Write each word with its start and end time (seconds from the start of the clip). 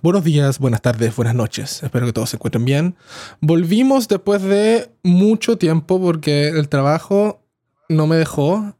Buenos 0.00 0.22
días, 0.22 0.60
buenas 0.60 0.80
tardes, 0.80 1.16
buenas 1.16 1.34
noches. 1.34 1.82
Espero 1.82 2.06
que 2.06 2.12
todos 2.12 2.30
se 2.30 2.36
encuentren 2.36 2.64
bien. 2.64 2.94
Volvimos 3.40 4.06
después 4.06 4.42
de 4.42 4.92
mucho 5.02 5.58
tiempo 5.58 6.00
porque 6.00 6.50
el 6.50 6.68
trabajo 6.68 7.42
no 7.88 8.06
me 8.06 8.14
dejó 8.14 8.76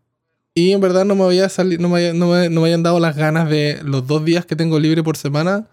y 0.54 0.70
en 0.70 0.80
verdad 0.80 1.04
no 1.04 1.16
me 1.16 1.24
había 1.24 1.48
no 1.80 1.88
no 2.14 2.28
me, 2.28 2.48
no 2.48 2.60
habían 2.62 2.84
dado 2.84 3.00
las 3.00 3.16
ganas 3.16 3.50
de 3.50 3.80
los 3.82 4.06
dos 4.06 4.24
días 4.24 4.46
que 4.46 4.54
tengo 4.54 4.78
libre 4.78 5.02
por 5.02 5.16
semana 5.16 5.66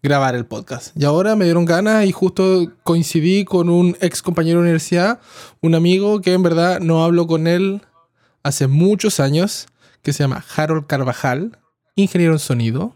grabar 0.00 0.36
el 0.36 0.46
podcast. 0.46 0.96
Y 0.96 1.04
ahora 1.04 1.34
me 1.34 1.46
dieron 1.46 1.64
ganas 1.64 2.04
y 2.06 2.12
justo 2.12 2.70
coincidí 2.84 3.44
con 3.44 3.70
un 3.70 3.96
ex 4.00 4.22
compañero 4.22 4.58
de 4.58 4.62
universidad, 4.62 5.18
un 5.60 5.74
amigo 5.74 6.20
que 6.20 6.34
en 6.34 6.44
verdad 6.44 6.78
no 6.78 7.02
hablo 7.02 7.26
con 7.26 7.48
él 7.48 7.82
hace 8.44 8.68
muchos 8.68 9.18
años, 9.18 9.66
que 10.02 10.12
se 10.12 10.22
llama 10.22 10.44
Harold 10.54 10.86
Carvajal, 10.86 11.58
ingeniero 11.96 12.34
en 12.34 12.38
sonido. 12.38 12.94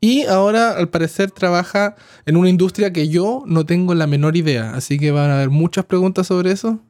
Y 0.00 0.24
ahora 0.24 0.72
al 0.72 0.88
parecer 0.88 1.30
trabaja 1.30 1.96
en 2.26 2.36
una 2.36 2.48
industria 2.48 2.92
que 2.92 3.08
yo 3.08 3.44
no 3.46 3.64
tengo 3.66 3.94
la 3.94 4.06
menor 4.06 4.36
idea. 4.36 4.74
Así 4.74 4.98
que 4.98 5.10
van 5.10 5.30
a 5.30 5.36
haber 5.36 5.50
muchas 5.50 5.84
preguntas 5.84 6.26
sobre 6.26 6.52
eso. 6.52 6.80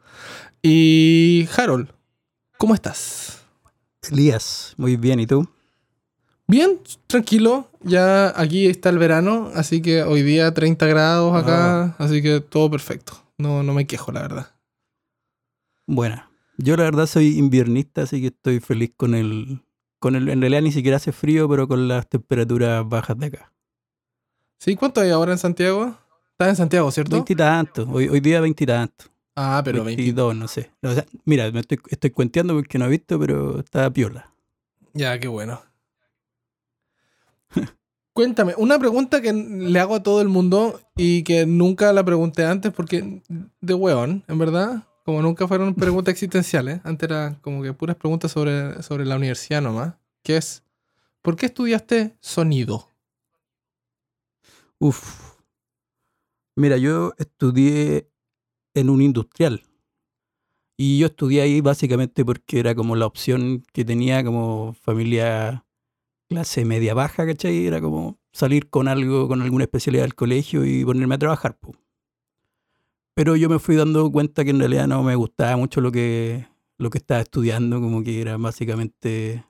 Y 0.62 1.48
Harold, 1.56 1.88
¿cómo 2.59 2.74
estás? 2.74 3.45
Elías, 4.11 4.74
muy 4.77 4.97
bien. 4.97 5.20
¿Y 5.20 5.27
tú? 5.27 5.48
Bien, 6.48 6.80
tranquilo. 7.06 7.69
Ya 7.83 8.33
aquí 8.41 8.66
está 8.66 8.88
el 8.88 8.98
verano, 8.98 9.50
así 9.55 9.80
que 9.80 10.02
hoy 10.02 10.23
día 10.23 10.52
30 10.52 10.86
grados 10.86 11.36
acá, 11.36 11.95
así 11.98 12.23
que 12.23 12.41
todo 12.41 12.70
perfecto. 12.70 13.12
No, 13.38 13.62
no 13.62 13.75
me 13.75 13.86
quejo, 13.86 14.11
la 14.11 14.23
verdad. 14.23 14.55
Bueno, 15.86 16.25
yo 16.56 16.77
la 16.77 16.84
verdad 16.84 17.06
soy 17.06 17.38
inviernista, 17.38 18.02
así 18.02 18.20
que 18.20 18.28
estoy 18.28 18.61
feliz 18.61 18.92
con 18.97 19.14
el, 19.14 19.61
con 20.06 20.15
el... 20.15 20.28
En 20.28 20.41
realidad 20.41 20.62
ni 20.62 20.70
siquiera 20.70 20.98
hace 20.98 21.10
frío, 21.10 21.48
pero 21.48 21.66
con 21.66 21.88
las 21.88 22.09
temperaturas 22.09 22.88
bajas 22.88 23.19
de 23.19 23.27
acá. 23.27 23.52
¿Sí? 24.60 24.77
¿Cuánto 24.77 25.01
hay 25.01 25.10
ahora 25.10 25.33
en 25.33 25.38
Santiago? 25.38 25.98
Estás 26.30 26.51
en 26.51 26.56
Santiago, 26.56 26.92
¿cierto? 26.92 27.16
Veintitantos, 27.16 27.88
hoy, 27.91 28.09
hoy 28.09 28.20
día 28.20 28.41
veintitantos. 28.41 29.11
Ah, 29.34 29.61
pero 29.64 29.83
22. 29.83 29.97
22, 29.97 30.36
no 30.36 30.47
sé. 30.47 30.70
O 30.83 30.95
sea, 30.95 31.05
mira, 31.25 31.50
me 31.50 31.58
estoy, 31.58 31.80
estoy 31.89 32.11
cuenteando 32.11 32.55
porque 32.55 32.78
no 32.78 32.84
he 32.84 32.89
visto, 32.89 33.19
pero 33.19 33.58
está 33.58 33.91
piola. 33.91 34.33
Ya, 34.95 35.19
qué 35.19 35.27
bueno. 35.27 35.61
Cuéntame, 38.12 38.55
una 38.58 38.78
pregunta 38.78 39.20
que 39.20 39.33
le 39.33 39.80
hago 39.80 39.97
a 39.97 40.05
todo 40.05 40.20
el 40.20 40.28
mundo 40.28 40.80
y 40.95 41.25
que 41.25 41.47
nunca 41.47 41.92
la 41.92 42.05
pregunté 42.05 42.45
antes 42.45 42.73
porque 42.73 43.23
de 43.61 43.75
hueón, 43.75 44.23
en 44.28 44.39
verdad, 44.39 44.84
como 45.05 45.20
nunca 45.20 45.48
fueron 45.48 45.75
preguntas 45.75 46.12
existenciales, 46.12 46.80
antes 46.84 47.08
era 47.08 47.39
como 47.42 47.61
que 47.61 47.73
puras 47.73 47.97
preguntas 47.97 48.30
sobre, 48.30 48.83
sobre 48.84 49.05
la 49.05 49.17
universidad 49.17 49.61
nomás, 49.61 49.95
que 50.27 50.36
es, 50.36 50.64
¿por 51.22 51.36
qué 51.36 51.46
estudiaste 51.46 52.16
sonido? 52.20 52.91
Uf. 54.80 55.36
Mira, 56.56 56.78
yo 56.78 57.12
estudié 57.16 58.10
en 58.74 58.91
un 58.91 59.02
industrial. 59.02 59.62
Y 60.77 60.98
yo 60.98 61.06
estudié 61.06 61.42
ahí 61.42 61.60
básicamente 61.60 62.24
porque 62.24 62.58
era 62.58 62.74
como 62.74 62.96
la 62.96 63.06
opción 63.06 63.62
que 63.72 63.84
tenía 63.84 64.24
como 64.24 64.74
familia 64.74 65.64
clase 66.28 66.64
media 66.64 66.92
baja, 66.92 67.24
¿cachai? 67.24 67.64
Era 67.64 67.80
como 67.80 68.18
salir 68.33 68.68
con 68.68 68.88
algo, 68.88 69.28
con 69.28 69.42
alguna 69.42 69.62
especialidad 69.62 70.02
del 70.02 70.16
colegio 70.16 70.64
y 70.64 70.84
ponerme 70.84 71.14
a 71.14 71.18
trabajar. 71.18 71.56
Pero 73.14 73.36
yo 73.36 73.48
me 73.48 73.61
fui 73.61 73.77
dando 73.77 74.11
cuenta 74.11 74.42
que 74.44 74.50
en 74.50 74.58
realidad 74.58 74.88
no 74.88 75.05
me 75.05 75.14
gustaba 75.14 75.56
mucho 75.56 75.80
lo 75.80 75.92
que, 75.92 76.48
lo 76.78 76.90
que 76.90 76.98
estaba 76.98 77.20
estudiando, 77.20 77.80
como 77.80 78.02
que 78.02 78.20
era 78.20 78.36
básicamente 78.36 79.44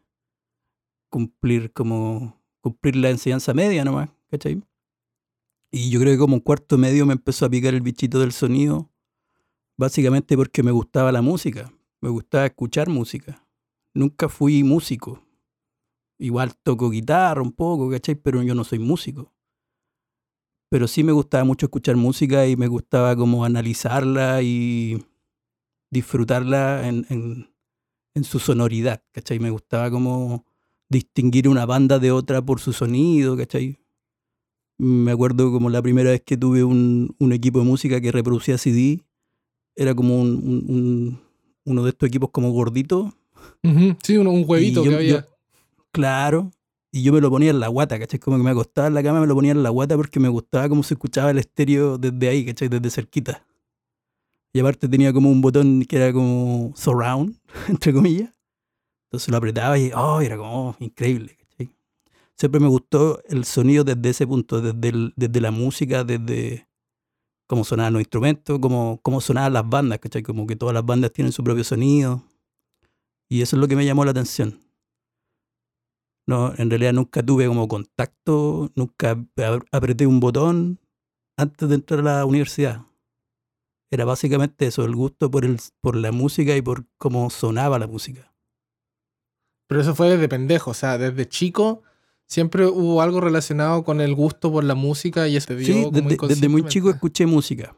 cumplir 1.16 1.72
como 1.72 2.38
cumplir 2.60 2.94
la 2.96 3.08
enseñanza 3.08 3.54
media 3.54 3.86
nomás, 3.86 4.10
¿cachai? 4.30 4.62
Y 5.72 5.88
yo 5.88 5.98
creo 5.98 6.12
que 6.12 6.18
como 6.18 6.34
un 6.34 6.40
cuarto 6.40 6.76
medio 6.76 7.06
me 7.06 7.14
empezó 7.14 7.46
a 7.46 7.48
picar 7.48 7.72
el 7.72 7.80
bichito 7.80 8.20
del 8.20 8.32
sonido, 8.32 8.90
básicamente 9.78 10.36
porque 10.36 10.62
me 10.62 10.72
gustaba 10.72 11.10
la 11.12 11.22
música, 11.22 11.72
me 12.02 12.10
gustaba 12.10 12.44
escuchar 12.44 12.90
música. 12.90 13.42
Nunca 13.94 14.28
fui 14.28 14.62
músico. 14.62 15.22
Igual 16.18 16.54
toco 16.54 16.90
guitarra 16.90 17.40
un 17.40 17.52
poco, 17.52 17.88
¿cachai? 17.88 18.16
Pero 18.16 18.42
yo 18.42 18.54
no 18.54 18.62
soy 18.62 18.78
músico. 18.78 19.32
Pero 20.68 20.86
sí 20.86 21.02
me 21.02 21.12
gustaba 21.12 21.44
mucho 21.44 21.64
escuchar 21.64 21.96
música 21.96 22.46
y 22.46 22.56
me 22.56 22.66
gustaba 22.66 23.16
como 23.16 23.42
analizarla 23.46 24.42
y 24.42 25.02
disfrutarla 25.90 26.86
en, 26.86 27.06
en, 27.08 27.54
en 28.14 28.24
su 28.24 28.38
sonoridad, 28.38 29.02
¿cachai? 29.12 29.38
Me 29.38 29.48
gustaba 29.48 29.90
como 29.90 30.44
distinguir 30.88 31.48
una 31.48 31.66
banda 31.66 31.98
de 31.98 32.10
otra 32.12 32.40
por 32.44 32.60
su 32.60 32.72
sonido, 32.72 33.36
¿cachai? 33.36 33.78
Me 34.78 35.10
acuerdo 35.12 35.50
como 35.50 35.70
la 35.70 35.80
primera 35.82 36.10
vez 36.10 36.22
que 36.22 36.36
tuve 36.36 36.62
un, 36.62 37.14
un 37.18 37.32
equipo 37.32 37.58
de 37.60 37.64
música 37.64 38.00
que 38.00 38.12
reproducía 38.12 38.58
CD, 38.58 39.00
era 39.74 39.94
como 39.94 40.20
un, 40.20 40.28
un- 40.36 40.64
un- 40.68 41.20
uno 41.64 41.82
de 41.82 41.90
estos 41.90 42.08
equipos 42.08 42.30
como 42.30 42.50
gordito, 42.52 43.12
Ujú, 43.64 43.96
Sí, 44.02 44.16
un, 44.16 44.26
un 44.26 44.44
huevito 44.46 44.84
yo- 44.84 44.90
que 44.90 44.96
había. 44.96 45.20
yo- 45.20 45.26
claro, 45.92 46.50
y 46.92 47.02
yo 47.02 47.12
me 47.12 47.20
lo 47.20 47.30
ponía 47.30 47.50
en 47.50 47.60
la 47.60 47.68
guata, 47.68 47.98
¿cachai? 47.98 48.20
Como 48.20 48.36
que 48.36 48.42
me 48.42 48.50
acostaba 48.50 48.86
en 48.88 48.94
la 48.94 49.02
cama, 49.02 49.20
me 49.20 49.26
lo 49.26 49.34
ponía 49.34 49.52
en 49.52 49.62
la 49.62 49.70
guata 49.70 49.96
porque 49.96 50.20
me 50.20 50.28
gustaba 50.28 50.68
cómo 50.68 50.82
se 50.82 50.94
escuchaba 50.94 51.30
el 51.30 51.38
estéreo 51.38 51.96
desde 51.98 52.28
ahí, 52.28 52.44
¿cachai? 52.44 52.68
Desde 52.68 52.90
cerquita. 52.90 53.44
Y 54.52 54.60
aparte 54.60 54.88
tenía 54.88 55.12
como 55.12 55.30
un 55.30 55.40
botón 55.40 55.82
que 55.84 55.96
era 55.96 56.12
como 56.12 56.72
surround, 56.76 57.36
entre 57.68 57.92
comillas. 57.92 58.30
Entonces 59.06 59.28
lo 59.30 59.36
apretaba 59.36 59.78
y 59.78 59.92
oh, 59.94 60.20
era 60.20 60.36
como 60.36 60.70
oh, 60.70 60.76
increíble, 60.80 61.36
¿cachai? 61.36 61.70
Siempre 62.36 62.60
me 62.60 62.68
gustó 62.68 63.22
el 63.28 63.44
sonido 63.44 63.84
desde 63.84 64.10
ese 64.10 64.26
punto, 64.26 64.60
desde, 64.60 65.12
desde 65.16 65.40
la 65.40 65.50
música, 65.50 66.04
desde 66.04 66.68
cómo 67.48 67.64
sonaban 67.64 67.94
los 67.94 68.02
instrumentos, 68.02 68.58
cómo, 68.60 69.00
cómo 69.02 69.20
sonaban 69.20 69.52
las 69.54 69.68
bandas, 69.68 70.00
¿cachai? 70.00 70.22
Como 70.22 70.46
que 70.46 70.56
todas 70.56 70.74
las 70.74 70.86
bandas 70.86 71.12
tienen 71.12 71.32
su 71.32 71.44
propio 71.44 71.64
sonido. 71.64 72.22
Y 73.28 73.42
eso 73.42 73.56
es 73.56 73.60
lo 73.60 73.68
que 73.68 73.76
me 73.76 73.84
llamó 73.84 74.04
la 74.04 74.12
atención. 74.12 74.60
No, 76.28 76.52
en 76.56 76.70
realidad 76.70 76.92
nunca 76.92 77.22
tuve 77.22 77.46
como 77.46 77.68
contacto, 77.68 78.70
nunca 78.74 79.12
ap- 79.12 79.64
apreté 79.70 80.06
un 80.06 80.18
botón 80.18 80.80
antes 81.38 81.68
de 81.68 81.76
entrar 81.76 82.00
a 82.00 82.02
la 82.02 82.24
universidad. 82.24 82.82
Era 83.90 84.04
básicamente 84.04 84.66
eso, 84.66 84.84
el 84.84 84.96
gusto 84.96 85.30
por, 85.30 85.44
el, 85.44 85.58
por 85.80 85.94
la 85.96 86.10
música 86.10 86.56
y 86.56 86.62
por 86.62 86.86
cómo 86.98 87.30
sonaba 87.30 87.78
la 87.78 87.86
música. 87.86 88.34
Pero 89.66 89.80
eso 89.80 89.94
fue 89.94 90.10
desde 90.10 90.28
pendejo, 90.28 90.70
o 90.70 90.74
sea, 90.74 90.96
desde 90.98 91.28
chico 91.28 91.82
siempre 92.26 92.66
hubo 92.66 93.02
algo 93.02 93.20
relacionado 93.20 93.84
con 93.84 94.00
el 94.00 94.14
gusto 94.14 94.50
por 94.50 94.64
la 94.64 94.74
música 94.74 95.28
y 95.28 95.32
dio 95.32 95.40
Sí, 95.40 95.86
desde, 95.92 96.16
desde 96.28 96.48
muy 96.48 96.64
chico 96.66 96.90
escuché 96.90 97.26
música. 97.26 97.76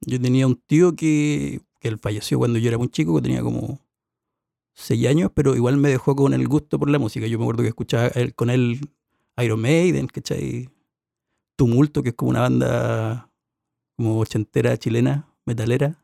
Yo 0.00 0.20
tenía 0.20 0.46
un 0.46 0.56
tío 0.56 0.94
que, 0.94 1.60
que 1.80 1.88
él 1.88 1.98
falleció 1.98 2.38
cuando 2.38 2.58
yo 2.58 2.68
era 2.68 2.78
muy 2.78 2.88
chico, 2.88 3.14
que 3.16 3.22
tenía 3.22 3.42
como 3.42 3.80
seis 4.74 5.06
años, 5.06 5.30
pero 5.34 5.54
igual 5.54 5.76
me 5.76 5.88
dejó 5.88 6.14
con 6.16 6.34
el 6.34 6.46
gusto 6.48 6.78
por 6.78 6.90
la 6.90 6.98
música. 6.98 7.26
Yo 7.26 7.38
me 7.38 7.44
acuerdo 7.44 7.62
que 7.62 7.68
escuchaba 7.68 8.08
él- 8.08 8.34
con 8.34 8.50
él 8.50 8.80
Iron 9.38 9.60
Maiden, 9.60 10.06
¿cachai? 10.08 10.68
Tumulto, 11.56 12.02
que 12.02 12.08
es 12.10 12.14
como 12.14 12.30
una 12.30 12.40
banda 12.40 13.30
como 13.96 14.18
ochentera 14.18 14.76
chilena, 14.76 15.28
metalera. 15.46 16.02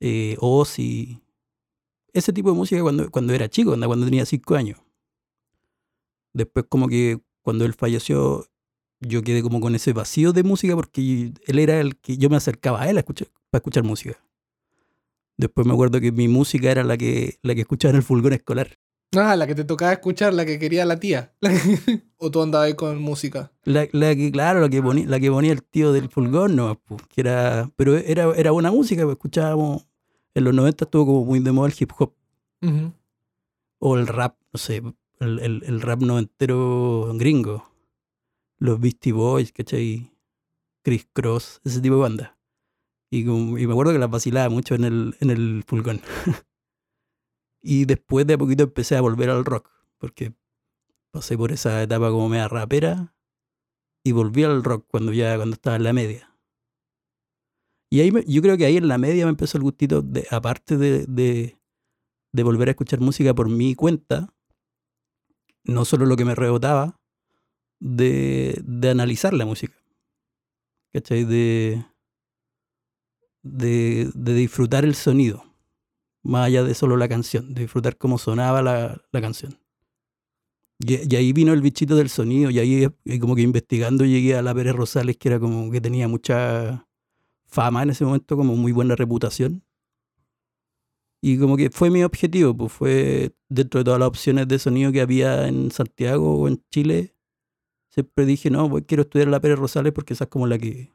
Eh, 0.00 0.36
Ozzy. 0.40 1.20
Ese 2.16 2.32
tipo 2.32 2.50
de 2.50 2.56
música 2.56 2.80
cuando, 2.80 3.10
cuando 3.10 3.34
era 3.34 3.46
chico, 3.46 3.76
cuando 3.78 4.06
tenía 4.06 4.24
cinco 4.24 4.54
años. 4.54 4.80
Después 6.32 6.64
como 6.66 6.88
que 6.88 7.20
cuando 7.42 7.66
él 7.66 7.74
falleció, 7.74 8.46
yo 9.00 9.22
quedé 9.22 9.42
como 9.42 9.60
con 9.60 9.74
ese 9.74 9.92
vacío 9.92 10.32
de 10.32 10.42
música 10.42 10.74
porque 10.74 11.34
él 11.46 11.58
era 11.58 11.78
el 11.78 11.96
que 11.98 12.16
yo 12.16 12.30
me 12.30 12.36
acercaba 12.36 12.80
a 12.80 12.88
él 12.88 12.96
a 12.96 13.00
escuchar, 13.00 13.28
para 13.50 13.58
escuchar 13.58 13.84
música. 13.84 14.18
Después 15.36 15.66
me 15.66 15.74
acuerdo 15.74 16.00
que 16.00 16.10
mi 16.10 16.26
música 16.26 16.70
era 16.70 16.84
la 16.84 16.96
que, 16.96 17.38
la 17.42 17.54
que 17.54 17.60
escuchaba 17.60 17.90
en 17.90 17.96
el 17.96 18.02
fulgor 18.02 18.32
escolar. 18.32 18.78
Ah, 19.14 19.36
la 19.36 19.46
que 19.46 19.54
te 19.54 19.64
tocaba 19.64 19.92
escuchar, 19.92 20.32
la 20.32 20.46
que 20.46 20.58
quería 20.58 20.86
la 20.86 20.98
tía. 20.98 21.34
o 22.16 22.30
tú 22.30 22.40
andabas 22.40 22.68
ahí 22.68 22.74
con 22.74 23.00
música. 23.02 23.52
La, 23.64 23.86
la 23.92 24.16
que, 24.16 24.32
claro, 24.32 24.60
la 24.60 24.70
que, 24.70 24.82
ponía, 24.82 25.06
la 25.06 25.20
que 25.20 25.30
ponía 25.30 25.52
el 25.52 25.62
tío 25.62 25.92
del 25.92 26.08
fulgor, 26.08 26.48
no, 26.48 26.80
pues, 26.86 27.02
que 27.08 27.20
era, 27.20 27.70
pero 27.76 27.94
era, 27.98 28.34
era 28.34 28.52
buena 28.52 28.70
música, 28.70 29.02
pues 29.02 29.16
escuchábamos, 29.16 29.86
en 30.36 30.44
los 30.44 30.54
90 30.54 30.84
estuvo 30.84 31.06
como 31.06 31.24
muy 31.24 31.40
de 31.40 31.52
moda 31.52 31.68
el 31.68 31.74
hip 31.78 31.90
hop 31.98 32.12
o 33.78 33.96
el 33.96 34.06
rap, 34.06 34.36
no 34.52 34.58
sé, 34.58 34.82
el, 35.20 35.38
el, 35.40 35.62
el 35.64 35.80
rap 35.80 36.00
noventero 36.00 37.12
gringo. 37.14 37.68
Los 38.58 38.80
Beastie 38.80 39.12
Boys, 39.12 39.52
¿cachai? 39.52 40.10
Chris 40.82 41.06
Cross, 41.12 41.60
ese 41.64 41.80
tipo 41.80 41.96
de 41.96 42.00
banda. 42.00 42.38
Y, 43.10 43.24
como- 43.26 43.58
y 43.58 43.66
me 43.66 43.72
acuerdo 43.72 43.92
que 43.92 43.98
las 43.98 44.10
vacilaba 44.10 44.48
mucho 44.48 44.74
en 44.74 44.84
el, 44.84 45.16
en 45.20 45.30
el 45.30 45.62
fulgón. 45.66 46.00
y 47.62 47.84
después 47.84 48.26
de 48.26 48.34
a 48.34 48.38
poquito 48.38 48.62
empecé 48.64 48.96
a 48.96 49.00
volver 49.00 49.30
al 49.30 49.44
rock, 49.44 49.70
porque 49.98 50.32
pasé 51.10 51.36
por 51.36 51.52
esa 51.52 51.82
etapa 51.82 52.10
como 52.10 52.28
media 52.28 52.48
rapera 52.48 53.14
y 54.04 54.12
volví 54.12 54.44
al 54.44 54.62
rock 54.64 54.86
cuando 54.90 55.12
ya 55.12 55.36
cuando 55.36 55.54
estaba 55.54 55.76
en 55.76 55.84
la 55.84 55.92
media. 55.92 56.35
Y 57.90 58.00
ahí 58.00 58.10
me- 58.10 58.24
yo 58.26 58.42
creo 58.42 58.56
que 58.56 58.66
ahí 58.66 58.76
en 58.76 58.88
la 58.88 58.98
media 58.98 59.24
me 59.24 59.30
empezó 59.30 59.58
el 59.58 59.64
gustito, 59.64 60.02
de, 60.02 60.26
aparte 60.30 60.76
de, 60.76 61.06
de, 61.06 62.42
volver 62.42 62.68
a 62.68 62.72
escuchar 62.72 63.00
música 63.00 63.34
por 63.34 63.48
mi 63.48 63.74
cuenta, 63.74 64.34
no 65.64 65.84
solo 65.84 66.06
lo 66.06 66.16
que 66.16 66.24
me 66.24 66.34
rebotaba, 66.34 67.00
de, 67.80 68.60
de 68.64 68.90
analizar 68.90 69.34
la 69.34 69.46
música. 69.46 69.74
¿Cachai? 70.92 71.24
De, 71.24 71.84
de, 73.42 74.10
disfrutar 74.14 74.84
el 74.84 74.94
sonido, 74.94 75.44
más 76.22 76.46
allá 76.46 76.64
de 76.64 76.74
solo 76.74 76.96
la 76.96 77.08
canción, 77.08 77.54
de 77.54 77.62
disfrutar 77.62 77.96
cómo 77.96 78.18
sonaba 78.18 78.62
la, 78.62 79.02
la 79.12 79.20
canción. 79.20 79.58
Y, 80.78 81.14
ahí 81.14 81.32
vino 81.32 81.52
el 81.52 81.62
bichito 81.62 81.96
del 81.96 82.08
sonido, 82.10 82.50
y 82.50 82.58
ahí 82.58 82.88
como 83.20 83.34
que 83.34 83.42
investigando 83.42 84.04
llegué 84.04 84.36
a 84.36 84.42
la 84.42 84.54
Pérez 84.54 84.74
Rosales, 84.74 85.16
que 85.16 85.28
era 85.28 85.38
como 85.38 85.70
que 85.70 85.80
tenía 85.80 86.08
mucha 86.08 86.85
fama 87.46 87.82
en 87.82 87.90
ese 87.90 88.04
momento, 88.04 88.36
como 88.36 88.56
muy 88.56 88.72
buena 88.72 88.96
reputación. 88.96 89.62
Y 91.20 91.38
como 91.38 91.56
que 91.56 91.70
fue 91.70 91.90
mi 91.90 92.04
objetivo, 92.04 92.56
pues 92.56 92.72
fue 92.72 93.34
dentro 93.48 93.78
de 93.80 93.84
todas 93.84 93.98
las 93.98 94.08
opciones 94.08 94.46
de 94.48 94.58
sonido 94.58 94.92
que 94.92 95.00
había 95.00 95.48
en 95.48 95.70
Santiago 95.70 96.36
o 96.38 96.46
en 96.48 96.62
Chile, 96.70 97.14
siempre 97.88 98.26
dije, 98.26 98.50
no, 98.50 98.68
pues 98.68 98.84
quiero 98.86 99.02
estudiar 99.02 99.28
la 99.28 99.40
Pérez 99.40 99.58
Rosales 99.58 99.92
porque 99.92 100.12
esa 100.14 100.24
es 100.24 100.30
como 100.30 100.46
la 100.46 100.58
que, 100.58 100.92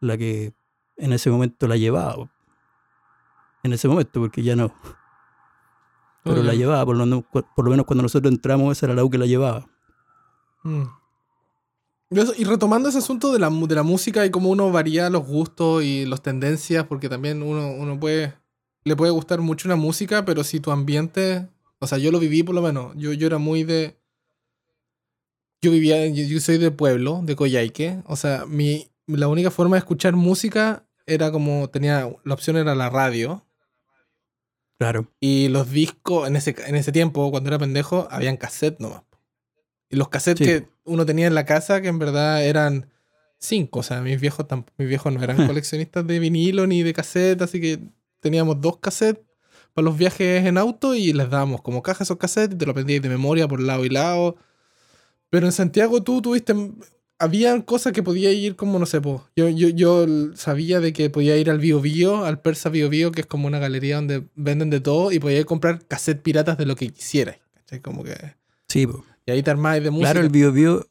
la 0.00 0.18
que 0.18 0.52
en 0.96 1.12
ese 1.12 1.30
momento 1.30 1.66
la 1.68 1.76
llevaba. 1.76 2.30
En 3.62 3.72
ese 3.72 3.88
momento, 3.88 4.20
porque 4.20 4.42
ya 4.42 4.56
no. 4.56 4.74
Pero 6.22 6.42
la 6.42 6.52
Ok. 6.52 6.58
llevaba, 6.58 6.84
por 6.84 6.96
lo, 6.96 7.22
por 7.22 7.64
lo 7.64 7.70
menos 7.70 7.86
cuando 7.86 8.02
nosotros 8.02 8.32
entramos, 8.32 8.76
esa 8.76 8.86
era 8.86 8.94
la 8.94 9.04
U 9.04 9.10
que 9.10 9.18
la 9.18 9.26
llevaba. 9.26 9.66
Mm. 10.64 10.82
Y 12.36 12.44
retomando 12.44 12.88
ese 12.88 12.98
asunto 12.98 13.32
de 13.32 13.40
la, 13.40 13.50
de 13.50 13.74
la 13.74 13.82
música 13.82 14.24
y 14.24 14.30
cómo 14.30 14.50
uno 14.50 14.70
varía 14.70 15.10
los 15.10 15.26
gustos 15.26 15.82
y 15.82 16.04
las 16.06 16.22
tendencias, 16.22 16.86
porque 16.86 17.08
también 17.08 17.42
uno, 17.42 17.72
uno 17.72 17.98
puede, 17.98 18.34
le 18.84 18.94
puede 18.94 19.10
gustar 19.10 19.40
mucho 19.40 19.66
una 19.66 19.76
música, 19.76 20.24
pero 20.24 20.44
si 20.44 20.60
tu 20.60 20.70
ambiente, 20.70 21.48
o 21.80 21.86
sea, 21.86 21.98
yo 21.98 22.12
lo 22.12 22.20
viví 22.20 22.42
por 22.44 22.54
lo 22.54 22.62
menos, 22.62 22.94
yo, 22.96 23.12
yo 23.12 23.26
era 23.26 23.38
muy 23.38 23.64
de, 23.64 23.98
yo 25.60 25.72
vivía, 25.72 26.06
yo, 26.06 26.24
yo 26.24 26.40
soy 26.40 26.58
de 26.58 26.70
pueblo, 26.70 27.20
de 27.24 27.34
Coyhaique, 27.34 28.02
o 28.06 28.14
sea, 28.14 28.44
mi, 28.46 28.86
la 29.08 29.26
única 29.26 29.50
forma 29.50 29.74
de 29.74 29.80
escuchar 29.80 30.14
música 30.14 30.86
era 31.06 31.32
como, 31.32 31.68
tenía, 31.68 32.08
la 32.22 32.34
opción 32.34 32.56
era 32.56 32.76
la 32.76 32.90
radio, 32.90 33.44
Claro. 34.78 35.10
y 35.18 35.48
los 35.48 35.70
discos, 35.70 36.28
en 36.28 36.36
ese, 36.36 36.54
en 36.66 36.76
ese 36.76 36.92
tiempo, 36.92 37.30
cuando 37.30 37.48
era 37.48 37.58
pendejo, 37.58 38.06
habían 38.10 38.36
cassette 38.36 38.78
nomás. 38.78 39.02
Y 39.90 39.96
los 39.96 40.08
cassettes 40.08 40.46
Sí. 40.46 40.52
que 40.52 40.68
uno 40.84 41.04
tenía 41.06 41.26
en 41.26 41.34
la 41.34 41.44
casa, 41.44 41.80
que 41.80 41.88
en 41.88 41.98
verdad 41.98 42.44
eran 42.44 42.90
cinco. 43.38 43.80
O 43.80 43.82
sea, 43.82 44.00
mis 44.00 44.20
viejos, 44.20 44.46
mis 44.78 44.88
viejos 44.88 45.12
no 45.12 45.22
eran 45.22 45.36
coleccionistas 45.46 46.06
de 46.06 46.18
vinilo 46.18 46.66
ni 46.66 46.82
de 46.82 46.92
cassette, 46.92 47.42
así 47.42 47.60
que 47.60 47.78
teníamos 48.20 48.60
dos 48.60 48.78
cassettes 48.78 49.22
para 49.74 49.84
los 49.84 49.96
viajes 49.98 50.44
en 50.46 50.56
auto 50.56 50.94
y 50.94 51.12
les 51.12 51.28
dábamos 51.30 51.60
como 51.62 51.82
caja 51.82 52.04
esos 52.04 52.16
cassettes 52.16 52.54
y 52.54 52.58
te 52.58 52.64
lo 52.64 52.72
aprendías 52.72 53.02
de 53.02 53.08
memoria 53.08 53.48
por 53.48 53.60
lado 53.60 53.84
y 53.84 53.88
lado. 53.88 54.36
Pero 55.30 55.46
en 55.46 55.52
Santiago 55.52 56.02
tú 56.02 56.22
tuviste... 56.22 56.54
Habían 57.16 57.62
cosas 57.62 57.92
que 57.92 58.02
podía 58.02 58.32
ir 58.32 58.56
como, 58.56 58.78
no 58.80 58.86
sé, 58.86 59.00
po. 59.00 59.24
Yo, 59.36 59.48
yo, 59.48 59.68
yo 59.68 60.04
sabía 60.34 60.80
de 60.80 60.92
que 60.92 61.10
podía 61.10 61.36
ir 61.36 61.48
al 61.48 61.58
Bio 61.60 61.80
Bio, 61.80 62.24
al 62.24 62.40
Persa 62.40 62.70
Bio 62.70 62.88
Bio, 62.88 63.12
que 63.12 63.20
es 63.20 63.26
como 63.26 63.46
una 63.46 63.60
galería 63.60 63.96
donde 63.96 64.24
venden 64.34 64.68
de 64.68 64.80
todo 64.80 65.12
y 65.12 65.20
podía 65.20 65.38
ir 65.38 65.44
a 65.44 65.46
comprar 65.46 65.86
cassette 65.86 66.20
piratas 66.22 66.58
de 66.58 66.66
lo 66.66 66.74
que 66.74 66.88
quisieras. 66.90 67.36
¿cachai? 67.54 67.80
Como 67.80 68.02
que... 68.02 68.34
Sí, 68.68 68.86
po. 68.88 69.04
Y 69.26 69.30
ahí 69.30 69.42
te 69.42 69.50
armáis 69.50 69.82
de 69.82 69.90
música. 69.90 70.12
Claro, 70.12 70.26
el 70.26 70.30
Bio 70.30 70.52
Bio, 70.52 70.86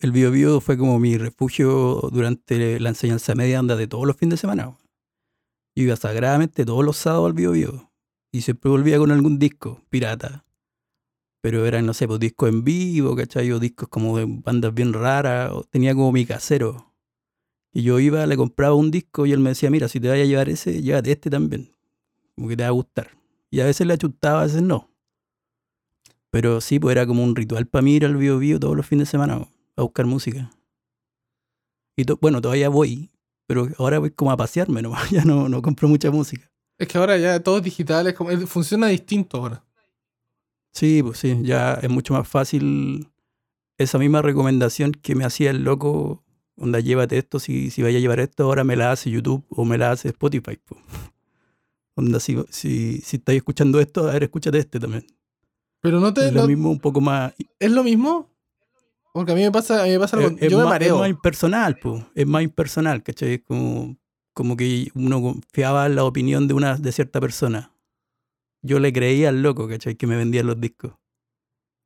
el 0.00 0.12
Bio 0.12 0.30
Bio 0.30 0.60
fue 0.60 0.76
como 0.76 0.98
mi 0.98 1.16
refugio 1.16 2.08
durante 2.12 2.80
la 2.80 2.88
enseñanza 2.88 3.34
media 3.34 3.60
onda 3.60 3.76
de 3.76 3.86
todos 3.86 4.06
los 4.06 4.16
fines 4.16 4.34
de 4.34 4.36
semana. 4.38 4.76
Yo 5.74 5.84
iba 5.84 5.96
sagradamente 5.96 6.64
todos 6.64 6.84
los 6.84 6.96
sábados 6.96 7.26
al 7.26 7.32
Bio 7.34 7.52
Bio. 7.52 7.92
Y 8.32 8.42
siempre 8.42 8.70
volvía 8.70 8.98
con 8.98 9.10
algún 9.12 9.38
disco 9.38 9.82
pirata. 9.88 10.44
Pero 11.40 11.64
eran, 11.64 11.86
no 11.86 11.94
sé, 11.94 12.08
pues 12.08 12.18
discos 12.18 12.48
en 12.48 12.64
vivo, 12.64 13.14
¿cachai? 13.14 13.52
O 13.52 13.60
discos 13.60 13.88
como 13.88 14.18
de 14.18 14.26
bandas 14.26 14.74
bien 14.74 14.92
raras. 14.92 15.52
o 15.52 15.62
tenía 15.62 15.94
como 15.94 16.10
mi 16.12 16.26
casero. 16.26 16.92
Y 17.72 17.82
yo 17.82 18.00
iba, 18.00 18.26
le 18.26 18.36
compraba 18.36 18.74
un 18.74 18.90
disco 18.90 19.26
y 19.26 19.32
él 19.32 19.38
me 19.38 19.50
decía, 19.50 19.70
mira, 19.70 19.86
si 19.86 20.00
te 20.00 20.08
vayas 20.08 20.24
a 20.24 20.28
llevar 20.28 20.48
ese, 20.48 20.82
llévate 20.82 21.12
este 21.12 21.30
también. 21.30 21.70
Como 22.34 22.48
que 22.48 22.56
te 22.56 22.62
va 22.62 22.68
a 22.68 22.72
gustar. 22.72 23.10
Y 23.50 23.60
a 23.60 23.66
veces 23.66 23.86
le 23.86 23.94
achutaba, 23.94 24.40
a 24.40 24.44
veces 24.44 24.62
no. 24.62 24.90
Pero 26.36 26.60
sí, 26.60 26.78
pues 26.78 26.92
era 26.92 27.06
como 27.06 27.24
un 27.24 27.34
ritual 27.34 27.66
para 27.66 27.80
mí 27.80 27.94
ir 27.94 28.04
al 28.04 28.14
Bio 28.14 28.38
Bio 28.38 28.60
todos 28.60 28.76
los 28.76 28.84
fines 28.84 29.08
de 29.08 29.10
semana 29.12 29.38
po, 29.38 29.48
a 29.74 29.82
buscar 29.84 30.04
música. 30.04 30.50
Y 31.96 32.04
to- 32.04 32.18
bueno, 32.20 32.42
todavía 32.42 32.68
voy, 32.68 33.10
pero 33.46 33.66
ahora 33.78 34.00
voy 34.00 34.10
como 34.10 34.30
a 34.32 34.36
pasearme 34.36 34.82
nomás, 34.82 35.08
ya 35.10 35.24
no, 35.24 35.48
no 35.48 35.62
compro 35.62 35.88
mucha 35.88 36.10
música. 36.10 36.50
Es 36.78 36.88
que 36.88 36.98
ahora 36.98 37.16
ya 37.16 37.40
todo 37.40 37.56
es 37.56 37.62
digital, 37.62 38.06
es 38.06 38.12
como, 38.12 38.30
funciona 38.46 38.88
distinto 38.88 39.38
ahora. 39.38 39.64
Sí, 40.74 41.02
pues 41.02 41.18
sí, 41.20 41.38
ya 41.42 41.72
es 41.82 41.88
mucho 41.88 42.12
más 42.12 42.28
fácil 42.28 43.08
esa 43.78 43.96
misma 43.98 44.20
recomendación 44.20 44.92
que 44.92 45.14
me 45.14 45.24
hacía 45.24 45.48
el 45.52 45.64
loco, 45.64 46.22
onda, 46.54 46.80
llévate 46.80 47.16
esto, 47.16 47.38
si, 47.38 47.70
si 47.70 47.82
vaya 47.82 47.96
a 47.96 48.00
llevar 48.02 48.20
esto, 48.20 48.44
ahora 48.44 48.62
me 48.62 48.76
la 48.76 48.92
hace 48.92 49.10
YouTube 49.10 49.42
o 49.48 49.64
me 49.64 49.78
la 49.78 49.90
hace 49.92 50.08
Spotify. 50.08 50.58
po. 50.62 50.76
Onda, 51.96 52.20
si, 52.20 52.36
si, 52.50 53.00
si 53.00 53.16
estáis 53.16 53.38
escuchando 53.38 53.80
esto, 53.80 54.06
a 54.06 54.12
ver, 54.12 54.24
escúchate 54.24 54.58
este 54.58 54.78
también. 54.78 55.06
Pero 55.80 56.00
no 56.00 56.12
te... 56.12 56.26
Es 56.28 56.32
lo 56.32 56.42
no- 56.42 56.48
mismo, 56.48 56.70
un 56.70 56.80
poco 56.80 57.00
más 57.00 57.32
¿Es 57.58 57.70
lo 57.70 57.84
mismo? 57.84 58.30
Porque 59.12 59.32
a 59.32 59.34
mí 59.34 59.42
me 59.42 59.50
pasa, 59.52 59.82
a 59.82 59.84
mí 59.86 59.92
me 59.92 59.98
pasa 59.98 60.16
algo... 60.16 60.28
es, 60.36 60.42
es 60.42 60.50
yo 60.50 60.58
me 60.58 60.64
más, 60.64 60.72
mareo. 60.74 60.94
es 60.96 61.00
más 61.00 61.08
impersonal, 61.08 61.78
po. 61.78 62.06
es 62.14 62.26
más 62.26 62.42
impersonal, 62.42 63.02
¿cachai? 63.02 63.34
Es 63.34 63.42
como, 63.42 63.96
como 64.34 64.56
que 64.56 64.88
uno 64.94 65.22
confiaba 65.22 65.86
en 65.86 65.96
la 65.96 66.04
opinión 66.04 66.46
de 66.48 66.54
una 66.54 66.76
de 66.76 66.92
cierta 66.92 67.18
persona. 67.20 67.70
Yo 68.62 68.78
le 68.78 68.92
creía 68.92 69.30
al 69.30 69.42
loco, 69.42 69.68
¿cachai? 69.68 69.94
Que 69.94 70.06
me 70.06 70.16
vendía 70.16 70.42
los 70.42 70.60
discos. 70.60 70.92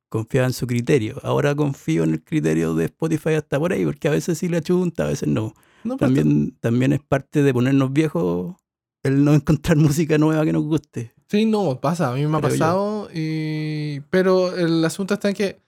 Confiaba 0.09 0.47
en 0.47 0.53
su 0.53 0.67
criterio. 0.67 1.19
Ahora 1.23 1.55
confío 1.55 2.03
en 2.03 2.11
el 2.13 2.21
criterio 2.23 2.75
de 2.75 2.85
Spotify 2.85 3.35
hasta 3.35 3.57
por 3.59 3.71
ahí, 3.71 3.85
porque 3.85 4.09
a 4.09 4.11
veces 4.11 4.37
sí 4.37 4.49
le 4.49 4.57
achunta, 4.57 5.05
a 5.05 5.07
veces 5.07 5.29
no. 5.29 5.53
No, 5.85 5.95
También, 5.95 6.57
también 6.59 6.91
es 6.91 6.99
parte 6.99 7.43
de 7.43 7.53
ponernos 7.53 7.93
viejos 7.93 8.55
el 9.03 9.23
no 9.23 9.33
encontrar 9.33 9.77
música 9.77 10.17
nueva 10.17 10.43
que 10.43 10.51
nos 10.51 10.63
guste. 10.63 11.13
Sí, 11.31 11.45
no, 11.45 11.79
pasa, 11.79 12.11
a 12.11 12.15
mí 12.15 12.27
me 12.27 12.37
ha 12.37 12.41
pasado. 12.41 13.07
Y... 13.13 14.01
Pero 14.09 14.53
el 14.53 14.83
asunto 14.83 15.13
está 15.13 15.29
en 15.29 15.33
que 15.35 15.61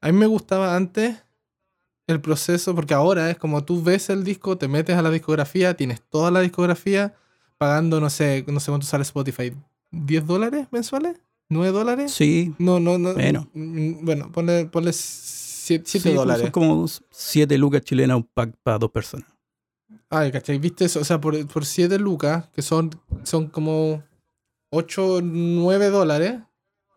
a 0.00 0.10
mí 0.10 0.18
me 0.18 0.26
gustaba 0.26 0.74
antes 0.74 1.22
el 2.08 2.20
proceso, 2.20 2.74
porque 2.74 2.92
ahora 2.92 3.30
es 3.30 3.38
como 3.38 3.64
tú 3.64 3.80
ves 3.82 4.10
el 4.10 4.24
disco, 4.24 4.58
te 4.58 4.66
metes 4.66 4.96
a 4.96 5.02
la 5.02 5.10
discografía, 5.10 5.74
tienes 5.76 6.02
toda 6.10 6.32
la 6.32 6.40
discografía, 6.40 7.14
pagando, 7.56 8.00
no 8.00 8.10
sé, 8.10 8.44
no 8.48 8.58
sé 8.58 8.70
cuánto 8.72 8.86
sale 8.86 9.02
Spotify, 9.02 9.52
¿10 9.92 10.22
dólares 10.24 10.66
mensuales? 10.72 11.16
¿9 11.50 11.70
dólares? 11.70 12.12
Sí, 12.12 12.52
No, 12.58 12.80
no, 12.80 12.98
no. 12.98 13.14
Menos. 13.14 13.46
mm, 13.54 14.04
Bueno, 14.04 14.32
ponle, 14.32 14.66
ponle 14.66 14.92
7 14.92 15.84
sí, 15.86 16.00
pues, 16.00 16.14
dólares. 16.16 16.42
son 16.42 16.50
como 16.50 16.84
7 17.10 17.56
lucas 17.58 17.82
chilenas 17.82 18.16
un 18.16 18.24
pack 18.24 18.54
para 18.64 18.78
dos 18.78 18.90
personas. 18.90 19.28
Ay, 20.10 20.32
¿cachai? 20.32 20.58
¿Viste 20.58 20.84
eso? 20.84 20.98
O 21.00 21.04
sea, 21.04 21.20
por, 21.20 21.46
por 21.46 21.64
7 21.64 21.96
lucas, 22.00 22.48
que 22.52 22.62
son, 22.62 22.90
son 23.22 23.46
como 23.48 24.02
8, 24.76 25.20
9 25.22 25.90
dólares. 25.90 26.40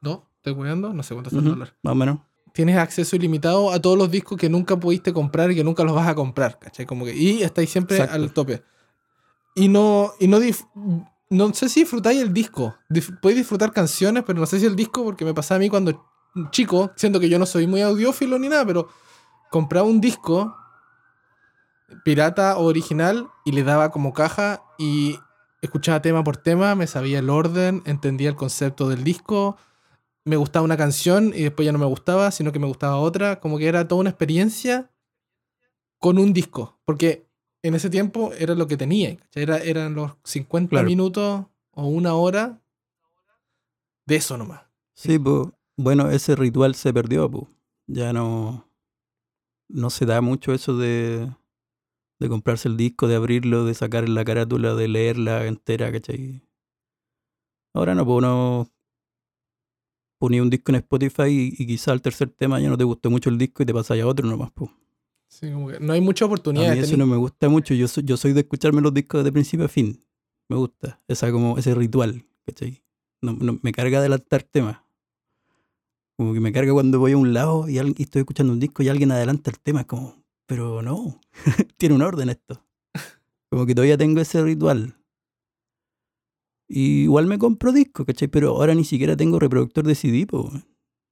¿No? 0.01 0.25
¿Estoy 0.37 0.55
cuidando? 0.55 0.93
No 0.93 1.03
sé 1.03 1.13
cuántos 1.13 1.33
son 1.33 1.41
Ujú, 1.41 1.49
dólares. 1.51 1.73
Más 1.83 1.91
o 1.91 1.95
menos. 1.95 2.19
Tienes 2.53 2.77
acceso 2.77 3.15
ilimitado 3.15 3.71
a 3.71 3.79
todos 3.81 3.97
los 3.97 4.09
discos 4.09 4.37
que 4.37 4.49
nunca 4.49 4.77
pudiste 4.77 5.13
comprar 5.13 5.51
y 5.51 5.55
que 5.55 5.63
nunca 5.63 5.83
los 5.83 5.93
vas 5.95 6.07
a 6.07 6.15
comprar, 6.15 6.57
¿cachai? 6.59 6.85
Como 6.85 7.05
que, 7.05 7.15
y 7.15 7.43
estáis 7.43 7.69
siempre 7.69 7.97
Exacto. 7.97 8.15
al 8.15 8.33
tope. 8.33 8.63
Y 9.55 9.67
no, 9.67 10.11
y 10.19 10.27
no, 10.27 10.39
no 11.29 11.53
sé 11.53 11.69
si 11.69 11.81
disfrutáis 11.81 12.21
el 12.21 12.33
disco. 12.33 12.75
Dif- 12.89 13.19
podéis 13.19 13.39
disfrutar 13.39 13.71
canciones, 13.71 14.23
pero 14.25 14.39
no 14.39 14.45
sé 14.45 14.59
si 14.59 14.65
el 14.65 14.75
disco, 14.75 15.03
porque 15.03 15.25
me 15.25 15.33
pasaba 15.33 15.57
a 15.57 15.59
mí 15.59 15.69
cuando 15.69 16.05
chico, 16.51 16.91
siendo 16.95 17.19
que 17.19 17.29
yo 17.29 17.37
no 17.39 17.45
soy 17.45 17.67
muy 17.67 17.81
audiófilo 17.81 18.39
ni 18.39 18.49
nada, 18.49 18.65
pero 18.65 18.87
compraba 19.51 19.87
un 19.87 20.01
disco 20.01 20.55
pirata 22.03 22.57
o 22.57 22.65
original 22.65 23.29
y 23.45 23.51
le 23.51 23.63
daba 23.63 23.89
como 23.91 24.13
caja 24.13 24.61
y 24.77 25.19
escuchaba 25.61 26.01
tema 26.01 26.23
por 26.23 26.37
tema, 26.37 26.75
me 26.75 26.87
sabía 26.87 27.19
el 27.19 27.29
orden, 27.29 27.81
entendía 27.85 28.29
el 28.29 28.35
concepto 28.35 28.87
del 28.89 29.03
disco, 29.03 29.57
me 30.25 30.35
gustaba 30.35 30.63
una 30.63 30.77
canción 30.77 31.33
y 31.35 31.43
después 31.43 31.65
ya 31.65 31.71
no 31.71 31.79
me 31.79 31.85
gustaba, 31.85 32.31
sino 32.31 32.51
que 32.51 32.59
me 32.59 32.67
gustaba 32.67 32.97
otra, 32.97 33.39
como 33.39 33.57
que 33.57 33.67
era 33.67 33.87
toda 33.87 34.01
una 34.01 34.09
experiencia 34.09 34.91
con 35.97 36.17
un 36.17 36.33
disco, 36.33 36.79
porque 36.85 37.27
en 37.61 37.75
ese 37.75 37.89
tiempo 37.89 38.31
era 38.37 38.55
lo 38.55 38.67
que 38.67 38.77
tenía. 38.77 39.17
Era, 39.33 39.57
eran 39.57 39.95
los 39.95 40.13
50 40.23 40.69
Claro. 40.69 40.87
minutos 40.87 41.45
o 41.71 41.87
una 41.87 42.13
hora 42.13 42.61
de 44.05 44.15
eso 44.15 44.37
nomás. 44.37 44.61
Sí, 44.93 45.19
pues, 45.19 45.49
bueno, 45.77 46.09
ese 46.09 46.35
ritual 46.35 46.75
se 46.75 46.93
perdió, 46.93 47.29
pues. 47.29 47.45
Ya 47.87 48.13
no, 48.13 48.69
no 49.67 49.89
se 49.89 50.05
da 50.05 50.21
mucho 50.21 50.53
eso 50.53 50.77
de, 50.77 51.29
de 52.19 52.29
comprarse 52.29 52.67
el 52.67 52.77
disco, 52.77 53.07
de 53.07 53.15
abrirlo, 53.15 53.65
de 53.65 53.73
sacar 53.73 54.07
la 54.09 54.25
carátula, 54.25 54.75
de 54.75 54.87
leerla 54.87 55.45
entera, 55.47 55.91
¿cachai? 55.91 56.41
Ahora 57.73 57.95
no, 57.95 58.05
pues 58.05 58.17
uno 58.19 58.67
ponía 60.17 60.41
un 60.41 60.49
disco 60.49 60.71
en 60.71 60.75
Spotify 60.77 61.23
y, 61.29 61.55
y 61.57 61.67
quizá 61.67 61.91
al 61.91 62.01
tercer 62.01 62.29
tema 62.29 62.59
ya 62.59 62.69
no 62.69 62.77
te 62.77 62.83
gustó 62.83 63.09
mucho 63.09 63.29
el 63.29 63.37
disco 63.37 63.63
y 63.63 63.65
te 63.65 63.73
pasas 63.73 63.99
a 63.99 64.07
otro 64.07 64.27
nomás, 64.27 64.51
pues. 64.51 64.69
Sí, 65.27 65.51
como 65.51 65.67
que 65.69 65.79
no 65.79 65.93
hay 65.93 66.01
mucha 66.01 66.25
A 66.25 66.27
oportunidad. 66.27 66.73
mí 66.73 66.79
eso 66.79 66.97
no 66.97 67.05
me 67.05 67.15
gusta 67.17 67.49
mucho, 67.49 67.73
yo 67.73 67.87
soy, 67.87 68.03
yo 68.03 68.17
soy 68.17 68.33
de 68.33 68.41
escucharme 68.41 68.81
los 68.81 68.93
discos 68.93 69.23
de 69.23 69.31
principio 69.31 69.65
a 69.65 69.69
fin. 69.69 70.03
Me 70.49 70.57
gusta, 70.57 70.99
esa 71.07 71.31
como 71.31 71.57
ese 71.57 71.75
ritual, 71.75 72.25
¿cachai? 72.45 72.83
No, 73.21 73.33
no- 73.33 73.59
me 73.61 73.71
carga 73.71 73.99
adelantar 73.99 74.43
temas. 74.43 74.79
Como 76.17 76.33
que 76.33 76.39
me 76.39 76.51
carga 76.51 76.73
cuando 76.73 76.99
voy 76.99 77.13
a 77.13 77.17
un 77.17 77.33
lado 77.33 77.67
y, 77.69 77.77
y 77.79 78.03
estoy 78.03 78.19
escuchando 78.21 78.51
un 78.53 78.59
disco 78.59 78.83
y 78.83 78.89
alguien 78.89 79.11
adelanta 79.11 79.49
el 79.51 79.59
tema. 79.59 79.81
Es 79.81 79.85
como, 79.87 80.18
pero 80.49 80.81
no, 80.81 81.21
tiene 81.77 81.93
un 81.93 82.01
orden 82.01 82.29
esto. 82.29 82.65
Como 83.51 83.67
que 83.67 83.75
todavía 83.75 83.99
tengo 83.99 84.19
ese 84.19 84.43
ritual. 84.43 84.97
Y 86.67 87.03
igual 87.03 87.27
me 87.27 87.37
compro 87.37 87.71
discos, 87.71 88.07
¿cachai? 88.07 88.29
Pero 88.29 88.49
ahora 88.49 88.73
ni 88.73 88.83
siquiera 88.83 89.15
tengo 89.15 89.37
reproductor 89.37 89.85
de 89.85 89.93
CD, 89.93 90.25
po. 90.25 90.51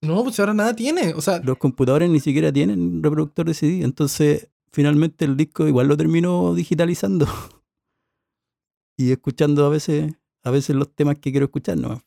No, 0.01 0.23
pues 0.23 0.39
ahora 0.39 0.55
nada 0.55 0.75
tiene. 0.75 1.13
O 1.13 1.21
sea, 1.21 1.39
Los 1.39 1.59
computadores 1.59 2.09
ni 2.09 2.19
siquiera 2.19 2.51
tienen 2.51 3.03
reproductor 3.03 3.45
de 3.45 3.53
CD. 3.53 3.83
Entonces, 3.83 4.49
finalmente 4.71 5.25
el 5.25 5.37
disco 5.37 5.67
igual 5.67 5.87
lo 5.87 5.97
termino 5.97 6.55
digitalizando. 6.55 7.27
y 8.97 9.11
escuchando 9.11 9.67
a 9.67 9.69
veces, 9.69 10.15
a 10.43 10.49
veces 10.49 10.75
los 10.75 10.95
temas 10.95 11.19
que 11.19 11.29
quiero 11.29 11.45
escuchar 11.45 11.77
nomás. 11.77 12.01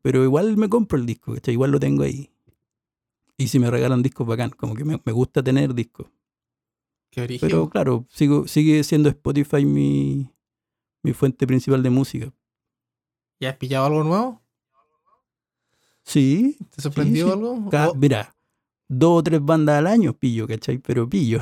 Pero 0.00 0.22
igual 0.22 0.56
me 0.56 0.68
compro 0.68 0.96
el 0.96 1.06
disco, 1.06 1.34
¿cachai? 1.34 1.54
Igual 1.54 1.72
lo 1.72 1.80
tengo 1.80 2.04
ahí. 2.04 2.30
Y 3.36 3.48
si 3.48 3.58
me 3.58 3.68
regalan 3.68 4.00
discos 4.00 4.28
bacán, 4.28 4.50
como 4.50 4.76
que 4.76 4.84
me, 4.84 5.00
me 5.04 5.12
gusta 5.12 5.42
tener 5.42 5.74
discos. 5.74 6.06
Qué. 7.12 7.38
Pero 7.40 7.68
claro, 7.68 8.06
sigo, 8.08 8.48
sigue 8.48 8.82
siendo 8.84 9.08
Spotify 9.08 9.64
mi, 9.64 10.30
mi 11.02 11.12
fuente 11.12 11.46
principal 11.46 11.82
de 11.82 11.90
música. 11.90 12.32
¿Ya 13.40 13.50
has 13.50 13.56
pillado 13.56 13.86
algo 13.86 14.02
nuevo? 14.04 14.42
Sí, 16.04 16.56
¿Te 16.74 16.82
sorprendió 16.82 17.26
sí. 17.26 17.32
algo? 17.32 17.70
Ca- 17.70 17.90
O- 17.90 17.94
Mira, 17.94 18.34
dos 18.88 19.20
o 19.20 19.22
tres 19.22 19.40
bandas 19.44 19.78
al 19.78 19.86
año 19.86 20.12
pillo, 20.14 20.46
¿cachai? 20.48 20.78
Pero 20.78 21.08
pillo. 21.08 21.40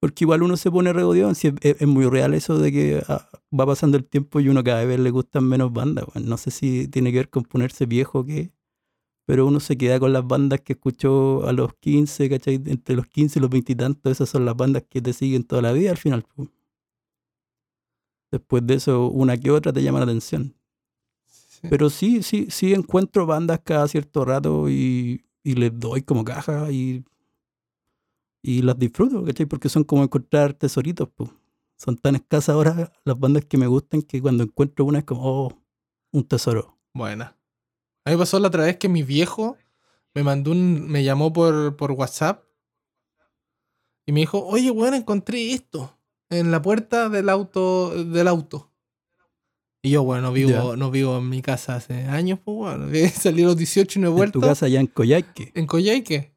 Porque 0.00 0.24
igual 0.24 0.42
uno 0.44 0.56
se 0.56 0.70
pone 0.70 0.92
regodión, 0.92 1.34
si 1.34 1.52
es, 1.60 1.86
muy 1.86 2.06
real 2.06 2.32
eso 2.34 2.56
de 2.58 2.70
que 2.70 3.02
ah, 3.08 3.28
va 3.58 3.66
pasando 3.66 3.96
el 3.96 4.04
tiempo 4.04 4.38
y 4.38 4.48
uno 4.48 4.62
cada 4.62 4.84
vez 4.84 5.00
le 5.00 5.10
gustan 5.10 5.44
menos 5.44 5.72
bandas. 5.72 6.04
No 6.14 6.36
sé 6.36 6.52
si 6.52 6.86
tiene 6.86 7.10
que 7.10 7.18
ver 7.18 7.30
con 7.30 7.42
ponerse 7.42 7.84
viejo 7.86 8.20
o 8.20 8.24
qué, 8.24 8.52
pero 9.28 9.46
uno 9.46 9.60
se 9.60 9.76
queda 9.76 10.00
con 10.00 10.14
las 10.14 10.26
bandas 10.26 10.62
que 10.62 10.72
escuchó 10.72 11.46
a 11.46 11.52
los 11.52 11.74
15, 11.74 12.30
¿cachai? 12.30 12.54
Entre 12.64 12.96
los 12.96 13.06
15 13.08 13.38
y 13.38 13.42
los 13.42 13.50
20 13.50 13.72
y 13.72 13.74
tantos, 13.74 14.10
esas 14.10 14.30
son 14.30 14.46
las 14.46 14.56
bandas 14.56 14.84
que 14.88 15.02
te 15.02 15.12
siguen 15.12 15.44
toda 15.44 15.60
la 15.60 15.72
vida 15.72 15.90
al 15.90 15.98
final. 15.98 16.24
Después 18.30 18.66
de 18.66 18.72
eso, 18.72 19.08
una 19.08 19.36
que 19.36 19.50
otra 19.50 19.70
te 19.70 19.82
llama 19.82 19.98
la 19.98 20.04
atención. 20.06 20.54
Sí. 21.26 21.60
Pero 21.68 21.90
sí, 21.90 22.22
sí, 22.22 22.46
sí 22.48 22.72
encuentro 22.72 23.26
bandas 23.26 23.60
cada 23.62 23.86
cierto 23.86 24.24
rato 24.24 24.70
y, 24.70 25.26
y 25.42 25.56
les 25.56 25.78
doy 25.78 26.00
como 26.00 26.24
caja 26.24 26.72
y, 26.72 27.04
y 28.40 28.62
las 28.62 28.78
disfruto, 28.78 29.26
¿cachai? 29.26 29.44
Porque 29.44 29.68
son 29.68 29.84
como 29.84 30.04
encontrar 30.04 30.54
tesoritos, 30.54 31.06
pues. 31.14 31.28
Son 31.76 31.98
tan 31.98 32.16
escasas 32.16 32.54
ahora 32.54 32.90
las 33.04 33.20
bandas 33.20 33.44
que 33.44 33.58
me 33.58 33.66
gustan 33.66 34.00
que 34.00 34.22
cuando 34.22 34.42
encuentro 34.42 34.86
una 34.86 35.00
es 35.00 35.04
como, 35.04 35.20
oh, 35.22 35.52
un 36.12 36.24
tesoro. 36.24 36.78
Buena. 36.94 37.37
A 38.08 38.10
mí 38.10 38.16
me 38.16 38.20
pasó 38.22 38.38
la 38.40 38.48
otra 38.48 38.64
vez 38.64 38.78
que 38.78 38.88
mi 38.88 39.02
viejo 39.02 39.58
me 40.14 40.22
mandó 40.22 40.52
un. 40.52 40.88
me 40.88 41.04
llamó 41.04 41.30
por, 41.32 41.76
por 41.76 41.92
WhatsApp 41.92 42.42
y 44.06 44.12
me 44.12 44.20
dijo, 44.20 44.44
oye, 44.46 44.70
weón, 44.70 44.94
encontré 44.94 45.52
esto 45.52 45.98
en 46.30 46.50
la 46.50 46.62
puerta 46.62 47.08
del 47.10 47.28
auto. 47.28 47.90
del 48.04 48.26
auto. 48.28 48.72
Y 49.82 49.90
yo, 49.90 50.02
bueno, 50.04 50.22
no 50.22 50.32
vivo, 50.32 50.70
Ya. 50.70 50.76
no 50.76 50.90
vivo 50.90 51.18
en 51.18 51.28
mi 51.28 51.42
casa 51.42 51.76
hace 51.76 52.04
años, 52.06 52.38
pues 52.42 52.56
bueno. 52.56 52.86
Salí 53.14 53.42
a 53.42 53.46
los 53.46 53.56
18 53.56 53.98
y 53.98 54.02
no 54.02 54.08
he 54.08 54.10
En 54.10 54.16
vuelto. 54.16 54.40
tu 54.40 54.46
casa 54.46 54.66
allá 54.66 54.80
en 54.80 54.86
Coyhaique. 54.86 55.52
En 55.54 55.66
Coyhaique. 55.66 56.32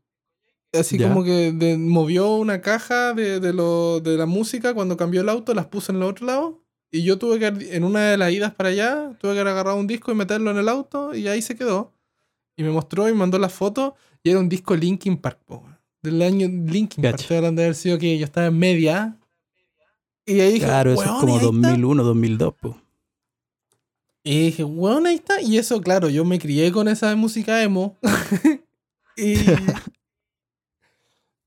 Así 0.74 0.98
Ya. 0.98 1.08
como 1.10 1.24
que 1.24 1.52
de- 1.54 1.78
movió 1.78 2.36
una 2.36 2.62
caja 2.62 3.14
de, 3.14 3.40
de, 3.40 3.54
lo, 3.54 4.00
de 4.02 4.18
la 4.18 4.26
música 4.26 4.74
cuando 4.74 4.98
cambió 4.98 5.22
el 5.22 5.30
auto, 5.30 5.54
las 5.54 5.68
puso 5.68 5.92
en 5.94 5.98
el 6.00 6.04
otro 6.04 6.26
lado. 6.28 6.61
Y 6.92 7.04
yo 7.04 7.18
tuve 7.18 7.40
que, 7.40 7.76
en 7.76 7.84
una 7.86 8.12
de 8.12 8.18
las 8.18 8.32
idas 8.32 8.54
para 8.54 8.70
allá, 8.70 9.12
tuve 9.20 9.34
que 9.34 9.40
agarrar 9.40 9.76
un 9.76 9.88
disco 9.88 10.12
y 10.12 10.16
meterlo 10.16 10.52
en 10.52 10.58
el 10.58 10.68
auto 10.68 11.16
y 11.16 11.28
ahí 11.28 11.42
se 11.42 11.56
quedó. 11.56 11.94
Y 12.58 12.64
me 12.64 12.70
mostró 12.70 13.08
y 13.08 13.14
me 13.14 13.20
mandó 13.20 13.40
las 13.40 13.54
fotos 13.54 13.94
y 14.24 14.30
era 14.30 14.40
un 14.40 14.50
disco 14.50 14.76
Linkin 14.76 15.18
Park, 15.18 15.40
po, 15.46 15.64
del 16.02 16.22
año 16.22 16.48
Linkin 16.48 17.02
Park. 17.02 17.20
Estoy 17.22 17.38
hablando 17.38 17.62
de 17.62 17.68
haber 17.68 17.76
sido 17.76 17.98
que 17.98 18.18
yo 18.18 18.26
estaba 18.26 18.48
en 18.48 18.60
media. 18.60 19.18
Y 20.26 20.40
ahí 20.42 20.54
dije, 20.54 20.66
Claro, 20.66 20.92
eso 20.94 21.02
es 21.02 21.08
"Weón, 21.08 21.20
como 21.22 21.30
y 21.30 21.40
ahí 21.40 21.46
está". 21.46 21.52
2001, 21.70 22.04
2002, 22.04 22.54
pues. 22.62 22.76
Y 24.24 24.46
dije, 24.46 24.64
weón, 24.64 25.08
ahí 25.08 25.16
está. 25.16 25.42
Y 25.42 25.58
eso, 25.58 25.82
claro, 25.82 26.10
yo 26.10 26.24
me 26.26 26.38
crié 26.40 26.72
con 26.72 26.88
esa 26.88 27.16
música 27.16 27.64
emo. 27.64 27.98
y, 29.18 29.36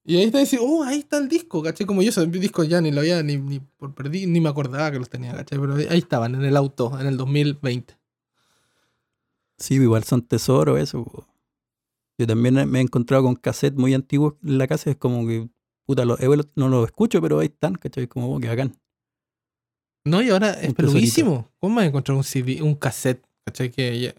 y 0.07 0.17
ahí 0.17 0.25
está 0.25 0.39
decir, 0.39 0.59
oh, 0.63 0.85
ahí 0.85 0.99
está 0.99 1.17
el 1.17 1.29
disco, 1.29 1.63
¿cachai? 1.63 1.87
Como 1.87 2.03
yo 2.03 2.11
esos 2.11 2.31
discos 2.31 2.69
ya 2.69 2.81
ni 2.81 2.91
lo 2.91 3.01
había, 3.01 3.23
ni, 3.23 3.37
ni 3.37 3.59
por 3.61 3.95
perdí, 3.95 4.27
ni 4.27 4.41
me 4.41 4.51
acordaba 4.51 4.91
que 4.93 4.99
los 4.99 5.09
tenía, 5.09 5.33
¿cachai? 5.33 5.59
Pero 5.59 5.75
ahí 5.75 5.99
estaban, 5.99 6.35
en 6.35 6.45
el 6.45 6.57
auto, 6.57 6.99
en 7.01 7.07
el 7.07 7.17
2020. 7.17 7.97
Sí, 9.57 9.75
igual 9.75 10.05
son 10.05 10.23
tesoros 10.23 10.79
eso. 10.79 11.05
po. 11.05 11.27
Yo 12.19 12.27
también 12.27 12.71
me 12.71 12.79
he 12.79 12.83
encontrado 12.83 13.23
con 13.25 13.35
cassettes 13.35 13.79
muy 13.79 13.95
antiguos 13.95 14.35
en 14.45 14.59
la 14.59 14.67
casa. 14.67 14.91
Es 14.91 14.97
como 14.97 15.27
que, 15.27 15.49
puta, 15.87 16.05
los, 16.05 16.21
igual 16.21 16.51
no 16.55 16.69
los 16.69 16.85
escucho, 16.85 17.23
pero 17.23 17.41
ahí 17.41 17.47
están, 17.47 17.75
¿cachai? 17.77 18.07
Como, 18.07 18.35
oh, 18.35 18.39
que 18.39 18.49
bacán. 18.49 18.77
No, 20.05 20.21
y 20.21 20.29
ahora 20.29 20.51
es 20.51 20.75
peluísimo. 20.75 21.51
¿Cómo 21.59 21.77
vas 21.77 21.85
a 21.85 21.89
encontrar 21.89 22.17
un 22.17 22.25
CD, 22.25 22.61
un 22.61 22.75
cassette? 22.75 23.27
¿Cachai? 23.47 23.71
Que 23.71 24.15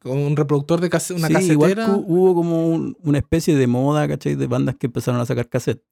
con 0.00 0.18
un 0.18 0.36
reproductor 0.36 0.80
de 0.80 0.90
cassette, 0.90 1.16
una 1.18 1.28
sí, 1.28 1.52
igual 1.52 1.74
casetera. 1.74 1.94
cu- 1.96 2.04
hubo 2.06 2.34
como 2.34 2.68
un- 2.68 2.96
una 3.02 3.18
especie 3.18 3.56
de 3.56 3.66
moda, 3.66 4.06
¿cachai? 4.06 4.34
De 4.34 4.46
bandas 4.46 4.76
que 4.76 4.86
empezaron 4.86 5.20
a 5.20 5.24
sacar 5.26 5.48
cassette. 5.48 5.82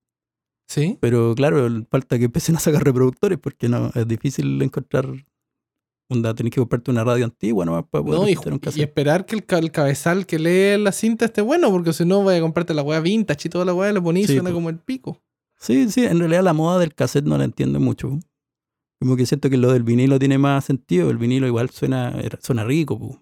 Sí. 0.69 0.99
Pero 1.01 1.35
claro, 1.35 1.67
falta 1.91 2.19
que 2.19 2.27
empiecen 2.27 2.57
a 2.57 2.61
sacar 2.61 2.85
reproductores 2.85 3.39
porque 3.39 3.69
no, 3.69 3.91
es 3.95 4.07
difícil 4.07 4.61
encontrar. 4.61 5.07
Onda, 6.11 6.35
tenés 6.35 6.53
que 6.53 6.61
comprarte 6.61 6.91
una 6.91 7.03
radio 7.05 7.25
antigua 7.25 7.65
nomás 7.65 7.85
para 7.91 8.05
poder 8.05 8.21
No, 8.21 8.29
y, 8.29 8.37
un 8.37 8.55
y 8.57 8.59
cassette. 8.61 8.83
esperar 8.83 9.25
que 9.25 9.35
el, 9.37 9.47
ca- 9.47 9.59
el 9.59 9.71
cabezal 9.73 10.27
que 10.27 10.39
lee 10.39 10.77
la 10.83 10.93
cinta 10.93 11.25
esté 11.25 11.41
bueno, 11.41 11.71
porque 11.71 11.95
si 11.95 12.05
no, 12.05 12.23
vaya 12.23 12.39
a 12.39 12.43
comprarte 12.43 12.75
la 12.75 12.83
weá 12.83 13.01
vintage 13.01 13.49
y 13.49 13.51
toda 13.51 13.65
la 13.65 13.73
weá, 13.73 13.91
le 13.93 14.03
ponís 14.03 14.25
y 14.25 14.29
Sí, 14.29 14.35
suena 14.35 14.53
como 14.53 14.69
el 14.69 14.79
pico. 14.79 15.23
Sí, 15.59 15.91
sí, 15.91 16.05
en 16.05 16.19
realidad 16.19 16.43
la 16.43 16.53
moda 16.53 16.79
del 16.79 16.95
cassette 16.95 17.25
no 17.25 17.39
la 17.39 17.45
entiendo 17.45 17.81
mucho. 17.81 18.19
Como 19.01 19.17
que 19.17 19.27
siento 19.27 19.51
que 19.51 19.57
lo 19.57 19.73
del 19.73 19.83
vinilo 19.83 20.19
tiene 20.19 20.39
más 20.39 20.65
sentido. 20.65 21.11
El 21.11 21.19
vinilo 21.19 21.47
igual 21.47 21.71
suena, 21.71 22.15
suena 22.41 22.65
rico, 22.65 22.99
pu. 22.99 23.21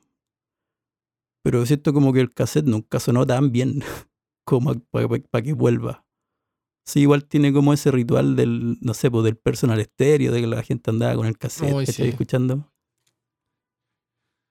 pero 1.44 1.64
siento 1.66 1.92
como 1.92 2.12
que 2.12 2.20
el 2.20 2.32
cassette 2.32 2.66
nunca 2.66 3.00
sonó 3.00 3.26
tan 3.26 3.52
bien 3.52 3.80
como 4.46 4.74
para 4.90 5.42
que 5.42 5.52
vuelva. 5.52 6.04
Sí, 6.84 7.00
igual 7.00 7.24
tiene 7.24 7.52
como 7.52 7.72
ese 7.72 7.92
ritual 7.92 8.34
del, 8.34 8.78
no 8.80 8.92
sé, 8.94 9.10
pues 9.10 9.24
del 9.24 9.36
personal 9.36 9.78
estéreo, 9.78 10.32
de 10.32 10.40
que 10.40 10.46
la 10.48 10.62
gente 10.62 10.90
andaba 10.90 11.14
con 11.14 11.26
el 11.26 11.38
cassette, 11.38 11.86
sí. 11.86 12.02
escuchando. 12.02 12.71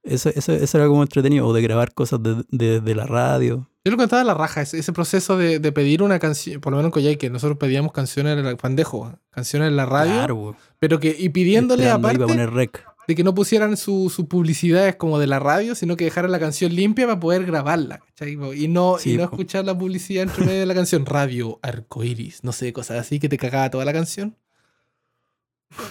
Eso, 0.03 0.29
eso, 0.33 0.51
eso 0.53 0.77
era 0.77 0.87
como 0.87 1.03
entretenido, 1.03 1.45
o 1.47 1.53
de 1.53 1.61
grabar 1.61 1.93
cosas 1.93 2.21
de, 2.23 2.43
de- 2.49 2.81
de 2.81 2.95
la 2.95 3.05
radio. 3.05 3.67
Yo 3.85 3.91
lo 3.91 3.97
contaba 3.97 4.23
la 4.23 4.33
raja, 4.33 4.61
ese, 4.61 4.77
ese 4.79 4.93
proceso 4.93 5.37
de, 5.37 5.59
de 5.59 5.71
pedir 5.71 6.01
una 6.03 6.19
canción, 6.19 6.59
por 6.61 6.71
lo 6.71 6.77
menos 6.77 6.89
en 6.89 6.91
Coyhaique, 6.91 7.27
que 7.27 7.29
nosotros 7.29 7.57
pedíamos 7.57 7.91
canciones 7.91 8.37
en 8.37 8.43
la 8.45 8.55
pandejo, 8.57 9.11
canciones 9.31 9.69
en 9.69 9.75
la 9.75 9.85
radio, 9.85 10.13
Claro, 10.13 10.55
pero 10.79 10.99
que, 10.99 11.15
y 11.17 11.29
pidiéndole 11.29 11.89
aparte 11.89 12.17
para 12.19 12.27
poner 12.27 12.51
rec. 12.51 12.83
de 13.07 13.15
que 13.15 13.23
no 13.23 13.33
pusieran 13.33 13.77
sus 13.77 14.13
su 14.13 14.27
publicidades 14.27 14.95
como 14.97 15.17
de 15.19 15.25
la 15.27 15.39
radio, 15.39 15.73
sino 15.75 15.95
que 15.95 16.03
dejaran 16.05 16.31
la 16.31 16.39
canción 16.39 16.73
limpia 16.75 17.05
para 17.07 17.19
poder 17.19 17.45
grabarla, 17.45 17.99
¿cachai? 17.99 18.33
Y 18.33 18.67
no, 18.67 18.97
y 19.03 19.17
no 19.17 19.27
po. 19.29 19.35
escuchar 19.35 19.65
la 19.65 19.75
publicidad 19.77 20.23
entre 20.23 20.45
medio 20.45 20.59
de 20.59 20.65
la 20.67 20.75
canción, 20.75 21.05
radio, 21.07 21.59
arcoiris, 21.63 22.43
no 22.43 22.51
sé, 22.53 22.73
cosas 22.73 22.99
así 22.99 23.19
que 23.19 23.29
te 23.29 23.37
cagaba 23.37 23.69
toda 23.71 23.85
la 23.85 23.93
canción. 23.93 24.35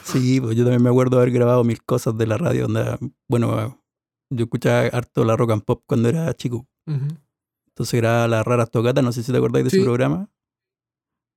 Sí, 0.05 0.40
pues 0.40 0.57
yo 0.57 0.64
también 0.64 0.83
me 0.83 0.90
acuerdo 0.90 1.17
haber 1.19 1.31
grabado 1.31 1.64
mil 1.64 1.83
cosas 1.83 2.17
de 2.17 2.26
la 2.26 2.37
radio. 2.37 2.69
Donde, 2.69 2.99
bueno, 3.29 3.81
yo 4.31 4.45
escuchaba 4.45 4.87
harto 4.89 5.25
la 5.25 5.37
rock 5.37 5.51
and 5.53 5.63
pop 5.65 5.83
cuando 5.87 6.09
era 6.09 6.33
chico. 6.35 6.67
Entonces 6.87 8.01
grababa 8.01 8.29
las 8.29 8.45
raras 8.47 8.71
tocatas, 8.71 9.03
no 9.05 9.13
sé 9.13 9.23
si 9.23 9.31
te 9.33 9.39
acordáis 9.39 9.65
de 9.65 9.71
Sí. 9.71 9.77
ese 9.79 9.85
programa. 9.85 10.29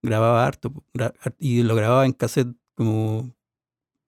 Grababa 0.02 0.46
harto 0.46 0.72
gra- 0.94 1.14
y 1.40 1.64
lo 1.64 1.76
grababa 1.76 2.06
en 2.06 2.12
cassette 2.14 2.56
como 2.76 3.34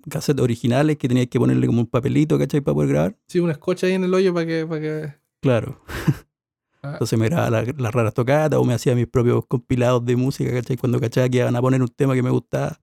cassette 0.10 0.40
originales 0.42 0.98
que 0.98 1.08
tenías 1.08 1.28
que 1.28 1.40
ponerle 1.40 1.68
como 1.68 1.80
un 1.82 1.88
papelito, 1.88 2.38
¿cachai? 2.38 2.62
Para 2.62 2.76
poder 2.76 2.90
grabar. 2.90 3.18
Sí, 3.28 3.40
una 3.40 3.54
escocha 3.54 3.88
ahí 3.88 3.94
en 3.94 4.04
el 4.04 4.14
hoyo 4.14 4.34
para 4.34 4.46
que, 4.46 4.66
para 4.66 4.82
que... 4.82 5.14
Claro. 5.42 5.82
Ah. 6.88 6.92
Entonces 6.92 7.18
me 7.18 7.26
grababa 7.26 7.50
la- 7.50 7.74
las 7.80 7.92
raras 7.96 8.14
tocatas 8.14 8.60
o 8.60 8.64
me 8.64 8.76
hacía 8.76 8.94
mis 8.94 9.08
propios 9.08 9.44
compilados 9.48 10.06
de 10.06 10.16
música, 10.16 10.52
¿cachai? 10.54 10.78
Cuando 10.78 11.00
cachaba 11.00 11.28
que 11.28 11.38
iban 11.40 11.56
a 11.56 11.60
poner 11.62 11.82
un 11.82 11.88
tema 11.88 12.14
que 12.14 12.22
me 12.22 12.30
gustaba, 12.30 12.80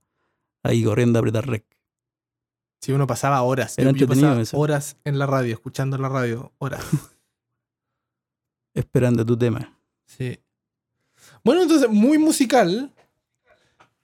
ahí 0.61 0.83
corriendo 0.83 1.17
a 1.17 1.21
apretar 1.21 1.47
rec. 1.47 1.63
Sí, 2.83 2.91
uno 2.91 3.07
pasaba 3.07 3.41
horas. 3.43 3.77
Era 3.77 3.91
Yo- 3.91 3.95
yo 3.95 4.03
entretenido 4.03 4.27
pasaba 4.31 4.41
eso. 4.41 4.57
horas 4.57 4.97
en 5.05 5.17
la 5.17 5.25
radio, 5.25 5.53
escuchando 5.53 5.97
la 5.97 6.09
radio, 6.09 6.51
horas. 6.57 6.83
Esperando 8.73 9.25
tu 9.25 9.37
tema. 9.37 9.77
Sí. 10.05 10.37
Bueno, 11.43 11.61
entonces, 11.61 11.89
muy 11.89 12.17
musical 12.17 12.91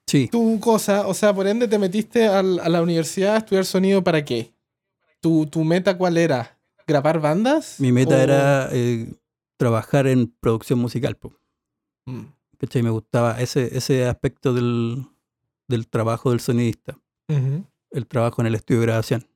Sí. 0.07 0.27
tu 0.31 0.59
cosa. 0.59 1.07
O 1.07 1.13
sea, 1.13 1.33
por 1.33 1.45
ende, 1.48 1.67
te 1.67 1.77
metiste 1.77 2.27
al- 2.27 2.59
a 2.59 2.69
la 2.69 2.81
universidad 2.81 3.36
a 3.36 3.38
estudiar 3.39 3.65
sonido 3.65 4.03
para 4.03 4.24
qué? 4.24 4.53
¿Tu, 5.19 5.45
tu 5.48 5.63
meta 5.63 5.98
cuál 5.98 6.17
era? 6.17 6.57
¿Grabar 6.88 7.19
bandas? 7.19 7.79
Mi 7.79 7.91
meta 7.91 8.15
¿O- 8.15 8.19
era 8.19 8.69
eh, 8.71 9.12
trabajar 9.57 10.07
en 10.07 10.27
producción 10.39 10.79
musical. 10.79 11.15
po. 11.17 11.33
Mm. 12.05 12.21
¿Cachai? 12.59 12.81
Me 12.83 12.89
gustaba 12.89 13.39
ese, 13.41 13.75
ese 13.77 14.05
aspecto 14.07 14.53
del, 14.53 15.05
del 15.67 15.88
trabajo 15.88 16.31
del 16.31 16.39
sonidista, 16.39 16.98
Ujú. 17.29 17.65
El 17.91 18.08
trabajo 18.08 18.41
en 18.41 18.48
el 18.48 18.55
estudio 18.55 18.81
de 18.81 18.88
grabación. 18.88 19.27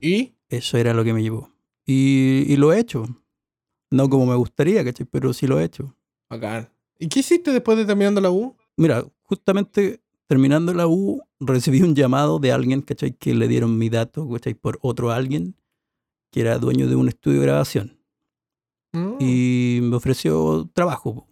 ¿Y? 0.00 0.34
Eso 0.48 0.76
era 0.76 0.92
lo 0.94 1.04
que 1.04 1.12
me 1.12 1.22
llevó. 1.22 1.50
Y, 1.86 2.44
y 2.46 2.56
lo 2.56 2.72
he 2.72 2.80
hecho. 2.80 3.06
No 3.90 4.08
como 4.08 4.26
me 4.26 4.34
gustaría, 4.34 4.84
¿cachai? 4.84 5.06
Pero 5.06 5.32
sí 5.32 5.46
lo 5.46 5.60
he 5.60 5.64
hecho. 5.64 5.96
Bacán. 6.28 6.68
¿Y 6.98 7.08
qué 7.08 7.20
hiciste 7.20 7.52
después 7.52 7.78
de 7.78 7.84
terminando 7.84 8.20
la 8.20 8.30
U? 8.30 8.56
Mira, 8.76 9.04
justamente 9.22 10.00
terminando 10.26 10.72
la 10.74 10.86
U, 10.86 11.22
recibí 11.40 11.82
un 11.82 11.94
llamado 11.94 12.38
de 12.38 12.52
alguien, 12.52 12.82
¿cachai? 12.82 13.12
Que 13.12 13.34
le 13.34 13.48
dieron 13.48 13.78
mi 13.78 13.88
dato, 13.88 14.28
¿cachai? 14.28 14.54
Por 14.54 14.78
otro 14.82 15.10
alguien 15.10 15.56
que 16.30 16.40
era 16.40 16.58
dueño 16.58 16.88
de 16.88 16.96
un 16.96 17.08
estudio 17.08 17.40
de 17.40 17.46
grabación. 17.46 18.00
Mm. 18.92 19.16
Y 19.20 19.78
me 19.82 19.96
ofreció 19.96 20.68
trabajo. 20.72 21.28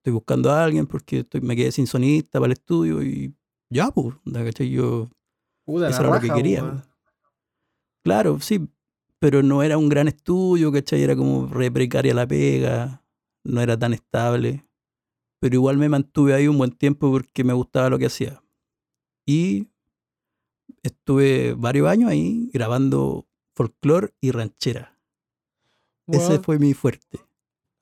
Estoy 0.00 0.14
buscando 0.14 0.50
a 0.50 0.64
alguien 0.64 0.86
porque 0.86 1.20
estoy, 1.20 1.42
me 1.42 1.54
quedé 1.54 1.70
sin 1.72 1.86
sonista 1.86 2.40
para 2.40 2.46
el 2.46 2.52
estudio 2.52 3.02
y 3.02 3.34
ya, 3.68 3.90
pues, 3.90 4.16
¿cachai? 4.32 4.70
Yo, 4.70 5.10
la 5.66 5.90
eso 5.90 6.00
era 6.00 6.14
lo 6.14 6.20
que 6.20 6.30
quería, 6.30 6.82
claro, 8.02 8.40
sí, 8.40 8.66
pero 9.18 9.42
no 9.42 9.62
era 9.62 9.76
un 9.76 9.90
gran 9.90 10.08
estudio, 10.08 10.72
¿cachai? 10.72 11.02
Era 11.02 11.14
como 11.14 11.46
re 11.46 11.70
precaria 11.70 12.14
la 12.14 12.26
pega, 12.26 13.04
no 13.44 13.60
era 13.60 13.78
tan 13.78 13.92
estable. 13.92 14.66
Pero 15.38 15.54
igual 15.54 15.76
me 15.76 15.88
mantuve 15.88 16.34
ahí 16.34 16.48
un 16.48 16.58
buen 16.58 16.72
tiempo 16.72 17.10
porque 17.10 17.44
me 17.44 17.52
gustaba 17.52 17.90
lo 17.90 17.98
que 17.98 18.06
hacía. 18.06 18.42
Y 19.26 19.68
estuve 20.82 21.54
varios 21.54 21.88
años 21.88 22.10
ahí 22.10 22.50
grabando 22.52 23.26
folclore 23.54 24.14
y 24.20 24.30
ranchera. 24.30 24.98
Ese 26.06 26.40
fue 26.40 26.58
mi 26.58 26.74
fuerte. 26.74 27.20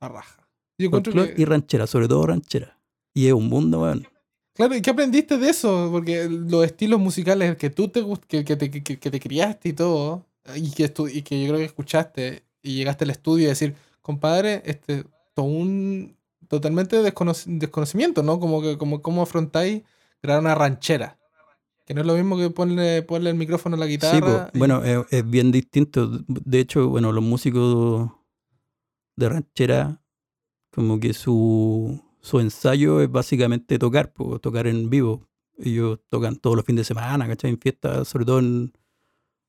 raja. 0.01 0.38
Yo 0.79 0.87
encuentro 0.87 1.13
Folclore 1.13 1.35
que- 1.35 1.43
y 1.43 1.45
ranchera, 1.45 1.87
sobre 1.87 2.09
todo 2.09 2.27
ranchera. 2.27 2.79
Y 3.15 3.27
es 3.27 3.33
un 3.33 3.49
mundo, 3.49 3.83
weón. 3.83 4.07
Claro, 4.55 4.75
¿y 4.77 4.83
qué 4.83 4.91
aprendiste 4.91 5.39
de 5.39 5.51
eso? 5.51 5.89
Porque 5.91 6.29
los 6.29 6.65
estilos 6.65 6.99
musicales 7.01 7.57
que 7.57 7.71
tú 7.71 7.89
te 7.89 8.05
que, 8.27 8.45
que 8.45 8.57
te, 8.57 8.71
que, 8.71 8.83
que 8.99 9.11
te 9.11 9.21
criaste 9.21 9.69
y 9.71 9.73
todo, 9.73 10.25
y 10.57 10.71
que, 10.71 10.93
y 11.13 11.23
que 11.23 11.41
yo 11.43 11.49
creo 11.49 11.59
que 11.59 11.65
escuchaste 11.65 12.43
y 12.63 12.75
llegaste 12.75 13.05
al 13.05 13.11
estudio 13.11 13.45
y 13.47 13.49
decir, 13.49 13.75
compadre, 14.03 14.63
este, 14.67 15.05
todo 15.35 15.47
un 15.47 16.17
totalmente 16.49 17.01
desconoc- 17.03 17.45
desconocimiento, 17.47 18.23
¿no? 18.23 18.41
Como 18.41 18.61
que 18.63 18.77
como 18.79 19.01
cómo 19.03 19.23
afrontáis 19.23 19.83
grabar 20.23 20.43
una 20.43 20.55
ranchera. 20.55 21.19
Que 21.87 21.95
no 21.95 22.01
es 22.03 22.07
lo 22.07 22.15
mismo 22.15 22.37
que 22.37 22.51
ponerle, 22.51 23.03
ponerle 23.03 23.31
el 23.31 23.37
micrófono 23.37 23.77
a 23.77 23.79
la 23.79 23.87
Sí, 23.87 23.93
guitarra. 23.93 24.47
po, 24.47 24.51
y- 24.55 24.59
bueno, 24.59 24.83
es, 24.85 24.99
es 25.11 25.29
bien 25.31 25.53
distinto. 25.53 26.09
De 26.27 26.59
hecho, 26.61 26.89
bueno, 26.89 27.13
los 27.13 27.23
músicos 27.25 28.11
de 29.17 29.29
ranchera, 29.29 29.98
como 30.79 31.01
que 31.01 31.13
su, 31.13 32.01
su 32.21 32.39
ensayo 32.39 33.01
es 33.01 33.11
básicamente 33.11 33.81
tocar, 33.81 34.15
tocar 34.41 34.69
en 34.69 34.89
vivo. 34.89 35.29
Ellos 35.59 35.99
tocan 36.09 36.37
todos 36.37 36.55
los 36.55 36.65
fines 36.65 36.83
de 36.83 36.95
semana, 36.95 37.27
¿cachai? 37.27 37.51
En 37.51 37.59
fiestas, 37.59 38.07
sobre 38.07 38.25
todo 38.25 38.39
en, 38.39 38.73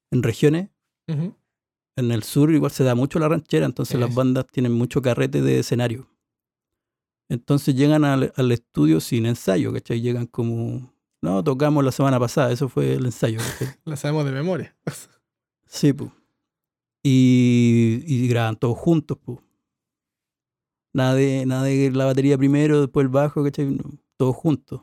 en 0.10 0.24
regiones. 0.24 0.70
En 1.06 2.12
el 2.12 2.24
sur 2.24 2.52
igual 2.52 2.72
se 2.72 2.84
da 2.84 2.96
mucho 2.96 3.20
la 3.20 3.30
ranchera, 3.30 3.68
entonces 3.68 4.00
las 4.00 4.16
bandas 4.16 4.48
tienen 4.48 4.72
mucho 4.72 5.04
carrete 5.04 5.44
de 5.44 5.60
escenario. 5.60 6.10
Entonces 7.30 7.76
llegan 7.76 8.06
al, 8.06 8.34
al 8.36 8.52
estudio 8.52 9.00
sin 9.00 9.28
ensayo, 9.28 9.72
¿cachai? 9.72 10.02
Llegan 10.02 10.26
como, 10.26 10.92
no, 11.22 11.44
tocamos 11.44 11.86
la 11.86 11.92
semana 11.92 12.20
pasada, 12.20 12.52
eso 12.52 12.70
fue 12.70 12.94
el 12.94 13.06
ensayo. 13.06 13.38
La 13.86 13.98
sabemos 13.98 14.26
de 14.26 14.32
memoria. 14.32 14.76
Sí, 15.68 15.94
pues. 15.94 16.10
Y, 17.04 18.02
y 18.08 18.28
graban 18.28 18.56
todos 18.56 18.80
juntos, 18.80 19.20
pues. 19.24 19.38
Nada 21.00 21.16
de, 21.16 21.46
nada 21.46 21.64
de 21.64 21.92
la 21.92 22.04
batería 22.04 22.38
primero, 22.38 22.82
después 22.82 23.06
el 23.06 23.10
bajo, 23.10 23.42
¿cachai? 23.42 23.68
No, 23.68 23.86
todos 24.18 24.36
juntos. 24.36 24.82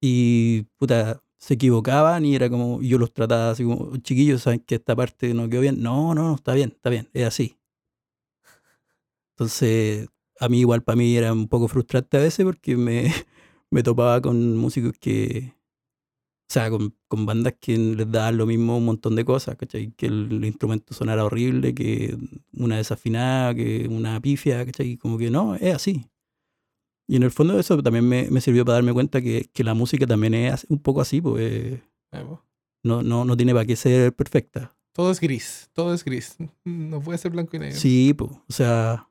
Y, 0.00 0.62
puta, 0.78 1.22
se 1.38 1.54
equivocaban 1.54 2.24
y 2.24 2.34
era 2.34 2.48
como, 2.48 2.80
yo 2.82 2.98
los 2.98 3.12
trataba 3.12 3.50
así 3.50 3.64
como, 3.64 3.96
chiquillos, 3.98 4.42
¿saben 4.42 4.60
que 4.60 4.76
esta 4.76 4.96
parte 4.96 5.34
no 5.34 5.48
quedó 5.48 5.60
bien? 5.62 5.82
No, 5.82 6.14
no, 6.14 6.28
no, 6.28 6.34
está 6.36 6.54
bien, 6.54 6.70
está 6.76 6.90
bien, 6.90 7.08
es 7.12 7.26
así. 7.26 7.58
Entonces, 9.36 10.08
a 10.40 10.48
mí 10.48 10.60
igual 10.60 10.82
para 10.82 10.96
mí 10.96 11.16
era 11.16 11.32
un 11.32 11.48
poco 11.48 11.68
frustrante 11.68 12.16
a 12.16 12.20
veces 12.20 12.44
porque 12.44 12.76
me, 12.76 13.12
me 13.70 13.82
topaba 13.82 14.20
con 14.20 14.56
músicos 14.56 14.92
que, 15.00 15.54
o 16.48 16.50
sea, 16.50 16.70
con, 16.70 16.94
con 17.08 17.26
bandas 17.26 17.56
que 17.60 17.76
les 17.76 18.10
daban 18.10 18.38
lo 18.38 18.46
mismo 18.46 18.78
un 18.78 18.86
montón 18.86 19.14
de 19.16 19.24
cosas, 19.24 19.56
¿cachai? 19.56 19.90
Que 19.90 20.06
el, 20.06 20.42
instrumento 20.46 20.94
sonara 20.94 21.22
horrible, 21.26 21.74
que 21.74 22.16
una 22.54 22.78
desafinada, 22.78 23.54
que 23.54 23.86
una 23.86 24.18
pifia, 24.18 24.64
¿cachai? 24.64 24.96
Como 24.96 25.18
que 25.18 25.30
no, 25.30 25.56
es 25.56 25.74
así. 25.74 26.06
Y 27.06 27.16
en 27.16 27.22
el 27.22 27.30
fondo 27.30 27.58
eso 27.58 27.82
también 27.82 28.08
me, 28.08 28.30
me 28.30 28.40
sirvió 28.40 28.64
para 28.64 28.76
darme 28.76 28.94
cuenta 28.94 29.20
que, 29.20 29.50
que 29.52 29.62
la 29.62 29.74
música 29.74 30.06
también 30.06 30.32
es 30.32 30.64
un 30.70 30.78
poco 30.78 31.02
así, 31.02 31.20
pues 31.20 31.42
eh, 31.42 31.82
va. 32.14 32.42
no, 32.82 33.02
no, 33.02 33.26
no 33.26 33.36
tiene 33.36 33.52
para 33.52 33.66
qué 33.66 33.76
ser 33.76 34.14
perfecta. 34.14 34.74
Todo 34.92 35.10
es 35.10 35.20
gris, 35.20 35.68
todo 35.74 35.92
es 35.92 36.02
gris. 36.02 36.36
No 36.64 37.00
puede 37.02 37.18
ser 37.18 37.32
blanco 37.32 37.56
y 37.56 37.60
negro. 37.60 37.76
Sí, 37.76 38.14
pues, 38.14 38.30
o 38.30 38.52
sea, 38.52 39.06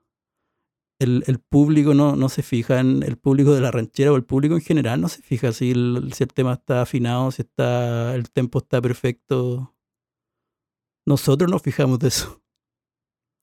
el, 1.00 1.24
el 1.28 1.40
público 1.40 1.94
no, 1.94 2.16
no 2.16 2.28
se 2.30 2.42
fija 2.44 2.80
en 2.80 3.04
el 3.04 3.18
público 3.18 3.54
de 3.54 3.62
la 3.62 3.70
ranchera 3.72 4.12
o 4.12 4.16
el 4.16 4.24
público 4.24 4.56
en 4.56 4.62
general 4.62 5.00
no 5.00 5.10
se 5.10 5.22
fija 5.22 5.52
si 5.54 5.72
el, 5.72 6.12
si 6.14 6.24
el 6.24 6.34
tema 6.34 6.54
está 6.54 6.82
afinado, 6.82 7.32
si 7.32 7.44
está 7.44 8.16
el 8.16 8.30
tempo 8.32 8.60
está 8.60 8.82
perfecto. 8.82 9.74
Nosotros 11.06 11.50
nos 11.50 11.62
fijamos 11.62 12.00
de 12.00 12.08
eso. 12.10 12.42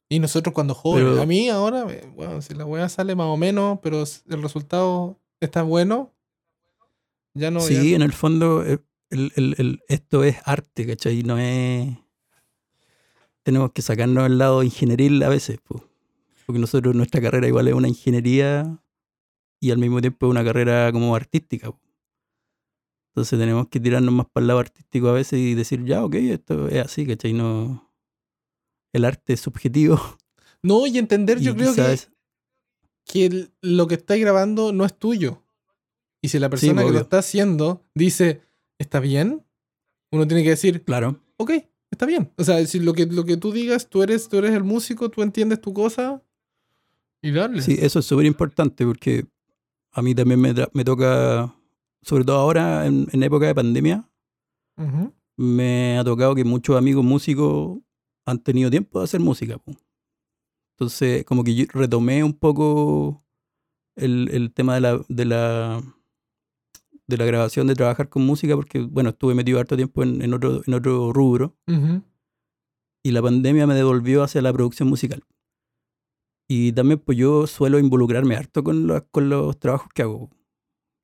Y 0.09 0.19
nosotros 0.19 0.53
cuando 0.55 0.75
jóvenes, 0.75 1.11
Pero- 1.13 1.23
a 1.23 1.27
mí 1.27 1.49
ahora, 1.49 1.87
eh, 1.91 2.07
bueno, 2.15 2.43
si 2.43 2.55
la 2.55 2.67
weá 2.67 2.89
sale 2.89 3.15
más 3.15 3.27
o 3.27 3.37
menos, 3.37 3.79
pero 3.83 4.05
el 4.29 4.43
resultado 4.43 5.19
está 5.41 5.63
bueno, 5.63 6.13
ya 7.35 7.51
no... 7.51 7.61
sí, 7.61 7.91
ya- 7.91 7.97
en 7.97 8.03
el 8.03 8.13
fondo 8.13 8.65
eh, 8.65 8.81
el- 9.11 9.33
el- 9.37 9.55
el- 9.59 9.83
esto 9.89 10.23
es 10.25 10.37
arte, 10.45 10.87
¿cachai? 10.87 11.23
No 11.23 11.39
es... 11.39 11.97
Tenemos 13.45 13.73
que 13.73 13.83
sacarnos 13.83 14.27
el 14.27 14.39
lado 14.39 14.63
ingenieril 14.63 15.23
a 15.23 15.29
veces, 15.29 15.59
po. 15.61 15.85
Porque 16.47 16.59
nosotros 16.59 16.95
nuestra 16.95 17.21
carrera 17.21 17.47
igual 17.49 17.69
es 17.69 17.75
una 17.75 17.89
ingeniería 17.89 18.79
y 19.61 19.71
al 19.71 19.79
mismo 19.79 20.01
tiempo 20.01 20.27
es 20.27 20.31
una 20.31 20.45
carrera 20.45 20.91
como 20.93 21.15
artística. 21.17 21.73
Entonces 23.13 23.39
tenemos 23.39 23.69
que 23.69 23.79
tirarnos 23.81 24.13
más 24.13 24.27
para 24.33 24.43
el 24.43 24.49
lado 24.49 24.61
artístico 24.61 25.09
a 25.09 25.13
veces 25.13 25.39
y 25.39 25.55
decir, 25.55 25.85
ya, 25.85 26.05
ok, 26.05 26.15
esto 26.17 26.69
es 26.69 26.85
así, 26.85 27.07
¿cachai? 27.07 27.33
No... 27.33 27.93
El 28.93 29.05
arte 29.05 29.33
es 29.35 29.41
subjetivo. 29.41 30.01
No, 30.63 30.87
y 30.87 30.97
entender, 30.97 31.41
yo 31.41 31.55
creo 31.55 31.75
que, 31.75 31.83
quizás- 31.83 32.11
que 33.05 33.51
lo 33.61 33.87
que 33.87 33.97
estáis 33.97 34.23
grabando 34.23 34.73
no 34.73 34.87
es 34.87 34.99
tuyo. 34.99 35.45
Y 36.23 36.29
si 36.29 36.39
la 36.39 36.49
persona 36.49 36.83
que 36.83 36.91
lo 36.91 37.01
está 37.01 37.19
haciendo 37.19 37.85
dice, 37.95 38.41
¿está 38.79 38.99
bien? 38.99 39.45
Uno 40.11 40.27
tiene 40.27 40.43
que 40.43 40.49
decir, 40.49 40.83
Claro. 40.83 41.21
ok, 41.37 41.51
está 41.91 42.07
bien. 42.07 42.33
O 42.39 42.45
sea, 42.45 42.67
si 42.67 42.81
lo 42.81 42.95
que, 42.95 43.05
lo 43.05 43.27
que 43.27 43.37
tú 43.37 43.53
digas, 43.53 43.91
tú 43.91 44.03
eres, 44.03 44.27
tú 44.31 44.39
eres 44.39 44.55
el 44.55 44.65
músico, 44.65 45.11
tú 45.11 45.21
entiendes 45.21 45.61
tu 45.61 45.75
cosa 45.75 46.23
y 47.25 47.33
darle. 47.33 47.63
Sí, 47.63 47.77
eso 47.81 47.99
es 48.01 48.05
súper 48.07 48.27
importante 48.27 48.85
porque 48.85 49.25
a 49.93 50.03
mí 50.03 50.15
también 50.15 50.41
me, 50.41 50.53
me 50.73 50.85
toca, 50.85 51.55
sobre 52.03 52.25
todo 52.25 52.37
ahora 52.37 52.87
en, 52.87 53.07
en 53.13 53.23
época 53.23 53.47
de 53.47 53.55
pandemia, 53.55 54.09
me 55.37 55.99
ha 55.99 56.05
tocado 56.05 56.35
que 56.35 56.45
muchos 56.45 56.77
amigos 56.77 57.05
músicos 57.05 57.79
han 58.27 58.39
tenido 58.39 58.71
tiempo 58.71 58.99
de 58.99 59.05
hacer 59.05 59.21
música. 59.21 59.59
po. 59.59 59.73
Entonces, 60.77 61.25
como 61.25 61.45
que 61.45 61.55
yo 61.55 61.65
retomé 61.73 62.23
un 62.25 62.33
poco 62.35 63.25
el, 63.97 64.29
el 64.33 64.53
tema 64.53 64.75
de 64.75 64.81
la, 64.81 65.01
de 65.09 65.25
la 65.25 65.83
de 67.07 67.17
la 67.19 67.25
grabación, 67.27 67.67
de 67.67 67.75
trabajar 67.75 68.09
con 68.09 68.25
música, 68.25 68.55
porque, 68.57 68.81
bueno, 68.81 69.11
estuve 69.11 69.35
metido 69.35 69.61
harto 69.61 69.77
tiempo 69.77 70.03
en, 70.03 70.23
en 70.23 70.33
otro, 70.33 70.63
en 70.67 70.73
otro 70.75 71.13
rubro 71.13 71.55
Ujú. 71.69 72.03
y 73.03 73.11
la 73.11 73.21
pandemia 73.21 73.67
me 73.67 73.75
devolvió 73.75 74.23
hacia 74.23 74.41
la 74.41 74.53
producción 74.53 74.89
musical. 74.89 75.23
Y 76.49 76.73
también 76.73 77.01
pues 77.01 77.17
yo 77.19 77.47
suelo 77.47 77.79
involucrarme 77.79 78.37
harto 78.37 78.63
con, 78.65 78.87
los- 78.87 79.03
con 79.11 79.29
los 79.29 79.59
trabajos 79.59 79.89
que 79.95 80.03
hago, 80.03 80.31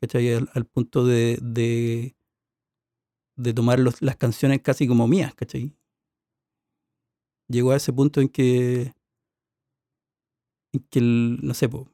¿cachai? 0.00 0.34
Al, 0.34 0.50
al 0.54 0.66
punto 0.66 1.06
de, 1.06 1.38
de, 1.42 2.16
tomar 3.54 3.80
las 3.80 4.16
canciones 4.16 4.60
casi 4.62 4.86
como 4.86 5.08
mías, 5.08 5.34
¿cachai? 5.34 5.74
Llegó 7.48 7.72
a 7.72 7.76
ese 7.76 7.92
punto 7.92 8.20
en 8.22 8.28
que, 8.30 8.94
en 10.72 10.80
que 10.90 10.98
el- 10.98 11.38
no 11.42 11.54
sé, 11.54 11.68
po, 11.68 11.88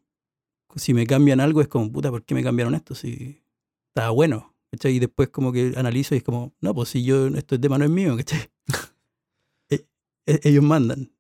si 0.77 0.95
me 0.95 1.07
cambian 1.07 1.41
algo 1.41 1.61
es 1.63 1.69
como, 1.69 1.93
puta, 1.93 2.11
¿por 2.11 2.25
qué 2.25 2.35
me 2.35 2.45
cambiaron 2.45 2.75
esto? 2.77 2.95
Si 2.95 3.43
estaba 3.91 4.11
bueno, 4.13 4.55
¿cachai? 4.73 4.97
Y 4.97 5.01
después 5.01 5.31
como 5.31 5.53
que 5.53 5.75
analizo 5.77 6.15
y 6.15 6.19
es 6.21 6.25
como, 6.25 6.55
no, 6.61 6.75
pues 6.75 6.91
si 6.91 7.05
yo, 7.05 7.29
este 7.29 7.59
tema 7.61 7.79
no 7.79 7.85
es 7.85 7.91
mío, 7.93 8.17
¿cachai? 8.17 8.51
E- 9.71 9.87
e- 10.27 10.41
ellos 10.49 10.65
mandan. 10.65 11.13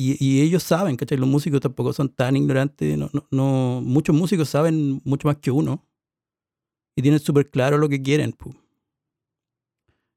Y, 0.00 0.16
y 0.24 0.42
ellos 0.42 0.62
saben, 0.62 0.94
¿cachai? 0.96 1.18
Los 1.18 1.28
músicos 1.28 1.60
tampoco 1.60 1.92
son 1.92 2.08
tan 2.08 2.36
ignorantes. 2.36 2.96
No, 2.96 3.10
no, 3.12 3.26
no- 3.32 3.80
muchos 3.82 4.14
músicos 4.14 4.48
saben 4.48 5.00
mucho 5.04 5.26
más 5.26 5.38
que 5.38 5.50
uno. 5.50 5.84
Y 6.94 7.02
tienen 7.02 7.18
súper 7.18 7.50
claro 7.50 7.78
lo 7.78 7.88
que 7.88 8.00
quieren. 8.00 8.30
pu. 8.32 8.54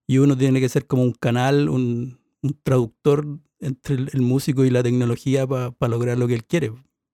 Y 0.08 0.18
uno 0.18 0.38
tiene 0.38 0.60
que 0.60 0.70
ser 0.70 0.86
como 0.88 1.04
un 1.04 1.14
canal, 1.14 1.70
un, 1.70 2.20
un 2.42 2.60
traductor 2.64 3.26
entre 3.60 3.96
el, 3.96 4.10
el 4.14 4.22
músico 4.22 4.66
y 4.66 4.70
la 4.70 4.84
tecnología 4.84 5.48
para 5.48 5.74
lograr 5.90 6.18
lo 6.18 6.28
que 6.28 6.34
él 6.36 6.46
quiere. 6.46 6.72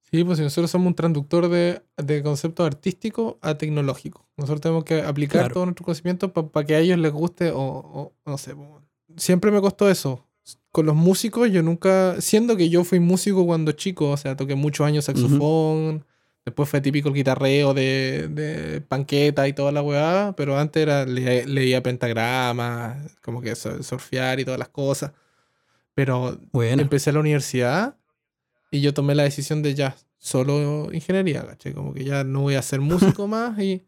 Sí, 0.09 0.23
pues 0.23 0.37
si 0.37 0.43
nosotros 0.43 0.71
somos 0.71 0.87
un 0.87 0.95
traductor 0.95 1.49
de, 1.49 1.81
de 1.97 2.23
conceptos 2.23 2.65
artísticos 2.65 3.35
a 3.41 3.55
tecnológicos. 3.57 4.25
Nosotros 4.37 4.61
tenemos 4.61 4.83
que 4.85 5.01
aplicar 5.01 5.41
Claro. 5.41 5.53
todo 5.53 5.65
nuestro 5.65 5.85
conocimiento 5.85 6.31
para 6.33 6.65
que 6.65 6.75
a 6.75 6.79
ellos 6.79 6.97
les 6.97 7.11
guste 7.11 7.51
o, 7.51 7.61
o- 7.61 8.13
no 8.25 8.37
sé. 8.37 8.55
Siempre 9.17 9.51
me 9.51 9.59
costó 9.61 9.89
eso. 9.89 10.26
Con 10.77 10.85
los 10.85 10.95
músicos, 10.95 11.49
yo 11.49 11.63
nunca, 11.63 12.21
siendo 12.21 12.55
que 12.55 12.69
yo 12.69 12.83
fui 12.83 12.99
músico 12.99 13.47
cuando 13.47 13.71
chico, 13.71 14.11
o 14.11 14.15
sea, 14.15 14.37
toqué 14.37 14.53
muchos 14.53 14.85
años 14.85 15.05
saxofón, 15.05 16.05
después 16.45 16.69
fue 16.69 16.81
típico 16.81 17.09
el 17.09 17.15
guitarreo 17.15 17.73
de, 17.73 18.27
de 18.27 18.81
panqueta 18.81 19.47
y 19.47 19.53
toda 19.53 19.71
la 19.71 19.81
weá, 19.81 20.35
pero 20.37 20.55
antes 20.55 20.83
era, 20.83 21.03
leía 21.03 21.81
pentagramas, 21.81 23.17
como 23.23 23.41
que 23.41 23.55
surfear 23.55 24.39
y 24.39 24.45
todas 24.45 24.59
las 24.59 24.69
cosas. 24.69 25.13
Pero 25.95 26.39
empecé 26.53 27.09
a 27.09 27.13
la 27.13 27.21
universidad 27.21 27.97
y 28.69 28.81
yo 28.81 28.93
tomé 28.93 29.15
la 29.15 29.23
decisión 29.23 29.63
de 29.63 29.73
ya, 29.73 29.95
solo 30.19 30.93
ingeniería, 30.93 31.43
¿cachai? 31.43 31.73
Como 31.73 31.91
que 31.95 32.03
ya 32.03 32.23
no 32.23 32.41
voy 32.41 32.53
a 32.53 32.61
ser 32.61 32.81
músico 32.81 33.27
más 33.27 33.57
y 33.57 33.83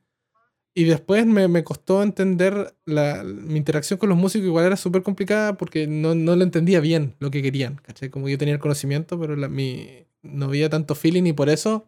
y 0.73 0.83
después 0.85 1.25
me, 1.25 1.63
costó 1.63 2.03
entender 2.03 2.75
la, 2.85 3.23
mi 3.23 3.57
interacción 3.57 3.99
con 3.99 4.09
los 4.09 4.17
músicos, 4.17 4.47
igual 4.47 4.65
era 4.65 4.77
súper 4.77 5.03
complicada 5.03 5.57
porque 5.57 5.87
no, 5.87 6.15
no 6.15 6.35
lo 6.35 6.43
entendía 6.43 6.79
bien 6.79 7.15
lo 7.19 7.31
que 7.31 7.41
querían, 7.41 7.75
¿cachai? 7.83 8.09
Como 8.09 8.29
yo 8.29 8.37
tenía 8.37 8.53
el 8.53 8.59
conocimiento, 8.59 9.19
pero 9.19 9.35
la, 9.35 9.49
mi, 9.49 10.05
no 10.21 10.45
había 10.45 10.69
tanto 10.69 10.95
feeling 10.95 11.25
y 11.25 11.33
por 11.33 11.49
eso 11.49 11.87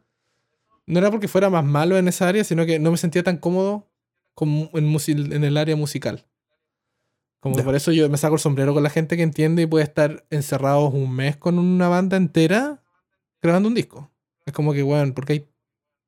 no 0.86 1.00
era 1.00 1.12
porque 1.12 1.28
fuera 1.28 1.50
más 1.50 1.64
malo 1.64 1.98
en 1.98 2.08
esa 2.08 2.28
área, 2.28 2.44
sino 2.44 2.66
que 2.66 2.80
no 2.80 2.92
me 2.92 2.98
sentía 2.98 3.24
tan 3.24 3.38
cómodo 3.38 3.88
como 4.34 4.70
en, 4.74 4.96
en 5.32 5.44
el 5.44 5.58
área 5.58 5.76
musical. 5.76 6.26
Como 7.40 7.56
por 7.64 7.76
eso 7.76 7.92
yo 7.92 8.08
me 8.08 8.18
saco 8.18 8.36
el 8.36 8.40
sombrero 8.40 8.74
con 8.74 8.84
la 8.84 8.90
gente 8.92 9.18
que 9.18 9.24
entiende 9.24 9.64
y 9.64 9.66
puede 9.66 9.84
estar 9.84 10.26
encerrados 10.30 10.94
un 10.94 11.16
mes 11.16 11.38
con 11.38 11.58
una 11.58 11.88
banda 11.88 12.16
entera 12.16 12.84
grabando 13.42 13.68
un 13.68 13.74
disco. 13.74 14.12
Es 14.46 14.54
como 14.54 14.74
que, 14.74 14.84
bueno, 14.84 15.12
porque 15.16 15.34
hay 15.34 15.51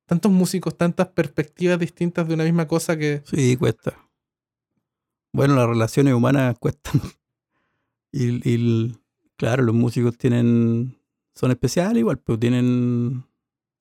tantos 0.06 0.32
músicos, 0.32 0.78
tantas 0.78 1.08
perspectivas 1.08 1.80
distintas 1.80 2.28
de 2.28 2.34
una 2.34 2.44
misma 2.44 2.68
cosa 2.68 2.98
que... 2.98 3.24
Sí, 3.26 3.56
cuesta. 3.58 3.98
Bueno, 5.34 5.56
las 5.56 5.68
relaciones 5.68 6.14
humanas 6.14 6.58
cuestan. 6.60 7.02
y, 8.12 8.94
claro, 9.36 9.64
los 9.64 9.76
músicos 9.76 10.18
tienen... 10.18 10.98
Son 11.36 11.50
especiales 11.50 12.00
igual, 12.00 12.20
pero 12.20 12.38
tienen 12.38 13.26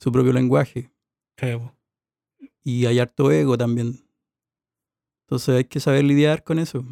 su 0.01 0.11
propio 0.11 0.33
lenguaje. 0.33 0.91
Y 2.65 2.87
hay 2.87 2.99
harto 2.99 3.31
ego 3.31 3.59
también. 3.59 3.99
Entonces 5.27 5.57
hay 5.57 5.65
que 5.65 5.81
saber 5.81 6.05
lidiar 6.05 6.45
con 6.45 6.59
eso. 6.59 6.85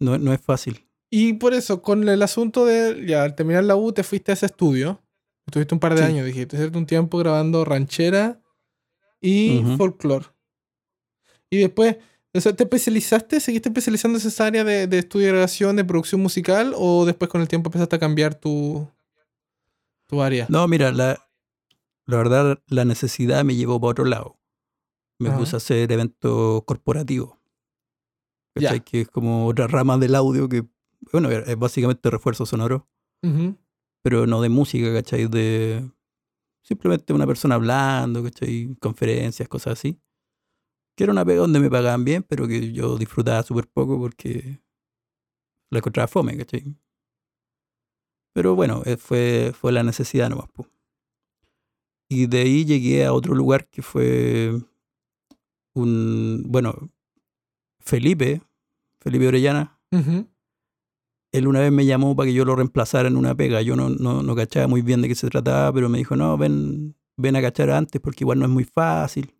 No, 0.00 0.18
no 0.18 0.32
es 0.32 0.40
fácil. 0.40 0.86
Y 1.10 1.34
por 1.34 1.54
eso, 1.54 1.82
con 1.82 2.08
el 2.08 2.22
asunto 2.22 2.64
de, 2.64 3.06
ya, 3.06 3.22
al 3.22 3.34
terminar 3.34 3.64
la 3.64 3.76
U, 3.76 3.92
te 3.92 4.02
fuiste 4.02 4.32
a 4.32 4.34
ese 4.34 4.46
estudio. 4.46 5.00
Estuviste 5.46 5.74
un 5.74 5.80
par 5.80 5.94
de 5.94 6.02
años, 6.02 6.26
dijiste, 6.26 6.56
cierto 6.56 6.78
un 6.78 6.86
tiempo 6.86 7.18
grabando 7.18 7.64
ranchera 7.64 8.40
y 9.20 9.62
folclore. 9.76 10.26
Y 11.50 11.58
después, 11.58 11.96
¿te 12.32 12.62
especializaste? 12.64 13.38
¿Seguiste 13.38 13.68
especializando 13.68 14.18
en 14.18 14.26
esa 14.26 14.46
área 14.46 14.64
de, 14.64 14.88
de 14.88 14.98
estudio 14.98 15.26
de 15.26 15.32
grabación, 15.32 15.76
de 15.76 15.84
producción 15.84 16.20
musical? 16.20 16.74
¿O 16.76 17.04
después 17.06 17.30
con 17.30 17.40
el 17.40 17.48
tiempo 17.48 17.68
empezaste 17.68 17.96
a 17.96 17.98
cambiar 18.00 18.34
tu, 18.34 18.88
tu 20.06 20.20
área? 20.20 20.46
No, 20.48 20.66
mira, 20.66 20.90
la, 20.90 21.28
la 22.06 22.16
verdad, 22.16 22.58
la 22.66 22.84
necesidad 22.84 23.44
me 23.44 23.54
llevó 23.54 23.80
para 23.80 23.92
otro 23.92 24.04
lado. 24.04 24.36
Me 25.18 25.30
puse 25.30 25.56
a 25.56 25.58
hacer 25.58 25.90
eventos 25.92 26.64
corporativos. 26.64 27.34
Que 28.54 29.02
es 29.02 29.08
como 29.08 29.46
otra 29.46 29.66
rama 29.66 29.96
del 29.96 30.14
audio 30.14 30.48
que, 30.48 30.64
bueno, 31.12 31.30
es 31.30 31.58
básicamente 31.58 32.10
refuerzo 32.10 32.46
sonoro 32.46 32.88
pero 34.06 34.24
no 34.24 34.40
de 34.40 34.48
música, 34.48 34.92
¿cachai? 34.92 35.26
De 35.26 35.84
simplemente 36.62 37.12
una 37.12 37.26
persona 37.26 37.56
hablando, 37.56 38.22
¿cachai? 38.22 38.76
Conferencias, 38.80 39.48
cosas 39.48 39.72
así. 39.72 40.00
Que 40.94 41.02
era 41.02 41.12
una 41.12 41.24
pega 41.24 41.40
donde 41.40 41.58
me 41.58 41.68
pagaban 41.68 42.04
bien, 42.04 42.22
pero 42.22 42.46
que 42.46 42.72
yo 42.72 42.98
disfrutaba 42.98 43.42
súper 43.42 43.66
poco 43.66 43.98
porque 43.98 44.62
la 45.70 45.78
encontraba 45.78 46.06
fome, 46.06 46.38
¿cachai? 46.38 46.76
Pero 48.32 48.54
bueno, 48.54 48.82
eh, 48.84 48.96
fue, 48.96 49.52
fue 49.52 49.72
la 49.72 49.82
necesidad 49.82 50.30
nomás. 50.30 50.50
pues. 50.52 50.68
Y 52.08 52.28
de 52.28 52.38
ahí 52.42 52.64
llegué 52.64 53.06
a 53.06 53.12
otro 53.12 53.34
lugar 53.34 53.66
que 53.66 53.82
fue 53.82 54.52
un, 55.74 56.44
bueno, 56.46 56.92
Felipe, 57.80 58.40
Felipe 59.00 59.26
Orellana, 59.26 59.80
él 61.32 61.48
una 61.48 61.60
vez 61.60 61.72
me 61.72 61.86
llamó 61.86 62.16
para 62.16 62.28
que 62.28 62.34
yo 62.34 62.44
lo 62.44 62.56
reemplazara 62.56 63.08
en 63.08 63.16
una 63.16 63.34
pega. 63.34 63.62
Yo 63.62 63.76
no, 63.76 63.90
no, 63.90 64.22
no 64.22 64.36
cachaba 64.36 64.66
muy 64.66 64.82
bien 64.82 65.02
de 65.02 65.08
qué 65.08 65.14
se 65.14 65.28
trataba, 65.28 65.72
pero 65.72 65.88
me 65.88 65.98
dijo, 65.98 66.16
no, 66.16 66.36
ven, 66.38 66.96
ven 67.16 67.36
a 67.36 67.42
cachar 67.42 67.70
antes 67.70 68.00
porque 68.00 68.24
igual 68.24 68.38
no 68.38 68.46
es 68.46 68.50
muy 68.50 68.64
fácil. 68.64 69.34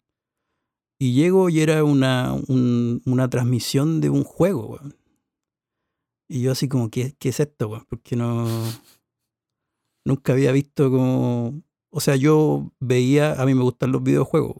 Y 0.99 1.12
llego 1.12 1.51
y 1.51 1.61
era 1.61 1.85
una, 1.85 2.35
una 2.49 3.29
transmisión 3.29 4.01
de 4.01 4.09
un 4.09 4.25
juego, 4.25 4.79
Y 6.29 6.42
yo 6.42 6.53
así 6.53 6.68
como, 6.68 6.90
¿qué, 6.90 7.14
qué 7.18 7.29
es 7.29 7.40
esto, 7.40 7.85
Porque 7.88 8.16
no... 8.16 8.46
Nunca 10.07 10.33
había 10.33 10.53
visto 10.53 10.90
como... 10.90 11.62
O 11.90 12.01
sea, 12.01 12.16
yo 12.16 12.72
veía, 12.81 13.40
a 13.40 13.44
mí 13.46 13.55
me 13.55 13.62
gustan 13.62 13.92
los 13.92 14.03
videojuegos, 14.03 14.57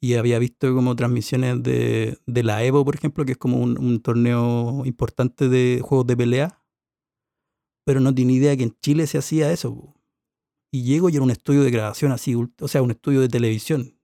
y 0.00 0.14
había 0.14 0.38
visto 0.38 0.74
como 0.74 0.94
transmisiones 0.94 1.62
de, 1.62 2.18
de 2.26 2.42
la 2.42 2.62
Evo, 2.64 2.84
por 2.84 2.94
ejemplo, 2.94 3.24
que 3.24 3.32
es 3.32 3.38
como 3.38 3.58
un, 3.58 4.00
torneo 4.00 4.84
importante 4.84 5.48
de 5.48 5.80
juegos 5.82 6.06
de 6.06 6.16
pelea, 6.16 6.62
pero 7.84 8.00
no 8.00 8.14
tenía 8.14 8.36
idea 8.36 8.56
que 8.56 8.64
en 8.64 8.76
Chile 8.80 9.06
se 9.06 9.18
hacía 9.18 9.52
eso. 9.52 9.94
Y 10.72 10.84
llego 10.84 11.08
y 11.08 11.14
era 11.14 11.22
un 11.22 11.30
estudio 11.30 11.62
de 11.62 11.70
grabación 11.70 12.12
así, 12.12 12.34
o 12.34 12.68
sea, 12.68 12.82
un 12.82 12.90
estudio 12.90 13.20
de 13.20 13.28
televisión, 13.28 13.98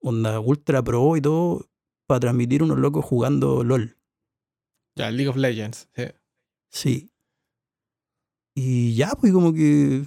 onda 0.00 0.40
ultra 0.40 0.82
pro 0.82 1.16
y 1.16 1.20
todo, 1.20 1.68
para 2.06 2.20
transmitir 2.20 2.62
unos 2.62 2.78
locos 2.78 3.04
jugando 3.04 3.64
LOL. 3.64 3.98
Ya, 4.96 5.10
League 5.10 5.28
of 5.28 5.36
Legends, 5.36 5.88
sí. 5.94 6.04
Sí. 6.70 7.12
Y 8.54 8.94
ya, 8.94 9.10
pues 9.20 9.32
como 9.32 9.52
que, 9.52 10.06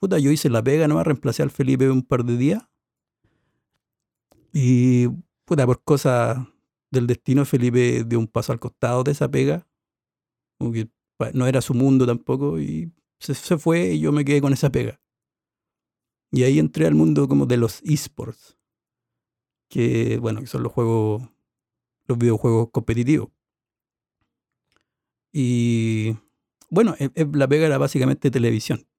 puta, 0.00 0.18
yo 0.18 0.30
hice 0.30 0.48
la 0.48 0.62
pega, 0.62 0.88
nomás 0.88 1.06
reemplacé 1.06 1.42
al 1.42 1.50
Felipe 1.50 1.90
un 1.90 2.02
par 2.02 2.24
de 2.24 2.38
días 2.38 2.69
y, 4.52 5.08
puta, 5.44 5.66
por 5.66 5.82
cosas 5.82 6.38
del 6.90 7.06
destino, 7.06 7.44
Felipe 7.44 8.04
dio 8.04 8.18
un 8.18 8.26
paso 8.26 8.52
al 8.52 8.60
costado 8.60 9.04
de 9.04 9.12
esa 9.12 9.30
pega. 9.30 9.66
No 11.34 11.46
era 11.46 11.60
su 11.60 11.74
mundo 11.74 12.06
tampoco 12.06 12.60
y 12.60 12.92
se, 13.18 13.58
fue 13.58 13.92
y 13.92 14.00
yo 14.00 14.12
me 14.12 14.24
quedé 14.24 14.40
con 14.40 14.52
esa 14.52 14.70
pega. 14.70 15.00
Y 16.32 16.44
ahí 16.44 16.58
entré 16.58 16.86
al 16.86 16.94
mundo 16.94 17.28
como 17.28 17.46
de 17.46 17.56
los 17.56 17.82
esports, 17.82 18.56
que, 19.68 20.18
bueno, 20.18 20.40
que 20.40 20.46
son 20.46 20.62
los 20.62 20.72
juegos, 20.72 21.22
los 22.06 22.18
videojuegos 22.18 22.70
competitivos. 22.70 23.30
Y, 25.32 26.16
bueno, 26.68 26.94
e, 26.98 27.10
e, 27.14 27.26
la 27.32 27.48
pega 27.48 27.66
era 27.66 27.78
básicamente 27.78 28.30
televisión 28.30 28.89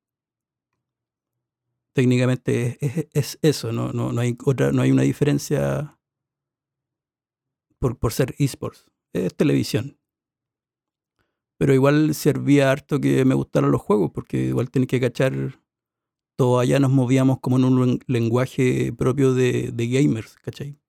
técnicamente 1.94 2.78
es, 3.14 3.40
eso, 3.42 3.72
no, 3.72 3.92
no, 3.92 4.12
no, 4.12 4.22
hay 4.22 4.38
otra, 4.46 4.72
no 4.72 4.82
hay 4.82 4.92
una 4.92 5.04
diferencia 5.04 5.98
por, 7.80 7.98
por 7.98 8.14
ser 8.14 8.36
esports, 8.38 8.90
es 9.14 9.36
televisión. 9.36 9.98
Pero 11.58 11.74
igual 11.74 12.16
servía 12.16 12.72
harto 12.72 13.00
que 13.00 13.24
me 13.26 13.36
gustaran 13.36 13.72
los 13.72 13.82
juegos, 13.82 14.12
porque 14.14 14.46
igual 14.46 14.72
tenés 14.72 14.88
que 14.88 15.00
cachar, 15.00 15.62
todo 16.38 16.60
allá 16.60 16.80
nos 16.80 16.92
movíamos 16.92 17.40
como 17.40 17.58
en 17.58 17.66
un 17.66 18.00
lenguaje 18.08 18.94
propio 18.94 19.34
de, 19.34 19.72
de 19.72 19.88
gamers, 19.88 20.36
¿cachai? 20.38 20.80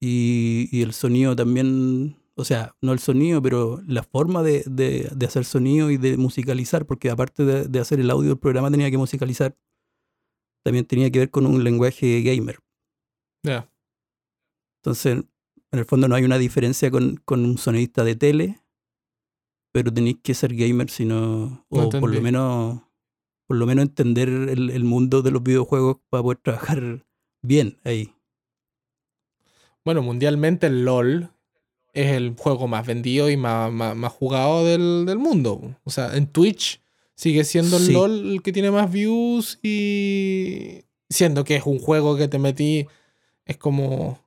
Y, 0.00 0.68
y 0.72 0.82
el 0.82 0.94
sonido 0.94 1.36
también 1.36 2.19
o 2.40 2.44
sea, 2.44 2.74
no 2.80 2.92
el 2.92 2.98
sonido, 2.98 3.42
pero 3.42 3.82
la 3.86 4.02
forma 4.02 4.42
de, 4.42 4.64
de, 4.66 5.26
hacer 5.26 5.44
sonido 5.44 5.90
y 5.90 5.98
de 5.98 6.16
musicalizar, 6.16 6.86
porque 6.86 7.10
aparte 7.10 7.44
de, 7.44 7.78
hacer 7.78 8.00
el 8.00 8.10
audio 8.10 8.30
del 8.30 8.38
programa 8.38 8.70
tenía 8.70 8.90
que 8.90 8.96
musicalizar, 8.96 9.56
también 10.64 10.86
tenía 10.86 11.10
que 11.10 11.18
ver 11.18 11.30
con 11.30 11.46
un 11.46 11.62
lenguaje 11.62 12.22
gamer. 12.22 12.58
Ya. 13.42 13.70
Entonces, 14.82 15.24
en 15.72 15.78
el 15.78 15.84
fondo 15.84 16.08
no 16.08 16.14
hay 16.14 16.24
una 16.24 16.38
diferencia 16.38 16.90
con, 16.90 17.16
con 17.24 17.44
un 17.44 17.58
sonidista 17.58 18.04
de 18.04 18.16
tele, 18.16 18.60
pero 19.72 19.92
tenéis 19.92 20.16
que 20.22 20.32
ser 20.32 20.54
gamer, 20.54 20.88
sino, 20.88 21.66
o 21.68 21.90
por 21.90 22.14
lo 22.14 22.20
menos 22.22 22.80
por 23.46 23.56
lo 23.56 23.66
menos 23.66 23.82
entender 23.82 24.28
el, 24.28 24.70
el 24.70 24.84
mundo 24.84 25.22
de 25.22 25.32
los 25.32 25.42
videojuegos 25.42 25.98
para 26.08 26.22
poder 26.22 26.38
trabajar 26.38 27.04
bien 27.42 27.78
ahí. 27.84 28.14
Bueno, 29.84 30.02
mundialmente 30.02 30.68
el 30.68 30.84
LOL 30.84 31.30
es 31.92 32.12
el 32.12 32.34
juego 32.36 32.68
más 32.68 32.86
vendido 32.86 33.30
y 33.30 33.36
más, 33.36 33.72
más, 33.72 34.12
jugado 34.12 34.64
del, 34.64 35.04
del, 35.06 35.18
mundo. 35.18 35.76
O 35.84 35.90
sea, 35.90 36.16
en 36.16 36.26
Twitch 36.26 36.80
sigue 37.14 37.44
siendo 37.44 37.76
el 37.76 37.92
LOL 37.92 38.32
el 38.32 38.42
que 38.42 38.52
tiene 38.52 38.70
más 38.70 38.90
views 38.90 39.58
y 39.62 40.84
siendo 41.08 41.44
que 41.44 41.56
es 41.56 41.66
un 41.66 41.78
juego 41.78 42.16
que 42.16 42.28
te 42.28 42.38
metí, 42.38 42.86
es 43.44 43.56
como... 43.56 44.18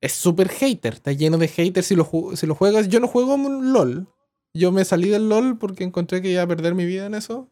Es 0.00 0.12
súper 0.12 0.50
hater, 0.50 0.94
está 0.94 1.12
lleno 1.12 1.38
de 1.38 1.48
haters 1.48 1.86
si 1.86 1.96
lo, 1.96 2.08
si 2.34 2.46
lo 2.46 2.54
juegas. 2.54 2.88
Yo 2.88 3.00
no 3.00 3.08
juego 3.08 3.36
LOL. 3.36 4.06
Yo 4.52 4.70
me 4.70 4.84
salí 4.84 5.08
del 5.08 5.28
LOL 5.28 5.58
porque 5.58 5.84
encontré 5.84 6.20
que 6.20 6.30
iba 6.30 6.42
a 6.42 6.46
perder 6.46 6.74
mi 6.74 6.84
vida 6.84 7.06
en 7.06 7.14
eso. 7.14 7.48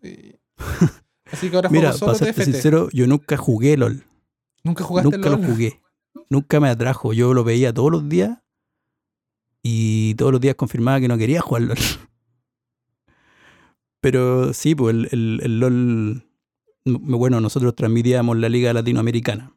Así 1.33 1.49
que 1.49 1.57
ahora 1.57 1.71
Mira, 1.71 1.93
juego 1.93 2.15
solo 2.15 2.33
para 2.33 2.45
sincero, 2.45 2.89
yo 2.93 3.07
nunca 3.07 3.39
jugué 3.39 3.77
LOL. 3.77 4.05
¿Nunca 4.63 4.85
jugaste 4.85 5.17
nunca 5.17 5.31
LOL? 5.31 5.39
Nunca 5.39 5.49
lo 5.49 5.55
jugué. 5.55 5.81
Nunca 6.29 6.61
me 6.61 6.69
atrajo. 6.69 7.13
Yo 7.15 7.33
lo 7.33 7.45
veía 7.45 7.73
todos 7.73 7.91
los 7.91 8.09
días 8.09 8.44
Y 9.67 10.15
todos 10.17 10.31
los 10.31 10.43
días 10.43 10.57
confirmaba 10.57 11.01
que 11.01 11.09
no 11.09 11.17
quería 11.17 11.41
jugar 11.41 11.63
LOL. 11.63 11.79
Pero 14.01 14.53
sí, 14.53 14.75
pues 14.75 14.95
el, 15.11 15.41
el, 15.43 15.59
LOL. 15.59 16.23
Bueno, 16.85 17.41
nosotros 17.41 17.75
transmitíamos 17.75 18.37
la 18.37 18.51
Liga 18.51 18.75
Latinoamericana. 18.75 19.57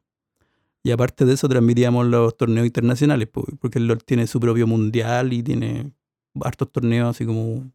Y 0.81 0.91
aparte 0.91 1.25
de 1.25 1.33
eso, 1.33 1.49
transmitíamos 1.49 2.07
los 2.07 2.37
torneos 2.37 2.65
internacionales, 2.65 3.27
porque 3.27 3.79
el 3.79 3.87
LOL 3.87 4.01
tiene 4.05 4.27
su 4.27 4.39
propio 4.39 4.65
mundial 4.65 5.33
y 5.33 5.43
tiene 5.43 5.91
hartos 6.39 6.71
torneos, 6.71 7.09
así 7.09 7.25
como, 7.25 7.69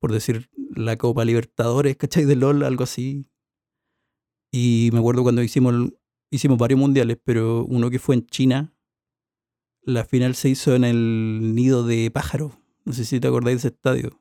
por 0.00 0.10
decir, 0.10 0.50
la 0.74 0.98
Copa 0.98 1.24
Libertadores, 1.24 1.96
¿cachai? 1.96 2.24
De 2.24 2.34
LOL, 2.34 2.64
algo 2.64 2.82
así. 2.82 3.30
Y 4.50 4.90
me 4.92 4.98
acuerdo 4.98 5.22
cuando 5.22 5.44
hicimos, 5.44 5.92
hicimos 6.28 6.58
varios 6.58 6.80
mundiales, 6.80 7.18
pero 7.22 7.64
uno 7.66 7.88
que 7.88 8.00
fue 8.00 8.16
en 8.16 8.26
China, 8.26 8.75
la 9.86 10.04
final 10.04 10.34
se 10.34 10.48
hizo 10.48 10.74
en 10.74 10.84
el 10.84 11.54
nido 11.54 11.86
de 11.86 12.10
pájaro. 12.10 12.52
No 12.84 12.92
sé 12.92 13.04
si 13.04 13.20
te 13.20 13.28
acordáis 13.28 13.62
de 13.62 13.68
ese 13.68 13.74
estadio. 13.74 14.20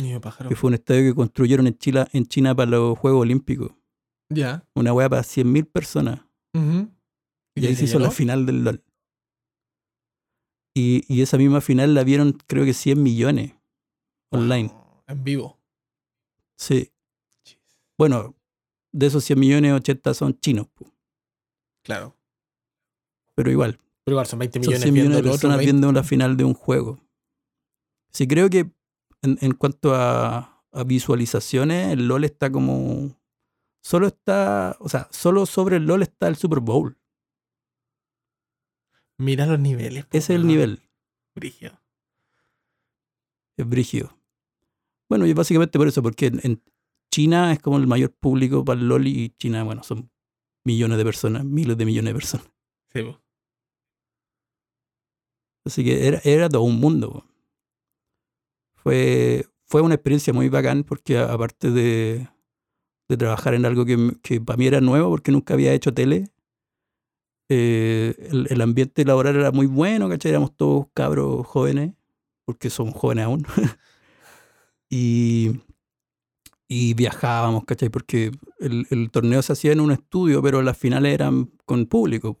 Niño 0.00 0.20
pájaro. 0.20 0.48
Que 0.48 0.56
fue 0.56 0.68
un 0.68 0.74
estadio 0.74 1.02
que 1.02 1.14
construyeron 1.14 1.66
en 1.66 1.78
China, 1.78 2.08
en 2.12 2.26
China 2.26 2.54
para 2.54 2.70
los 2.70 2.98
Juegos 2.98 3.22
Olímpicos. 3.22 3.72
Ya. 4.30 4.66
Una 4.74 4.92
weá 4.92 5.08
para 5.08 5.22
100.000 5.22 5.70
personas. 5.70 6.20
Ujú. 6.54 6.90
Y 7.54 7.66
ahí 7.66 7.76
se 7.76 7.84
hizo 7.84 7.98
la 7.98 8.10
final 8.10 8.44
del 8.44 8.64
LOL. 8.64 8.82
Y, 10.74 11.04
y 11.08 11.22
esa 11.22 11.38
misma 11.38 11.60
final 11.60 11.94
la 11.94 12.04
vieron 12.04 12.32
creo 12.46 12.64
que 12.64 12.74
100 12.74 13.02
millones 13.02 13.54
online. 14.30 14.68
Wow, 14.68 15.02
En 15.06 15.24
vivo. 15.24 15.58
Sí. 16.58 16.92
Bueno, 17.98 18.34
de 18.92 19.06
esos 19.06 19.24
100 19.24 19.38
millones, 19.40 19.72
80 19.72 20.12
son 20.14 20.38
chinos. 20.38 20.66
Claro. 21.82 22.16
Pero 23.34 23.50
igual, 23.50 23.78
Pero 24.06 24.14
igual 24.14 24.26
son 24.26 24.38
20 24.38 24.60
son 24.60 24.60
millones 24.60 24.82
100 24.82 24.94
viendo 24.94 25.08
millones 25.10 25.24
de 25.24 25.30
personas 25.30 25.58
20. 25.58 25.72
viendo 25.72 25.92
la 25.92 26.04
final 26.04 26.36
de 26.36 26.44
un 26.44 26.54
juego. 26.54 27.00
Sí, 28.12 28.28
creo 28.28 28.48
que 28.48 28.70
en, 29.22 29.36
en 29.40 29.52
cuanto 29.54 29.96
a, 29.96 30.64
a 30.70 30.84
visualizaciones, 30.84 31.92
el 31.92 32.06
LOL 32.06 32.22
está 32.22 32.52
como... 32.52 33.18
Solo 33.82 34.06
está... 34.06 34.76
O 34.78 34.88
sea, 34.88 35.08
solo 35.10 35.44
sobre 35.44 35.78
el 35.78 35.86
LOL 35.86 36.02
está 36.02 36.28
el 36.28 36.36
Super 36.36 36.60
Bowl. 36.60 36.96
Mira 39.18 39.44
los 39.44 39.58
niveles. 39.58 40.04
Ese 40.10 40.34
es 40.34 40.38
el 40.40 40.46
nivel. 40.46 40.82
Brígido. 41.34 41.80
Es 43.58 43.68
brígido. 43.68 44.16
Bueno, 45.08 45.26
y 45.26 45.32
básicamente 45.32 45.78
por 45.78 45.88
eso, 45.88 46.00
porque 46.00 46.26
en, 46.26 46.40
en 46.44 46.62
China 47.10 47.52
es 47.52 47.58
como 47.58 47.78
el 47.78 47.88
mayor 47.88 48.12
público 48.12 48.64
para 48.64 48.78
el 48.78 48.86
LOL 48.86 49.08
y 49.08 49.30
China, 49.30 49.64
bueno, 49.64 49.82
son 49.82 50.12
millones 50.64 50.96
de 50.96 51.04
personas, 51.04 51.44
miles 51.44 51.76
de 51.76 51.84
millones 51.86 52.10
de 52.10 52.14
personas. 52.14 52.46
Sí, 52.92 53.02
po. 53.02 53.25
Así 55.66 55.84
que 55.84 56.20
era, 56.24 56.48
todo 56.48 56.62
un 56.62 56.80
mundo. 56.80 57.24
Fue, 58.76 59.44
fue 59.66 59.82
una 59.82 59.96
experiencia 59.96 60.32
muy 60.32 60.48
bacán 60.48 60.84
porque 60.84 61.18
aparte 61.18 61.70
de, 61.72 62.28
de 63.08 63.16
trabajar 63.16 63.54
en 63.54 63.66
algo 63.66 63.84
que, 63.84 64.16
que 64.22 64.40
para 64.40 64.56
mí 64.56 64.66
era 64.66 64.80
nuevo 64.80 65.10
porque 65.10 65.32
nunca 65.32 65.54
había 65.54 65.72
hecho 65.72 65.92
tele, 65.92 66.30
eh, 67.48 68.14
el, 68.50 68.60
ambiente 68.60 69.04
laboral 69.04 69.36
era 69.36 69.52
muy 69.52 69.66
bueno, 69.66 70.08
¿cachai? 70.08 70.30
Éramos 70.30 70.56
todos 70.56 70.86
cabros 70.94 71.46
jóvenes, 71.46 71.92
porque 72.44 72.70
somos 72.70 72.94
jóvenes 72.94 73.24
aún. 73.26 73.46
y, 74.90 75.60
y 76.68 76.94
viajábamos, 76.94 77.64
¿cachai? 77.64 77.88
Porque 77.88 78.32
el, 78.58 78.86
el 78.90 79.10
torneo 79.10 79.42
se 79.42 79.52
hacía 79.52 79.72
en 79.72 79.80
un 79.80 79.92
estudio, 79.92 80.42
pero 80.42 80.62
las 80.62 80.76
finales 80.76 81.14
eran 81.14 81.50
con 81.64 81.86
público. 81.86 82.38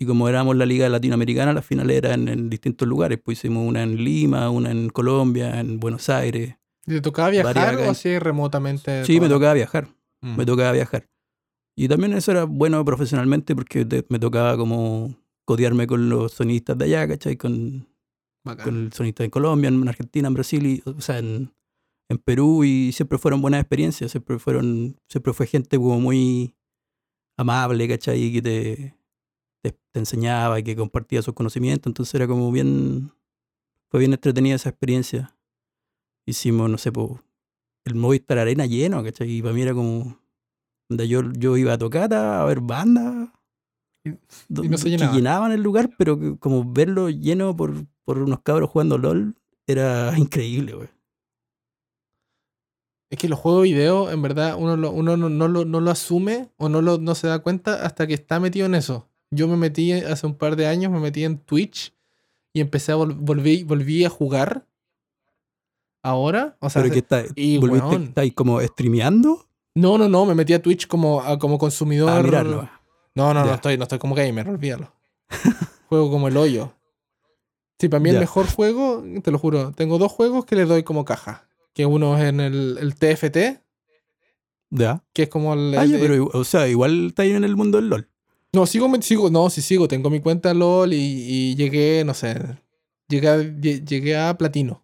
Y 0.00 0.06
como 0.06 0.28
éramos 0.28 0.54
la 0.56 0.64
Liga 0.64 0.88
Latinoamericana, 0.88 1.52
las 1.52 1.66
finales 1.66 1.96
eran 1.96 2.28
en 2.28 2.48
distintos 2.48 2.86
lugares. 2.86 3.18
Pues 3.22 3.38
hicimos 3.38 3.66
una 3.68 3.82
en 3.82 3.96
Lima, 4.04 4.48
una 4.50 4.70
en 4.70 4.90
Colombia, 4.90 5.58
en 5.58 5.80
Buenos 5.80 6.08
Aires. 6.08 6.54
¿Y 6.86 6.92
¿Te 6.92 7.00
tocaba 7.00 7.30
viajar 7.30 7.76
o 7.76 7.90
así 7.90 8.18
remotamente? 8.18 9.04
Sí, 9.04 9.20
me 9.20 9.28
tocaba 9.28 9.54
viajar. 9.54 9.88
Mm. 10.22 10.36
Me 10.36 10.46
tocaba 10.46 10.72
viajar. 10.72 11.06
Y 11.76 11.88
también 11.88 12.12
eso 12.12 12.30
era 12.32 12.44
bueno 12.44 12.84
profesionalmente 12.84 13.54
porque 13.54 13.84
te- 13.84 14.04
me 14.08 14.18
tocaba 14.18 14.56
como 14.56 15.14
codearme 15.44 15.86
con 15.86 16.08
los 16.08 16.32
sonistas 16.32 16.76
de 16.78 16.84
allá, 16.86 17.08
¿cachai? 17.08 17.36
Con, 17.36 17.86
Bacán. 18.44 18.64
con 18.64 18.76
el 18.84 18.92
sonista 18.92 19.22
de 19.24 19.30
Colombia, 19.30 19.68
en 19.68 19.86
Argentina, 19.88 20.28
en 20.28 20.34
Brasil, 20.34 20.66
y, 20.66 20.82
o 20.88 21.00
sea, 21.00 21.18
en, 21.18 21.52
en 22.08 22.18
Perú, 22.18 22.64
y 22.64 22.92
siempre 22.92 23.18
fueron 23.18 23.40
buenas 23.40 23.60
experiencias, 23.60 24.10
siempre 24.10 24.38
fueron, 24.38 24.96
siempre 25.08 25.32
fue 25.32 25.46
gente 25.46 25.76
como 25.76 26.00
muy 26.00 26.54
amable, 27.36 27.86
¿cachai? 27.88 28.22
Y 28.24 28.32
que 28.32 28.42
te, 28.42 28.94
te, 29.72 29.78
te 29.92 29.98
enseñaba 30.00 30.58
y 30.58 30.62
que 30.64 30.76
compartía 30.76 31.22
sus 31.22 31.34
conocimientos, 31.34 31.88
entonces 31.90 32.14
era 32.14 32.26
como 32.26 32.50
bien, 32.52 33.12
fue 33.90 34.00
bien 34.00 34.12
entretenida 34.12 34.54
esa 34.56 34.68
experiencia. 34.70 35.34
Hicimos, 36.26 36.68
no 36.68 36.78
sé, 36.78 36.92
po, 36.92 37.20
el 37.84 37.94
Movistar 37.94 38.38
Arena 38.38 38.66
lleno, 38.66 39.02
¿cachai? 39.02 39.30
Y 39.30 39.42
para 39.42 39.54
mí 39.54 39.62
era 39.62 39.72
como, 39.74 40.18
yo, 40.90 41.22
yo 41.32 41.56
iba 41.56 41.72
a 41.72 41.78
tocar 41.78 42.12
a 42.12 42.44
ver 42.44 42.60
bandas 42.60 43.30
Y- 44.04 44.10
no 44.48 44.76
se 44.78 44.84
que 44.84 44.90
llenaba. 44.90 45.14
llenaban 45.14 45.52
el 45.52 45.62
lugar, 45.62 45.90
pero 45.98 46.18
que 46.18 46.38
como 46.38 46.70
verlo 46.70 47.08
lleno 47.10 47.56
por, 47.56 47.74
por 48.04 48.18
unos 48.18 48.40
cabros 48.42 48.70
jugando 48.70 48.98
LOL 48.98 49.34
era 49.66 50.12
increíble, 50.18 50.74
güey. 50.74 50.88
Es 53.10 53.18
que 53.18 53.28
los 53.28 53.38
juegos 53.38 53.62
de 53.62 53.70
video, 53.70 54.10
en 54.10 54.20
verdad, 54.20 54.56
uno, 54.58 54.76
lo- 54.76 54.90
uno 54.90 55.16
no, 55.16 55.30
no 55.30 55.48
lo, 55.48 55.64
no 55.64 55.80
lo 55.80 55.90
asume 55.90 56.50
o 56.58 56.68
no, 56.68 56.82
lo, 56.82 56.98
no 56.98 57.14
se 57.14 57.26
da 57.26 57.38
cuenta 57.38 57.86
hasta 57.86 58.06
que 58.06 58.12
está 58.14 58.38
metido 58.38 58.66
en 58.66 58.74
eso. 58.74 59.08
Yo 59.30 59.46
me 59.48 59.56
metí 59.56 59.92
hace 59.92 60.26
un 60.26 60.34
par 60.34 60.56
de 60.56 60.66
años, 60.66 60.90
me 60.90 61.00
metí 61.00 61.24
en 61.24 61.38
Twitch 61.38 61.92
y 62.52 62.60
empecé 62.60 62.92
a 62.92 62.96
vol- 62.96 63.16
volví, 63.18 63.62
volví 63.64 64.04
a 64.04 64.08
jugar. 64.10 64.66
Ahora, 66.02 66.56
o 66.60 66.70
sea, 66.70 66.82
Pero 66.82 66.92
que 66.94 67.00
está, 67.00 67.24
y, 67.34 67.58
volviste, 67.58 67.96
estáis 68.04 68.32
como 68.32 68.60
streameando. 68.60 69.46
no, 69.74 69.98
no, 69.98 70.08
no, 70.08 70.24
me 70.24 70.34
metí 70.34 70.52
a 70.54 70.62
Twitch 70.62 70.86
como, 70.86 71.20
a- 71.20 71.38
como 71.38 71.58
consumidor. 71.58 72.08
A 72.10 72.22
mirarlo. 72.22 72.68
No, 73.14 73.34
no, 73.34 73.44
no 73.44 73.54
estoy, 73.54 73.76
no 73.76 73.82
estoy 73.82 73.98
como 73.98 74.14
gamer, 74.14 74.48
olvídalo. 74.48 74.92
Juego 75.88 76.10
como 76.10 76.28
el 76.28 76.36
hoyo. 76.36 76.72
Sí, 77.80 77.88
para 77.88 78.00
mí 78.00 78.10
el 78.10 78.18
mejor 78.18 78.46
juego, 78.48 79.04
te 79.22 79.30
lo 79.30 79.38
juro, 79.38 79.72
tengo 79.72 79.98
dos 79.98 80.10
juegos 80.12 80.44
que 80.44 80.56
le 80.56 80.64
doy 80.64 80.82
como 80.82 81.04
caja. 81.04 81.48
Que 81.74 81.84
uno 81.86 82.16
es 82.16 82.24
en 82.24 82.40
el, 82.40 82.76
el 82.80 82.94
TFT, 82.96 83.60
Ya. 84.70 85.04
que 85.12 85.24
es 85.24 85.28
como 85.28 85.54
el... 85.54 85.76
Ah, 85.78 85.84
ya, 85.84 85.98
pero 85.98 86.28
o 86.32 86.44
sea, 86.44 86.66
igual 86.68 87.08
estáis 87.08 87.34
en 87.34 87.44
el 87.44 87.54
mundo 87.56 87.78
del 87.78 87.88
LOL. 87.88 88.08
No, 88.52 88.66
sigo, 88.66 88.88
me- 88.88 89.02
sigo, 89.02 89.30
no, 89.30 89.50
sí 89.50 89.60
sigo, 89.62 89.88
tengo 89.88 90.08
mi 90.10 90.20
cuenta 90.20 90.54
LOL 90.54 90.92
y, 90.92 90.96
y 90.96 91.54
llegué, 91.54 92.02
no 92.04 92.14
sé, 92.14 92.34
llegué 93.08 93.28
a, 93.28 93.36
lle- 93.38 93.84
llegué 93.84 94.16
a 94.16 94.36
platino. 94.38 94.82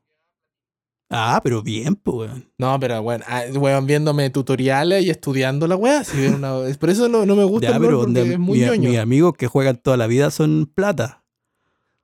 Ah, 1.11 1.41
pero 1.45 1.63
bien, 1.63 1.95
pues, 1.97 2.17
weón. 2.31 2.51
No, 2.59 2.79
pero 2.81 3.03
bueno, 3.03 3.25
ah, 3.29 3.45
weón, 3.55 3.87
viéndome 3.87 4.31
tutoriales 4.31 5.05
y 5.05 5.11
estudiando 5.11 5.67
la 5.67 5.77
weá. 5.77 6.03
si 6.05 6.27
una- 6.27 6.55
por 6.79 6.91
eso 6.91 7.09
no, 7.09 7.25
no 7.25 7.37
me 7.37 7.45
gusta 7.45 7.69
Ya, 7.69 7.77
el 7.77 7.81
pero 7.83 8.01
porque 8.01 8.33
es 8.33 8.39
muy 8.39 8.59
mi- 8.59 8.65
ñoño. 8.67 8.91
mis 8.91 8.99
amigos 8.99 9.35
que 9.35 9.47
juegan 9.47 9.77
toda 9.77 9.97
la 9.97 10.07
vida 10.07 10.31
son 10.31 10.71
plata. 10.75 11.23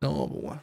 No, 0.00 0.28
pues, 0.28 0.44
weón. 0.44 0.62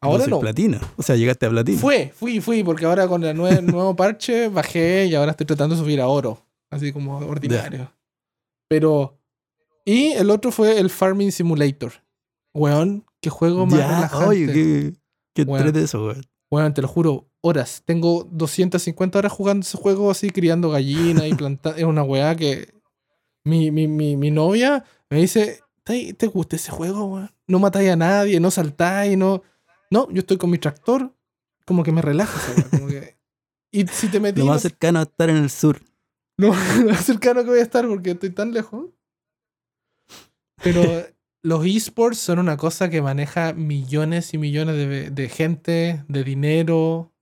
Ahora 0.00 0.26
no. 0.28 0.38
platina. 0.38 0.80
O 0.96 1.02
sea, 1.02 1.16
llegaste 1.16 1.46
a 1.46 1.50
platino. 1.50 1.78
Fue, 1.78 2.12
fui, 2.14 2.40
fui, 2.40 2.62
porque 2.62 2.84
ahora 2.84 3.08
con 3.08 3.24
el 3.24 3.36
nue- 3.36 3.60
nuevo 3.62 3.96
parche 3.96 4.48
bajé 4.48 5.06
y 5.06 5.14
ahora 5.16 5.32
estoy 5.32 5.46
tratando 5.46 5.74
de 5.74 5.80
subir 5.82 6.00
a 6.00 6.06
oro. 6.06 6.44
Así 6.70 6.92
como 6.92 7.16
ordinario. 7.18 7.90
Pero. 8.68 9.17
Y 9.88 10.12
el 10.12 10.28
otro 10.28 10.52
fue 10.52 10.78
el 10.78 10.90
Farming 10.90 11.32
Simulator. 11.32 11.92
Weón, 12.52 13.06
qué 13.22 13.30
juego 13.30 13.64
más 13.64 13.78
ya, 13.78 13.86
relajante. 13.86 14.26
oye, 14.26 14.46
qué, 14.46 14.92
qué 15.34 15.42
Weón. 15.44 15.66
entrete 15.66 15.82
eso, 15.82 16.04
weón. 16.04 16.26
Weón, 16.50 16.74
te 16.74 16.82
lo 16.82 16.88
juro, 16.88 17.30
horas. 17.40 17.80
Tengo 17.86 18.28
250 18.30 19.18
horas 19.18 19.32
jugando 19.32 19.64
ese 19.64 19.78
juego 19.78 20.10
así, 20.10 20.28
criando 20.28 20.68
gallinas 20.68 21.24
y 21.26 21.32
plantando. 21.34 21.78
Es 21.78 21.84
una 21.86 22.02
weá 22.02 22.36
que. 22.36 22.70
Mi, 23.44 23.70
mi, 23.70 23.88
mi, 23.88 24.14
mi 24.18 24.30
novia 24.30 24.84
me 25.08 25.20
dice: 25.20 25.62
¿Te, 25.84 26.12
te 26.12 26.26
gusta 26.26 26.56
ese 26.56 26.70
juego, 26.70 27.06
weón? 27.06 27.30
No 27.46 27.58
matáis 27.58 27.88
a 27.88 27.96
nadie, 27.96 28.40
no 28.40 28.50
saltáis, 28.50 29.16
no. 29.16 29.42
No, 29.90 30.06
yo 30.10 30.18
estoy 30.18 30.36
con 30.36 30.50
mi 30.50 30.58
tractor, 30.58 31.14
como 31.64 31.82
que 31.82 31.92
me 31.92 32.02
relaja 32.02 32.38
como 32.70 32.88
que. 32.88 33.16
Y 33.70 33.86
si 33.86 34.08
te 34.08 34.20
metí. 34.20 34.40
Lo 34.40 34.46
más 34.46 34.60
cercano 34.60 34.98
a 34.98 35.02
estar 35.04 35.30
en 35.30 35.36
el 35.36 35.48
sur. 35.48 35.80
lo 36.36 36.52
más 36.52 37.06
cercano 37.06 37.42
que 37.42 37.48
voy 37.48 37.60
a 37.60 37.62
estar 37.62 37.88
porque 37.88 38.10
estoy 38.10 38.30
tan 38.30 38.52
lejos. 38.52 38.90
Pero 40.62 40.82
los 41.42 41.64
esports 41.66 42.18
son 42.18 42.38
una 42.38 42.56
cosa 42.56 42.90
que 42.90 43.00
maneja 43.02 43.52
millones 43.52 44.34
y 44.34 44.38
millones 44.38 44.76
de, 44.76 45.10
de 45.10 45.28
gente, 45.28 46.04
de 46.08 46.24
dinero. 46.24 47.12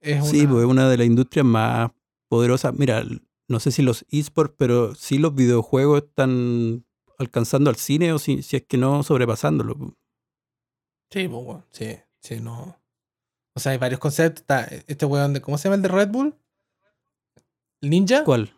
Es 0.00 0.26
Sí, 0.28 0.42
una- 0.42 0.50
pues 0.52 0.64
es 0.64 0.70
una 0.70 0.88
de 0.88 0.96
las 0.98 1.06
industrias 1.06 1.44
más 1.46 1.90
poderosas. 2.28 2.72
Mira, 2.74 3.02
no 3.48 3.60
sé 3.60 3.70
si 3.72 3.82
los 3.82 4.04
esports, 4.10 4.54
pero 4.56 4.94
sí 4.94 5.18
los 5.18 5.34
videojuegos 5.34 6.02
están 6.04 6.84
alcanzando 7.18 7.70
al 7.70 7.76
cine 7.76 8.12
o 8.12 8.18
si, 8.18 8.42
si 8.42 8.56
es 8.56 8.62
que 8.62 8.76
no 8.76 9.02
sobrepasándolo. 9.02 9.76
pues. 9.76 9.90
Sí, 11.10 11.26
pues, 11.26 11.42
weón, 11.44 11.64
sí, 11.70 11.96
sí, 12.20 12.40
no. 12.40 12.78
O 13.54 13.60
sea, 13.60 13.72
hay 13.72 13.78
varios 13.78 13.98
conceptos. 13.98 14.42
Está 14.42 14.64
este 14.86 15.04
weón 15.06 15.32
de. 15.32 15.40
¿Cómo 15.40 15.58
se 15.58 15.64
llama 15.64 15.76
el 15.76 15.82
de 15.82 15.88
Red 15.88 16.08
Bull? 16.10 16.34
¿El 17.80 17.90
ninja? 17.90 18.22
¿Cuál? 18.24 18.52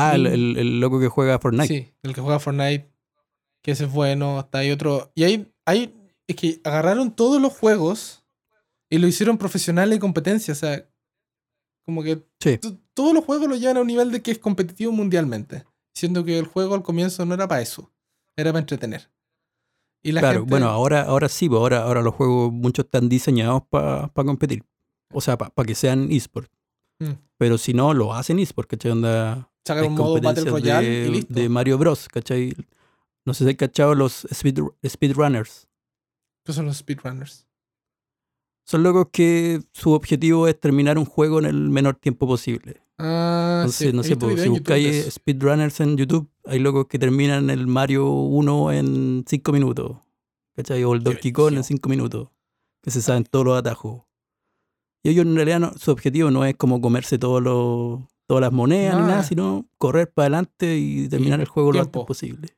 Ah, 0.00 0.14
el, 0.14 0.26
el- 0.26 0.56
el 0.58 0.80
loco 0.80 0.98
que 1.00 1.08
juega 1.08 1.38
Fortnite. 1.38 1.66
Sí, 1.68 1.92
el 2.02 2.14
que 2.14 2.20
juega 2.20 2.38
Fortnite. 2.38 2.90
Que 3.62 3.72
ese 3.72 3.84
es 3.84 3.92
bueno. 3.92 4.40
Está 4.40 4.58
ahí 4.58 4.70
otro. 4.70 5.12
Y 5.14 5.24
hay, 5.24 5.52
hay 5.66 5.94
es 6.26 6.36
que 6.36 6.60
agarraron 6.64 7.10
todos 7.14 7.40
los 7.42 7.52
juegos 7.52 8.24
y 8.88 8.98
lo 8.98 9.06
hicieron 9.06 9.36
profesional 9.38 9.92
y 9.92 9.98
competencia. 9.98 10.52
O 10.52 10.56
sea, 10.56 10.88
como 11.84 12.02
que 12.02 12.24
Sí. 12.40 12.58
todos 12.94 13.12
los 13.14 13.24
juegos 13.24 13.48
lo 13.48 13.56
llevan 13.56 13.76
a 13.78 13.80
un 13.80 13.86
nivel 13.86 14.10
de 14.12 14.22
que 14.22 14.30
es 14.30 14.38
competitivo 14.38 14.92
mundialmente. 14.92 15.64
Siendo 15.94 16.24
que 16.24 16.38
el 16.38 16.46
juego 16.46 16.74
al 16.74 16.82
comienzo 16.82 17.26
no 17.26 17.34
era 17.34 17.48
para 17.48 17.60
eso, 17.62 17.92
era 18.36 18.50
para 18.52 18.60
entretener. 18.60 19.10
Y 20.02 20.12
la 20.12 20.20
Claro, 20.20 20.40
gente- 20.40 20.50
bueno, 20.50 20.68
ahora, 20.68 21.02
ahora 21.02 21.28
sí, 21.28 21.48
pues 21.48 21.58
ahora, 21.58 21.82
ahora 21.82 22.00
los 22.00 22.14
juegos 22.14 22.52
muchos 22.52 22.86
están 22.86 23.08
diseñados 23.08 23.62
para 23.68 24.08
competir. 24.14 24.64
O 25.12 25.20
sea, 25.20 25.36
para 25.36 25.66
que 25.66 25.74
sean 25.74 26.10
eSports. 26.12 26.50
Mm. 27.00 27.12
Pero 27.38 27.58
si 27.58 27.74
no, 27.74 27.94
lo 27.94 28.14
hacen 28.14 28.38
eSports, 28.38 28.68
¿cachai? 28.68 28.92
Onda, 28.92 29.50
sacan 29.64 29.86
un 29.86 29.94
modo 29.94 30.20
Battle 30.20 30.50
Royale 30.50 30.88
de, 30.88 31.08
y 31.08 31.10
listo. 31.10 31.34
de 31.34 31.48
Mario 31.48 31.78
Bros, 31.78 32.08
¿cachai? 32.08 32.54
No 33.24 33.34
sé 33.34 33.44
si 33.44 33.48
hay 33.48 33.56
cachado 33.56 33.94
los 33.94 34.26
speed, 34.26 34.60
speedrunners. 34.86 35.68
¿Qué 36.44 36.52
son 36.52 36.66
los 36.66 36.76
speedrunners? 36.78 37.46
Son 38.66 38.82
locos 38.82 39.08
que 39.12 39.62
su 39.72 39.92
objetivo 39.92 40.46
es 40.46 40.58
terminar 40.60 40.96
un 40.96 41.04
juego 41.04 41.38
en 41.38 41.46
el 41.46 41.70
menor 41.70 41.96
tiempo 41.96 42.26
posible. 42.26 42.82
Ah, 42.98 43.62
Entonces, 43.62 43.90
sí, 43.90 43.96
no 43.96 44.02
sé, 44.02 44.16
pues, 44.16 44.40
si 44.42 44.48
buscáis 44.48 45.12
speedrunners 45.12 45.80
en 45.80 45.96
YouTube, 45.96 46.30
hay 46.44 46.58
locos 46.58 46.86
que 46.86 46.98
terminan 46.98 47.50
el 47.50 47.66
Mario 47.66 48.08
1 48.10 48.72
en 48.72 49.24
5 49.26 49.52
minutos. 49.52 49.96
¿Cachai? 50.54 50.84
O 50.84 50.94
el 50.94 51.02
Donkey 51.02 51.32
Kong 51.32 51.48
en 51.48 51.54
brígido. 51.54 51.78
5 51.78 51.88
minutos. 51.88 52.28
Que 52.82 52.90
se 52.90 53.02
saben 53.02 53.24
todos 53.24 53.44
los 53.44 53.58
atajos. 53.58 54.02
Y 55.02 55.10
ellos 55.10 55.24
en 55.26 55.34
realidad 55.34 55.60
no- 55.60 55.72
su 55.78 55.90
objetivo 55.90 56.30
no 56.30 56.44
es 56.44 56.54
como 56.56 56.80
comerse 56.80 57.18
todos 57.18 57.42
los, 57.42 58.00
todas 58.26 58.42
las 58.42 58.52
monedas 58.52 58.96
ni 59.00 59.06
Nada. 59.06 59.22
sino 59.22 59.66
correr 59.78 60.10
para 60.12 60.24
adelante 60.26 60.76
y 60.76 61.08
terminar 61.08 61.40
el 61.40 61.46
juego 61.46 61.72
lo 61.72 61.80
antes 61.80 62.02
posible. 62.04 62.48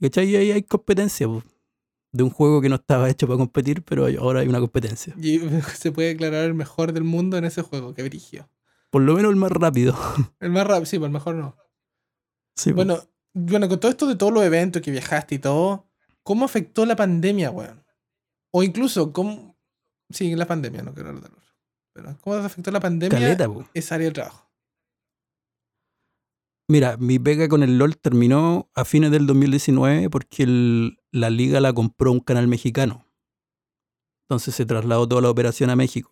¿Cachai? 0.00 0.28
Y 0.28 0.36
ahí 0.36 0.52
hay 0.52 0.62
competencia, 0.62 1.26
de 2.12 2.22
un 2.22 2.30
juego 2.30 2.60
que 2.60 2.68
no 2.68 2.76
estaba 2.76 3.08
hecho 3.10 3.26
para 3.26 3.38
competir, 3.38 3.82
pero 3.82 4.06
ahora 4.20 4.40
hay 4.40 4.48
una 4.48 4.60
competencia. 4.60 5.14
Y 5.20 5.38
se 5.76 5.92
puede 5.92 6.08
declarar 6.08 6.44
el 6.44 6.54
mejor 6.54 6.92
del 6.92 7.04
mundo 7.04 7.36
en 7.36 7.44
ese 7.44 7.62
juego, 7.62 7.94
qué 7.94 8.02
brígido. 8.02 8.48
Por 8.90 9.02
lo 9.02 9.14
menos 9.14 9.30
el 9.30 9.36
más 9.36 9.50
rápido. 9.52 9.94
El 10.40 10.50
más 10.50 10.66
rápido, 10.66 10.86
sí, 10.86 10.96
pero 10.96 11.06
el 11.06 11.12
mejor 11.12 11.34
no. 11.34 11.56
Sí, 12.54 12.72
pues. 12.72 12.86
Bueno, 12.86 13.02
bueno, 13.34 13.68
con 13.68 13.80
todo 13.80 13.90
esto 13.90 14.06
de 14.06 14.16
todos 14.16 14.32
los 14.32 14.44
eventos 14.44 14.80
que 14.80 14.90
viajaste 14.90 15.34
y 15.34 15.38
todo, 15.38 15.88
¿cómo 16.22 16.44
afectó 16.44 16.86
la 16.86 16.96
pandemia, 16.96 17.50
weón? 17.50 17.84
O 18.52 18.62
incluso, 18.62 19.12
¿cómo. 19.12 19.56
Sí, 20.08 20.34
la 20.36 20.46
pandemia, 20.46 20.82
no 20.82 20.94
quiero 20.94 21.10
hablar 21.10 21.30
¿cómo 22.20 22.36
afectó 22.36 22.70
la 22.70 22.80
pandemia 22.80 23.18
Caleta, 23.18 23.48
esa 23.74 23.94
área 23.96 24.08
de 24.08 24.12
trabajo? 24.12 24.48
Mira, 26.68 26.96
mi 26.96 27.18
pega 27.18 27.48
con 27.48 27.62
el 27.62 27.78
LOL 27.78 27.96
terminó 27.96 28.68
a 28.74 28.84
fines 28.84 29.10
del 29.12 29.26
2019 29.26 30.10
porque 30.10 30.42
el- 30.42 30.98
la 31.12 31.30
liga 31.30 31.60
la 31.60 31.72
compró 31.72 32.10
un 32.10 32.20
canal 32.20 32.48
mexicano. 32.48 33.06
Entonces 34.28 34.54
se 34.56 34.66
trasladó 34.66 35.06
toda 35.06 35.22
la 35.22 35.30
operación 35.30 35.70
a 35.70 35.76
México. 35.76 36.10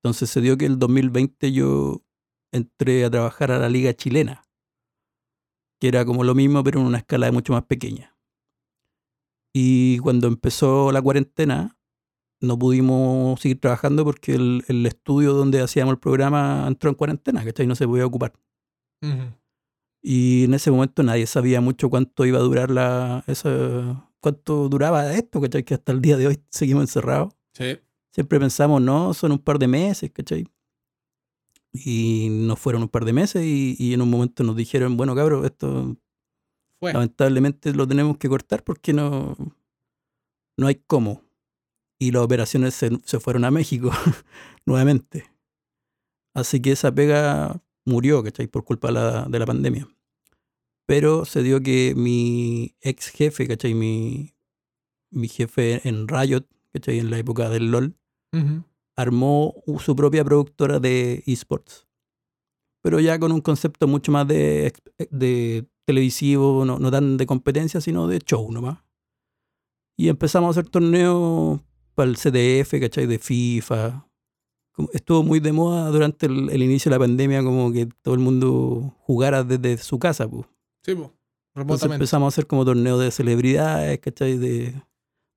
Entonces 0.00 0.30
se 0.30 0.40
dio 0.40 0.56
que 0.56 0.66
el 0.66 0.78
2020 0.78 1.50
yo 1.50 2.04
entré 2.52 3.04
a 3.04 3.10
trabajar 3.10 3.50
a 3.50 3.58
la 3.58 3.68
liga 3.68 3.92
chilena, 3.94 4.44
que 5.80 5.88
era 5.88 6.04
como 6.04 6.22
lo 6.22 6.36
mismo 6.36 6.62
pero 6.62 6.80
en 6.80 6.86
una 6.86 6.98
escala 6.98 7.30
mucho 7.32 7.52
más 7.52 7.64
pequeña. 7.64 8.16
Y 9.52 9.98
cuando 9.98 10.28
empezó 10.28 10.92
la 10.92 11.02
cuarentena, 11.02 11.76
no 12.40 12.58
pudimos 12.58 13.40
seguir 13.40 13.60
trabajando 13.60 14.04
porque 14.04 14.34
el, 14.34 14.64
el 14.68 14.86
estudio 14.86 15.32
donde 15.32 15.60
hacíamos 15.60 15.92
el 15.92 15.98
programa 15.98 16.64
entró 16.66 16.90
en 16.90 16.96
cuarentena, 16.96 17.44
¿cachai? 17.44 17.66
No 17.66 17.74
se 17.74 17.86
podía 17.86 18.06
ocupar. 18.06 18.32
Y 20.02 20.44
en 20.44 20.54
ese 20.54 20.70
momento 20.70 21.02
nadie 21.02 21.26
sabía 21.26 21.60
mucho 21.60 21.90
cuánto 21.90 22.24
iba 22.24 22.38
a 22.38 22.42
durar 22.42 22.70
la. 22.70 23.24
Esa, 23.26 24.10
cuánto 24.20 24.68
duraba 24.68 25.12
esto, 25.14 25.40
¿cachai? 25.40 25.64
Que 25.64 25.74
hasta 25.74 25.92
el 25.92 26.00
día 26.00 26.16
de 26.16 26.28
hoy 26.28 26.42
seguimos 26.50 26.82
encerrados. 26.84 27.34
Sí. 27.52 27.78
Siempre 28.10 28.40
pensamos, 28.40 28.80
no, 28.80 29.14
son 29.14 29.32
un 29.32 29.38
par 29.38 29.58
de 29.58 29.68
meses, 29.68 30.10
¿cachai? 30.10 30.46
Y 31.72 32.28
nos 32.30 32.58
fueron 32.58 32.82
un 32.82 32.88
par 32.88 33.04
de 33.04 33.12
meses 33.12 33.44
y, 33.44 33.76
y 33.78 33.92
en 33.92 34.02
un 34.02 34.10
momento 34.10 34.42
nos 34.42 34.56
dijeron, 34.56 34.96
bueno, 34.96 35.14
cabros, 35.14 35.44
esto 35.44 35.96
Fue. 36.80 36.92
lamentablemente 36.92 37.72
lo 37.74 37.86
tenemos 37.86 38.16
que 38.16 38.28
cortar 38.28 38.64
porque 38.64 38.92
no, 38.92 39.36
no 40.56 40.66
hay 40.66 40.76
cómo. 40.86 41.22
Y 42.00 42.12
las 42.12 42.22
operaciones 42.22 42.74
se, 42.74 42.90
se 43.04 43.20
fueron 43.20 43.44
a 43.44 43.50
México 43.50 43.90
nuevamente. 44.66 45.30
Así 46.34 46.60
que 46.60 46.72
esa 46.72 46.94
pega 46.94 47.60
murió, 47.84 48.22
¿cachai? 48.22 48.46
Por 48.46 48.64
culpa 48.64 48.88
de 48.88 48.94
la, 48.94 49.24
de 49.28 49.38
la 49.38 49.46
pandemia. 49.46 49.88
Pero 50.86 51.24
se 51.24 51.42
dio 51.42 51.60
que 51.60 51.94
mi 51.96 52.74
ex 52.80 53.08
jefe, 53.08 53.46
¿cachai? 53.48 53.74
Mi, 53.74 54.34
mi 55.10 55.28
jefe 55.28 55.86
en 55.88 56.06
Riot, 56.06 56.46
¿cachai? 56.72 56.98
En 57.00 57.10
la 57.10 57.18
época 57.18 57.48
del 57.50 57.70
LOL, 57.70 57.96
Ujú. 58.32 58.62
armó 58.96 59.54
su 59.78 59.96
propia 59.96 60.24
productora 60.24 60.78
de 60.78 61.22
esports. 61.26 61.86
Pero 62.82 63.00
ya 63.00 63.18
con 63.18 63.32
un 63.32 63.40
concepto 63.40 63.88
mucho 63.88 64.12
más 64.12 64.28
de, 64.28 64.72
de 65.10 65.66
televisivo, 65.84 66.64
no, 66.64 66.78
no 66.78 66.90
tan 66.90 67.16
de 67.16 67.26
competencia, 67.26 67.80
sino 67.80 68.06
de 68.06 68.20
show 68.20 68.50
nomás. 68.52 68.78
Y 69.98 70.08
empezamos 70.08 70.48
a 70.56 70.60
hacer 70.60 70.70
torneos 70.70 71.60
para 71.98 72.10
el 72.10 72.16
CDF, 72.16 72.78
¿cachai? 72.80 73.06
De 73.06 73.18
FIFA. 73.18 74.06
Como- 74.72 74.88
Estuvo 74.92 75.24
muy 75.24 75.40
de 75.40 75.50
moda 75.52 75.90
durante 75.90 76.26
el, 76.26 76.48
el 76.50 76.62
inicio 76.62 76.88
de 76.90 76.94
la 76.96 77.00
pandemia, 77.00 77.42
como 77.42 77.72
que 77.72 77.86
todo 78.02 78.14
el 78.14 78.20
mundo 78.20 78.94
jugara 79.00 79.42
desde 79.42 79.76
su 79.78 79.98
casa, 79.98 80.28
pues. 80.30 80.46
Sí, 80.84 80.94
po. 80.94 81.12
Entonces 81.56 81.90
empezamos 81.96 82.26
a 82.26 82.28
hacer 82.34 82.46
como 82.46 82.64
torneos 82.64 83.00
de 83.00 83.10
celebridades, 83.10 83.98
¿cachai? 83.98 84.38
De, 84.38 84.80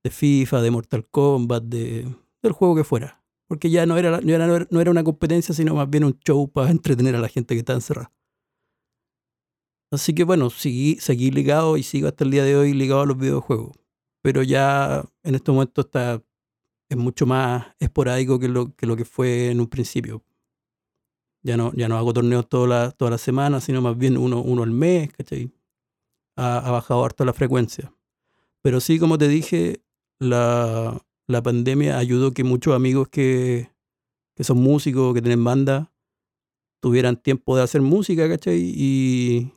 de 0.03 0.09
FIFA, 0.11 0.61
de 0.61 0.69
Mortal 0.71 1.07
Kombat, 1.09 1.63
de, 1.63 2.07
del 2.43 2.51
juego 2.51 2.75
que 2.75 2.83
fuera. 2.83 3.23
Porque 3.47 3.71
ya 3.71 3.85
no 3.87 3.97
era, 3.97 4.21
no, 4.21 4.31
era, 4.33 4.67
no 4.69 4.79
era 4.81 4.91
una 4.91 5.03
competencia, 5.03 5.55
sino 5.55 5.73
más 5.75 5.89
bien 5.89 6.03
un 6.03 6.19
show 6.19 6.47
para 6.51 6.69
entretener 6.69 7.15
a 7.15 7.19
la 7.19 7.27
gente 7.27 7.55
que 7.55 7.59
está 7.59 7.73
encerrada. 7.73 8.13
Así 9.91 10.13
que 10.13 10.23
bueno, 10.23 10.49
seguí, 10.49 10.97
seguí 11.01 11.31
ligado 11.31 11.75
y 11.75 11.83
sigo 11.83 12.07
hasta 12.07 12.23
el 12.23 12.31
día 12.31 12.43
de 12.45 12.55
hoy 12.55 12.73
ligado 12.73 13.01
a 13.01 13.05
los 13.05 13.17
videojuegos. 13.17 13.71
Pero 14.23 14.43
ya 14.43 15.03
en 15.23 15.35
este 15.35 15.51
momento 15.51 15.81
está, 15.81 16.21
es 16.91 16.97
mucho 16.97 17.25
más 17.25 17.67
esporádico 17.79 18.37
que 18.37 18.47
lo, 18.47 18.75
que 18.75 18.85
lo 18.85 18.95
que 18.95 19.05
fue 19.05 19.49
en 19.49 19.59
un 19.61 19.67
principio. 19.67 20.23
Ya 21.43 21.57
no, 21.57 21.71
ya 21.73 21.87
no 21.87 21.97
hago 21.97 22.13
torneos 22.13 22.47
todas 22.47 22.69
las 22.69 22.97
todas 22.97 23.11
las 23.11 23.21
semanas, 23.21 23.63
sino 23.63 23.81
más 23.81 23.97
bien 23.97 24.17
uno, 24.17 24.41
uno 24.41 24.63
al 24.63 24.71
mes, 24.71 25.11
¿cachai? 25.13 25.51
ha, 26.35 26.57
ha 26.57 26.71
bajado 26.71 27.03
harto 27.03 27.25
la 27.25 27.33
frecuencia. 27.33 27.93
Pero 28.61 28.79
sí, 28.79 28.99
como 28.99 29.17
te 29.17 29.27
dije, 29.27 29.81
la, 30.19 31.01
la 31.27 31.41
pandemia 31.41 31.97
ayudó 31.97 32.33
que 32.33 32.43
muchos 32.43 32.75
amigos 32.75 33.07
que, 33.09 33.69
que 34.35 34.43
son 34.43 34.57
músicos, 34.57 35.13
que 35.13 35.21
tienen 35.21 35.43
banda, 35.43 35.91
tuvieran 36.81 37.17
tiempo 37.17 37.55
de 37.55 37.63
hacer 37.63 37.81
música, 37.81 38.27
¿cachai? 38.29 38.59
Y, 38.59 39.51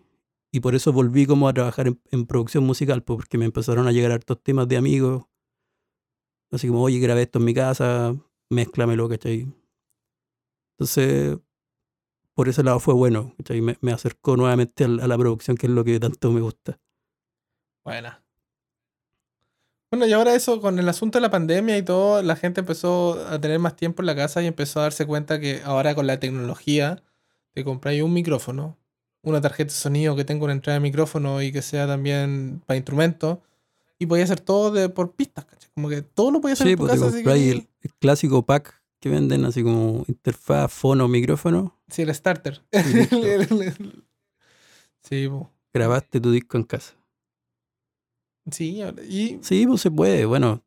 y 0.52 0.60
por 0.60 0.74
eso 0.74 0.92
volví 0.92 1.26
como 1.26 1.48
a 1.48 1.54
trabajar 1.54 1.88
en, 1.88 2.00
en 2.10 2.26
producción 2.26 2.64
musical, 2.64 3.02
porque 3.02 3.38
me 3.38 3.46
empezaron 3.46 3.86
a 3.86 3.92
llegar 3.92 4.12
hartos 4.12 4.42
temas 4.42 4.68
de 4.68 4.76
amigos. 4.76 5.24
Así 6.54 6.68
como, 6.68 6.82
oye, 6.82 7.00
grabé 7.00 7.22
esto 7.22 7.40
en 7.40 7.44
mi 7.44 7.52
casa, 7.52 8.14
mézclamelo, 8.48 9.08
¿cachai? 9.08 9.52
Entonces, 10.74 11.38
por 12.34 12.48
ese 12.48 12.62
lado 12.62 12.78
fue 12.78 12.94
bueno, 12.94 13.34
¿cachai? 13.38 13.60
Me, 13.60 13.92
acercó 13.92 14.36
nuevamente 14.36 14.84
a 14.84 14.88
la 14.88 15.18
producción, 15.18 15.56
que 15.56 15.66
es 15.66 15.72
lo 15.72 15.84
que 15.84 15.98
tanto 15.98 16.30
me 16.30 16.40
gusta. 16.40 16.78
Buena. 17.84 18.22
Bueno, 19.90 20.06
y 20.06 20.12
ahora 20.12 20.34
eso, 20.34 20.60
con 20.60 20.78
el 20.78 20.88
asunto 20.88 21.18
de 21.18 21.22
la 21.22 21.30
pandemia 21.30 21.76
y 21.76 21.82
todo, 21.82 22.22
la 22.22 22.36
gente 22.36 22.60
empezó 22.60 23.24
a 23.28 23.40
tener 23.40 23.58
más 23.58 23.74
tiempo 23.74 24.02
en 24.02 24.06
la 24.06 24.14
casa 24.14 24.40
y 24.42 24.46
empezó 24.46 24.80
a 24.80 24.84
darse 24.84 25.06
cuenta 25.06 25.40
que 25.40 25.60
ahora 25.64 25.94
con 25.94 26.06
la 26.06 26.20
tecnología 26.20 27.02
te 27.52 27.64
compráis 27.64 28.02
un 28.02 28.12
micrófono, 28.12 28.76
una 29.22 29.40
tarjeta 29.40 29.72
de 29.72 29.78
sonido 29.78 30.16
que 30.16 30.24
tenga 30.24 30.44
una 30.44 30.52
entrada 30.52 30.78
de 30.78 30.82
micrófono 30.82 31.42
y 31.42 31.52
que 31.52 31.62
sea 31.62 31.86
también 31.86 32.62
para 32.66 32.76
instrumentos, 32.76 33.38
y 33.98 34.06
podía 34.06 34.24
hacer 34.24 34.40
todo 34.40 34.70
de, 34.70 34.88
por 34.88 35.12
pistas, 35.14 35.44
¿cachai? 35.44 35.70
Como 35.74 35.88
que 35.88 36.02
todo 36.02 36.30
lo 36.30 36.40
podía 36.40 36.54
hacer 36.54 36.66
Sí, 36.66 36.72
en 36.72 36.78
tu 36.78 36.84
pues 36.86 36.92
te 36.94 36.98
casa. 36.98 37.08
así 37.16 37.24
que- 37.24 37.50
el, 37.50 37.68
el 37.82 37.94
clásico 37.94 38.44
pack 38.44 38.82
que 39.00 39.08
venden, 39.10 39.44
así 39.44 39.62
como 39.62 40.04
interfaz, 40.08 40.72
fono, 40.72 41.08
micrófono. 41.08 41.78
Sí, 41.88 42.02
el 42.02 42.14
starter. 42.14 42.62
Sí, 45.02 45.28
po. 45.28 45.50
Grabaste 45.74 46.20
tu 46.20 46.30
disco 46.30 46.56
en 46.56 46.64
casa. 46.64 46.94
sí, 48.50 48.80
y 49.08 49.38
Sí, 49.42 49.66
pues 49.66 49.80
se 49.80 49.90
puede. 49.90 50.24
Bueno, 50.24 50.62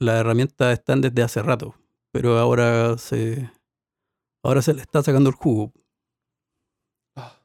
las 0.00 0.20
herramientas 0.20 0.72
están 0.78 1.00
desde 1.00 1.22
hace 1.22 1.42
rato, 1.42 1.74
pero 2.12 2.38
ahora 2.38 2.96
se, 2.98 3.50
ahora 4.44 4.62
se 4.62 4.72
le 4.74 4.82
está 4.82 5.02
sacando 5.02 5.28
el 5.30 5.36
jugo. 5.36 5.72
Ah. 7.16 7.42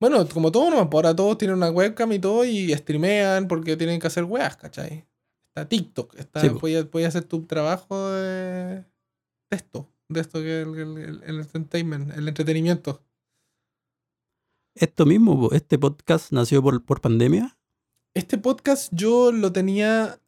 Bueno, 0.00 0.26
como 0.28 0.50
todo, 0.50 0.70
no, 0.70 0.78
ahora 0.90 1.14
todos 1.14 1.36
tienen 1.38 1.56
una 1.58 1.70
webcam 1.70 2.10
y 2.12 2.18
todo 2.18 2.44
y 2.44 2.72
streamean 2.74 3.46
porque 3.48 3.76
tienen 3.76 4.00
que 4.00 4.06
hacer 4.06 4.24
weas, 4.24 4.56
¿cachai? 4.56 5.06
Está 5.48 5.68
TikTok, 5.68 6.14
está, 6.16 6.40
Sí, 6.40 6.48
puedes, 6.50 6.86
puedes 6.86 7.08
hacer 7.08 7.24
tu 7.24 7.44
trabajo 7.46 8.10
de, 8.10 8.76
de 8.76 8.84
esto, 9.50 9.92
de 10.08 10.20
esto 10.20 10.40
que 10.40 10.62
es 10.62 10.66
el, 10.66 11.22
el- 11.22 11.40
entertainment, 11.40 12.12
el 12.16 12.28
entretenimiento. 12.28 13.02
Esto 14.74 15.04
mismo, 15.04 15.50
este 15.52 15.78
podcast 15.78 16.32
nació 16.32 16.62
por, 16.62 16.84
por 16.84 17.00
pandemia 17.00 17.58
Este 18.14 18.38
podcast 18.38 18.90
yo 18.94 19.32
lo 19.32 19.52
tenía 19.52 20.20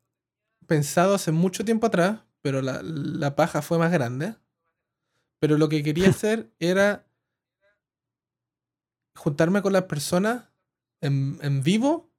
pensado 0.67 1.15
hace 1.15 1.33
mucho 1.33 1.65
tiempo 1.65 1.87
atrás, 1.87 2.21
pero 2.43 2.61
la, 2.61 2.83
la 2.83 3.37
paja 3.37 3.63
fue 3.63 3.79
más 3.79 3.93
grande. 3.93 4.35
Pero 5.41 5.57
lo 5.57 5.69
que 5.69 5.83
quería 5.83 6.09
hacer 6.11 6.53
era 6.59 7.07
juntarme 9.17 9.63
con 9.63 9.73
las 9.73 9.85
personas 9.85 10.45
en, 11.01 11.39
en 11.43 11.63
vivo, 11.63 12.11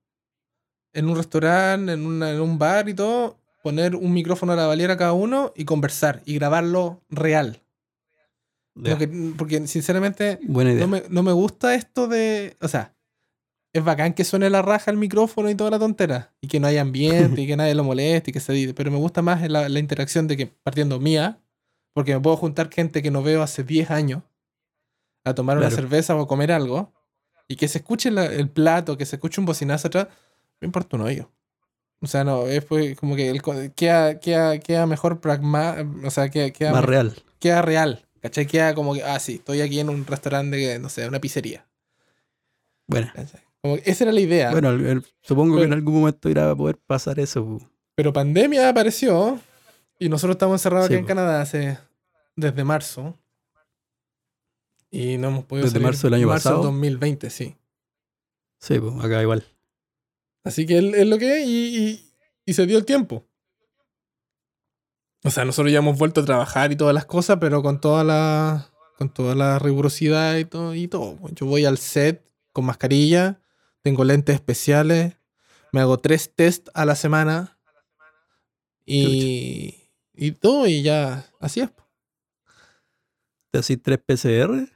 en 0.94 1.10
un 1.10 1.16
restaurante, 1.16 1.94
en, 1.94 2.06
una- 2.06 2.32
en 2.32 2.41
un 2.41 2.58
bar 2.60 2.88
y 2.89 2.94
todo, 2.94 3.39
poner 3.64 3.96
un 3.96 4.14
micrófono 4.14 4.54
a 4.54 4.56
la 4.56 4.68
valera 4.68 4.98
cada 4.98 5.14
uno 5.14 5.54
y 5.56 5.66
conversar 5.66 6.22
y 6.26 6.36
grabarlo 6.36 7.02
real. 7.10 7.62
Que- 8.84 9.34
porque 9.38 9.68
sinceramente 9.68 10.39
Buena 10.44 10.72
idea. 10.72 10.82
no 10.82 10.88
me, 10.88 11.04
no 11.10 11.24
me 11.24 11.32
gusta 11.32 11.76
esto 11.76 12.08
de. 12.08 12.58
O 12.60 12.68
sea, 12.68 12.96
es 13.72 13.84
bacán 13.84 14.14
que 14.14 14.24
suene 14.24 14.50
la 14.50 14.62
raja 14.64 14.89
el 14.91 14.98
micrófono 14.98 15.50
y 15.50 15.56
toda 15.56 15.70
la 15.72 15.80
tontera. 15.80 16.34
Y 16.41 16.48
que 16.48 16.60
no 16.60 16.68
haya 16.68 16.82
ambiente 16.82 17.41
y 17.41 17.48
que 17.48 17.56
nadie 17.56 17.76
lo 17.76 17.84
moleste 17.84 18.32
y 18.32 18.34
que 18.34 18.39
se. 18.39 18.74
Pero 18.74 18.89
me 18.91 18.98
gusta 18.98 19.22
más 19.22 19.48
la, 19.50 19.70
la 19.70 19.80
interacción 19.80 20.28
de 20.28 20.38
que 20.38 20.48
partiendo 20.48 21.00
mía, 21.00 21.39
porque 21.94 22.16
me 22.16 22.20
puedo 22.22 22.36
juntar 22.36 22.72
gente 22.72 23.04
que 23.04 23.12
no 23.12 23.22
veo 23.22 23.44
hace 23.44 23.64
10 23.64 23.91
años 23.91 24.24
a 25.24 25.34
tomar 25.34 25.57
una 25.57 25.67
Claro. 25.69 25.82
cerveza 25.82 26.15
o 26.15 26.21
a 26.21 26.28
comer 26.28 26.51
algo. 26.51 26.93
Y 27.47 27.55
que 27.55 27.67
se 27.67 27.80
escuche 27.80 28.09
la- 28.11 28.26
el 28.26 28.49
plato, 28.49 28.97
que 28.97 29.05
se 29.05 29.17
escuche 29.17 29.39
un 29.41 29.45
bocinazo 29.45 29.88
atrás. 29.88 30.07
Me 30.61 30.65
importa 30.67 30.95
un 30.95 31.03
hoyo. 31.03 31.30
O 32.01 32.07
sea, 32.07 32.24
no, 32.24 32.47
es 32.47 32.63
pues 32.65 32.97
como 32.97 33.15
que 33.15 33.30
el, 33.30 33.41
queda, 33.76 34.19
queda, 34.19 34.59
queda 34.59 34.86
mejor 34.86 35.21
pragma, 35.21 35.76
o 36.03 36.09
sea, 36.11 36.30
queda, 36.30 36.51
queda 36.51 36.71
Más 36.71 36.84
real. 36.86 37.13
queda 37.39 37.61
real. 37.61 38.05
¿Cachai? 38.21 38.45
Queda 38.47 38.74
como 38.74 38.93
que, 38.93 39.03
ah, 39.03 39.19
sí, 39.19 39.36
estoy 39.36 39.61
aquí 39.61 39.80
en 39.80 39.89
un 39.89 40.05
restaurante, 40.05 40.57
que, 40.57 40.80
no 40.80 40.88
sé, 40.89 41.07
una 41.07 41.19
pizzería. 41.19 41.65
Bueno, 42.88 43.09
¿cachai? 43.13 43.41
Como 43.61 43.76
que 43.78 43.84
esa 43.89 44.03
era 44.05 44.11
la 44.13 44.19
idea. 44.21 44.51
bueno 44.51 44.69
el- 44.71 44.86
el- 44.86 45.05
supongo 45.21 45.55
que 45.55 45.61
Pero- 45.61 45.67
en 45.67 45.80
algún 45.80 45.93
momento 45.95 46.30
irá 46.30 46.51
a 46.51 46.55
poder 46.55 46.78
pasar 46.78 47.19
eso. 47.19 47.59
Pero 47.95 48.11
pandemia 48.11 48.67
apareció 48.69 49.39
y 49.99 50.09
nosotros 50.09 50.36
estamos 50.36 50.55
encerrados 50.59 50.88
Sí, 50.88 50.93
aquí 50.95 51.01
en. 51.01 51.05
Canadá 51.07 51.41
hace, 51.41 51.78
desde 52.36 52.63
marzo. 52.63 53.17
Y 54.96 55.18
no 55.18 55.30
hemos 55.30 55.46
podido 55.46 55.66
¿Desde 55.66 55.74
salir. 55.74 55.86
marzo 55.88 56.08
del 56.08 56.14
año 56.14 56.28
marzo 56.28 56.50
pasado? 56.50 56.64
2020, 56.66 57.30
sí. 57.32 57.56
Sí, 58.60 58.80
pu, 58.80 59.02
acá 59.02 59.22
igual. 59.24 59.44
Así 60.44 60.68
que 60.68 60.78
es 60.78 60.94
es 60.94 61.08
lo 61.08 61.18
que 61.18 61.41
es 61.41 61.48
y, 61.48 61.78
y- 61.89 62.10
y 62.46 62.54
se 62.54 62.68
dio 62.68 62.78
el 62.78 62.86
tiempo. 62.86 63.26
O 65.24 65.32
sea, 65.32 65.46
nosotros 65.46 65.72
ya 65.72 65.80
hemos 65.80 65.98
vuelto 65.98 66.22
a 66.22 66.26
trabajar 66.26 66.72
y 66.72 66.76
todas 66.76 66.94
las 66.94 67.06
cosas, 67.06 67.38
pero 67.41 67.64
con 67.64 67.82
toda 67.82 68.04
la, 68.04 68.70
con 69.00 69.10
toda 69.12 69.34
la 69.36 69.58
rigurosidad 69.58 70.36
y 70.38 70.46
todo, 70.46 70.76
y 70.76 70.88
todo. 70.88 71.18
Yo 71.32 71.46
voy 71.48 71.66
al 71.66 71.78
set 71.80 72.30
con 72.52 72.66
mascarilla, 72.66 73.41
tengo 73.82 74.04
lentes 74.04 74.36
especiales, 74.36 75.16
me 75.72 75.80
hago 75.82 75.98
tres 75.98 76.32
test 76.36 76.68
a 76.76 76.86
la 76.86 76.96
semana 76.96 77.58
y, 78.86 79.76
y 80.14 80.34
todo, 80.34 80.68
y 80.68 80.84
ya, 80.84 81.26
así 81.39 81.62
es. 81.62 81.70
¿Te 83.52 83.60
haces 83.60 83.82
tres 83.82 84.00
PCR? 84.00 84.68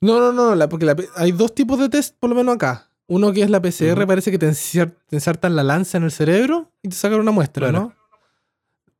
No, 0.00 0.18
no, 0.18 0.32
no, 0.32 0.54
la- 0.54 0.68
porque 0.68 0.86
la 0.86 0.96
P- 0.96 1.08
hay 1.16 1.32
dos 1.32 1.54
tipos 1.54 1.78
de 1.78 1.88
test 1.88 2.16
por 2.18 2.30
lo 2.30 2.36
menos 2.36 2.54
acá. 2.54 2.90
Uno 3.06 3.32
que 3.32 3.42
es 3.42 3.50
la 3.50 3.60
PCR, 3.60 4.06
parece 4.06 4.30
que 4.30 4.38
te, 4.38 4.46
insertan 5.10 5.56
la 5.56 5.64
lanza 5.64 5.98
en 5.98 6.04
el 6.04 6.12
cerebro 6.12 6.70
y 6.82 6.88
te 6.88 6.94
sacan 6.96 7.18
una 7.20 7.32
muestra, 7.32 7.68
Claro. 7.70 7.92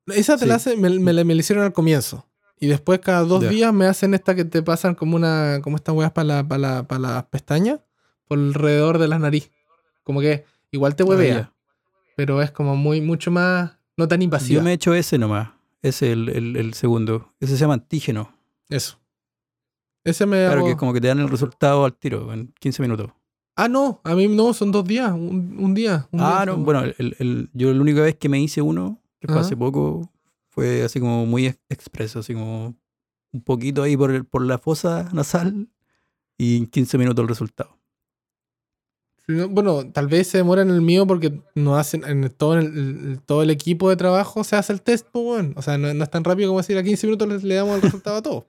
¿no? 0.07 0.15
Esa 0.15 0.37
te 0.37 0.47
la 0.47 0.57
hace- 0.57 0.77
me, 0.77 0.91
me 0.99 1.13
me 1.25 1.35
la 1.35 1.41
hicieron 1.41 1.65
al 1.65 1.73
comienzo. 1.73 2.27
Y 2.59 2.67
después 2.67 2.99
cada 3.01 3.23
dos 3.23 3.43
Ya. 3.45 3.49
días 3.49 3.73
me 3.73 3.87
hacen 3.87 4.13
esta 4.15 4.35
que 4.35 4.45
te 4.45 4.63
pasan 4.63 4.95
como 4.95 5.17
una, 5.17 5.61
como 5.63 5.77
estas 5.77 5.95
weas 5.95 6.11
para 6.13 6.25
la, 6.27 6.49
para 6.49 6.59
la- 6.59 6.83
para 6.83 7.01
las 7.01 7.25
pestañas, 7.27 7.81
por 8.27 8.39
alrededor 8.39 8.99
de 8.99 9.09
la 9.09 9.19
nariz. 9.19 9.51
Como 10.03 10.21
que 10.21 10.45
igual 10.73 10.97
te 10.97 11.05
Ah, 11.05 11.07
huevea, 11.07 11.53
pero 12.17 12.43
es 12.43 12.51
como 12.51 12.77
muy, 12.77 13.01
mucho 13.01 13.31
más, 13.31 13.79
no 13.97 14.09
tan 14.09 14.21
invasiva. 14.23 14.59
Yo 14.59 14.65
me 14.65 14.73
he 14.73 14.75
hecho 14.75 14.93
ese 14.95 15.17
nomás. 15.19 15.51
Ese 15.83 16.13
el, 16.13 16.29
el, 16.29 16.57
el 16.57 16.75
segundo. 16.75 17.33
Ese 17.41 17.55
se 17.55 17.61
llama 17.61 17.75
antígeno. 17.75 18.37
Eso. 18.69 18.99
Ese 20.05 20.27
me 20.27 20.39
Claro 20.39 20.61
hago- 20.61 20.65
que 20.67 20.71
es 20.73 20.77
como 20.79 20.93
que 20.93 21.01
te 21.01 21.09
dan 21.09 21.19
el 21.21 21.29
resultado 21.29 21.85
al 21.85 21.95
tiro, 21.97 22.33
en 22.33 22.53
15 22.59 22.81
minutos. 22.83 23.11
Ah, 23.57 23.69
no, 23.69 24.01
a 24.05 24.15
mí 24.15 24.29
no, 24.29 24.55
son 24.55 24.73
dos 24.73 24.85
días, 24.85 25.13
un, 25.13 25.57
un 25.59 25.75
día. 25.75 26.09
un 26.13 26.21
Ah, 26.21 26.45
día 26.45 26.47
no, 26.47 26.59
bueno, 26.59 26.83
el, 26.85 27.17
el- 27.19 27.51
yo 27.53 27.73
la 27.75 27.81
única 27.81 28.01
vez 28.01 28.17
que 28.17 28.29
me 28.29 28.41
hice 28.41 28.63
uno, 28.63 28.99
que 29.21 29.27
fue 29.27 29.37
Ajá. 29.37 29.45
hace 29.47 29.57
poco, 29.57 30.11
fue 30.49 30.83
así 30.83 30.99
como 31.01 31.27
muy 31.27 31.47
ex- 31.47 31.61
expreso, 31.69 32.21
así 32.21 32.33
como 32.33 32.75
un 33.33 33.43
poquito 33.43 33.83
ahí 33.83 33.97
por, 33.97 34.11
el- 34.11 34.25
por 34.25 34.43
la 34.47 34.57
fosa 34.59 35.09
nasal 35.13 35.69
y 36.39 36.57
en 36.57 36.67
15 36.67 36.97
minutos 36.97 37.23
el 37.23 37.29
resultado. 37.29 37.77
Sí, 39.27 39.35
no, 39.35 39.49
Bueno, 39.49 39.91
tal 39.93 40.07
vez 40.07 40.29
se 40.29 40.39
demora 40.39 40.63
en 40.63 40.71
el 40.71 40.81
mío 40.81 41.07
porque 41.07 41.43
no 41.55 41.77
hacen 41.77 42.03
en 42.05 42.31
todo 42.31 42.55
el, 42.55 42.67
el- 42.79 43.21
todo 43.21 43.43
el 43.43 43.51
equipo 43.51 43.91
de 43.91 43.97
trabajo 43.97 44.43
se 44.45 44.57
hace 44.57 44.73
el 44.73 44.81
test, 44.81 45.07
pues 45.13 45.25
bueno. 45.25 45.53
O 45.57 45.63
sea, 45.63 45.77
no, 45.77 45.93
no 45.93 46.03
es 46.05 46.11
tan 46.11 46.25
rápido 46.25 46.49
como 46.49 46.61
decir 46.61 46.79
a 46.79 46.83
15 46.83 47.07
minutos 47.07 47.29
le, 47.29 47.39
le 47.41 47.55
damos 47.57 47.75
el 47.77 47.83
resultado 47.83 48.17
a 48.17 48.23
todos. 48.23 48.45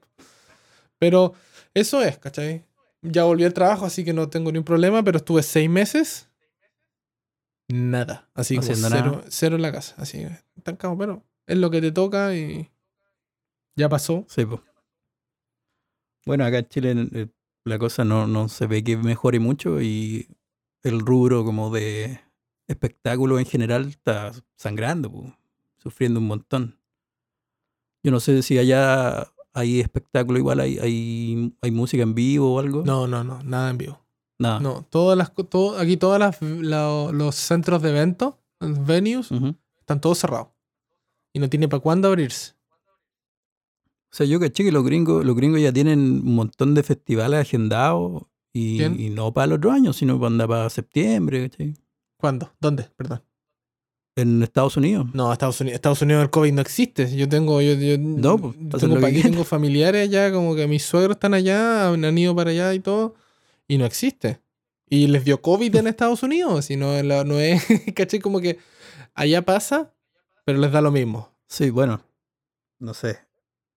Pero 1.02 1.34
eso 1.74 2.00
es, 2.00 2.16
¿cachai? 2.16 2.64
Ya 3.00 3.24
volví 3.24 3.42
al 3.42 3.52
trabajo, 3.52 3.84
así 3.84 4.04
que 4.04 4.12
no 4.12 4.28
tengo 4.28 4.52
ni 4.52 4.58
un 4.58 4.64
problema, 4.64 5.02
pero 5.02 5.18
estuve 5.18 5.42
seis 5.42 5.68
meses. 5.68 6.30
Nada. 7.66 8.30
Así 8.34 8.56
Haciendo 8.56 8.88
cero, 8.88 9.10
nada. 9.10 9.24
cero 9.28 9.56
en 9.56 9.62
la 9.62 9.72
casa. 9.72 9.96
Así, 9.98 10.24
estancado, 10.54 10.96
pero 10.96 11.24
es 11.48 11.58
lo 11.58 11.72
que 11.72 11.80
te 11.80 11.90
toca 11.90 12.36
y 12.36 12.70
ya 13.74 13.88
pasó. 13.88 14.24
Sí, 14.28 14.46
pues. 14.46 14.60
Bueno, 16.24 16.44
acá 16.44 16.58
en 16.58 16.68
Chile 16.68 17.08
eh, 17.12 17.26
la 17.64 17.80
cosa 17.80 18.04
no, 18.04 18.28
no 18.28 18.48
se 18.48 18.68
ve 18.68 18.84
que 18.84 18.96
mejore 18.96 19.40
mucho 19.40 19.82
y 19.82 20.28
el 20.84 21.00
rubro 21.00 21.44
como 21.44 21.72
de 21.72 22.20
espectáculo 22.68 23.40
en 23.40 23.46
general 23.46 23.88
está 23.88 24.30
sangrando, 24.54 25.10
po, 25.10 25.36
sufriendo 25.78 26.20
un 26.20 26.28
montón. 26.28 26.78
Yo 28.04 28.12
no 28.12 28.20
sé 28.20 28.42
si 28.42 28.58
allá 28.58 29.31
hay 29.54 29.80
espectáculo 29.80 30.38
igual, 30.38 30.60
hay, 30.60 30.78
hay, 30.78 31.56
hay 31.60 31.70
música 31.70 32.02
en 32.02 32.14
vivo 32.14 32.54
o 32.54 32.58
algo. 32.58 32.82
No, 32.84 33.06
no, 33.06 33.22
no, 33.24 33.42
nada 33.42 33.70
en 33.70 33.78
vivo. 33.78 34.00
Nada. 34.38 34.60
No, 34.60 34.86
todas 34.88 35.16
las, 35.16 35.32
todo, 35.50 35.78
aquí 35.78 35.96
todos 35.96 36.20
los 36.40 37.34
centros 37.34 37.82
de 37.82 37.90
eventos, 37.90 38.34
los 38.60 38.84
venues, 38.84 39.30
están 39.78 40.00
todos 40.00 40.18
cerrados. 40.18 40.48
Y 41.32 41.38
no 41.38 41.48
tiene 41.48 41.68
para 41.68 41.80
cuándo 41.80 42.08
abrirse. 42.08 42.54
O 44.12 44.14
sea, 44.14 44.26
yo 44.26 44.38
caché 44.38 44.64
que 44.64 44.72
los 44.72 44.84
gringos, 44.84 45.24
los 45.24 45.34
gringos 45.34 45.60
ya 45.60 45.72
tienen 45.72 45.98
un 45.98 46.34
montón 46.34 46.74
de 46.74 46.82
festivales 46.82 47.40
agendados 47.40 48.24
y, 48.52 48.80
no 49.10 49.32
para 49.32 49.46
el 49.46 49.52
otro 49.52 49.70
año, 49.70 49.94
sino 49.94 50.18
para, 50.18 50.26
andar 50.26 50.48
para 50.48 50.70
septiembre, 50.70 51.48
¿cachai? 51.48 51.74
¿Cuándo? 52.18 52.52
¿Dónde? 52.60 52.84
Perdón. 52.96 53.22
En 54.14 54.42
Estados 54.42 54.76
Unidos. 54.76 55.06
No, 55.14 55.32
Estados 55.32 55.58
Unidos, 55.60 55.76
Estados 55.76 56.02
Unidos 56.02 56.22
el 56.24 56.30
COVID 56.30 56.52
no 56.52 56.60
existe. 56.60 57.16
Yo 57.16 57.28
tengo, 57.28 57.62
yo, 57.62 57.72
yo- 57.74 57.96
No, 57.98 58.36
pues, 58.36 58.54
yo 58.58 58.78
tengo, 59.22 59.44
familiares 59.44 60.02
allá, 60.08 60.30
como 60.32 60.54
que 60.54 60.66
mis 60.66 60.82
suegros 60.84 61.16
están 61.16 61.32
allá, 61.32 61.88
han 61.88 62.18
ido 62.18 62.36
para 62.36 62.50
allá 62.50 62.74
y 62.74 62.80
todo, 62.80 63.14
y 63.66 63.78
no 63.78 63.86
existe. 63.86 64.40
Y 64.88 65.06
les 65.06 65.24
dio 65.24 65.40
COVID 65.40 65.74
en 65.76 65.86
Estados 65.86 66.22
Unidos, 66.22 66.70
y 66.70 66.76
no, 66.76 67.02
la- 67.02 67.24
no 67.24 67.40
es, 67.40 67.62
caché, 67.96 68.20
como 68.20 68.40
que 68.40 68.58
allá 69.14 69.40
pasa, 69.42 69.94
pero 70.44 70.58
les 70.58 70.70
da 70.72 70.82
lo 70.82 70.90
mismo. 70.90 71.30
Sí, 71.48 71.70
bueno, 71.70 72.02
no 72.78 72.92
sé. 72.92 73.20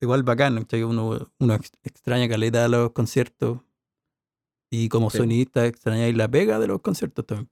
Igual 0.01 0.23
bacán, 0.23 0.67
uno, 0.85 1.31
uno 1.39 1.53
ex- 1.55 1.71
extraña 1.83 2.27
caleta 2.27 2.61
de 2.63 2.67
los 2.69 2.91
conciertos 2.91 3.59
y 4.69 4.89
como 4.89 5.09
Sí. 5.09 5.19
sonista 5.19 5.65
extrañáis 5.65 6.15
la 6.17 6.27
pega 6.27 6.59
de 6.59 6.67
los 6.67 6.81
conciertos 6.81 7.25
también. 7.25 7.47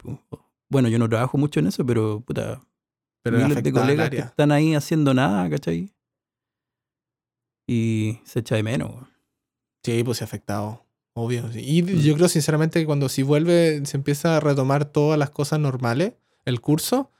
Bueno, 0.69 0.89
yo 0.89 0.99
no 0.99 1.07
trabajo 1.07 1.37
mucho 1.37 1.61
en 1.61 1.67
eso, 1.67 1.85
pero 1.85 2.19
puta, 2.19 2.61
Pero 3.23 3.37
miles 3.37 3.63
de 3.63 3.71
colegas 3.71 4.09
que 4.09 4.17
están 4.19 4.51
ahí 4.51 4.75
haciendo 4.75 5.13
nada, 5.13 5.49
¿cachai? 5.49 5.93
Y 7.67 8.19
se 8.25 8.39
echa 8.39 8.55
de 8.55 8.63
menos. 8.63 8.91
weón. 8.91 9.07
Sí, 9.83 10.03
pues 10.03 10.17
sí, 10.17 10.23
afectado. 10.23 10.85
Obvio. 11.15 11.49
Y 11.53 11.83
yo 12.01 12.15
creo 12.15 12.27
sinceramente 12.27 12.79
que 12.79 12.85
cuando 12.85 13.07
si 13.07 13.21
vuelve, 13.23 13.85
se 13.85 13.97
empieza 13.97 14.37
a 14.37 14.39
retomar 14.39 14.85
todas 14.85 15.17
las 15.19 15.29
cosas 15.29 15.59
normales, 15.59 16.13
el 16.45 16.59
curso, 16.59 17.11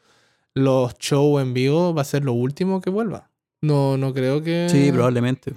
los 0.55 0.97
shows 0.97 1.41
en 1.41 1.53
vivo 1.53 1.93
va 1.93 2.01
a 2.01 2.05
ser 2.05 2.23
lo 2.25 2.33
último 2.33 2.81
que 2.81 2.89
vuelva. 2.89 3.29
No, 3.61 3.97
no 3.97 4.13
creo 4.13 4.41
que. 4.41 4.67
Sí, 4.69 4.91
probablemente. 4.91 5.53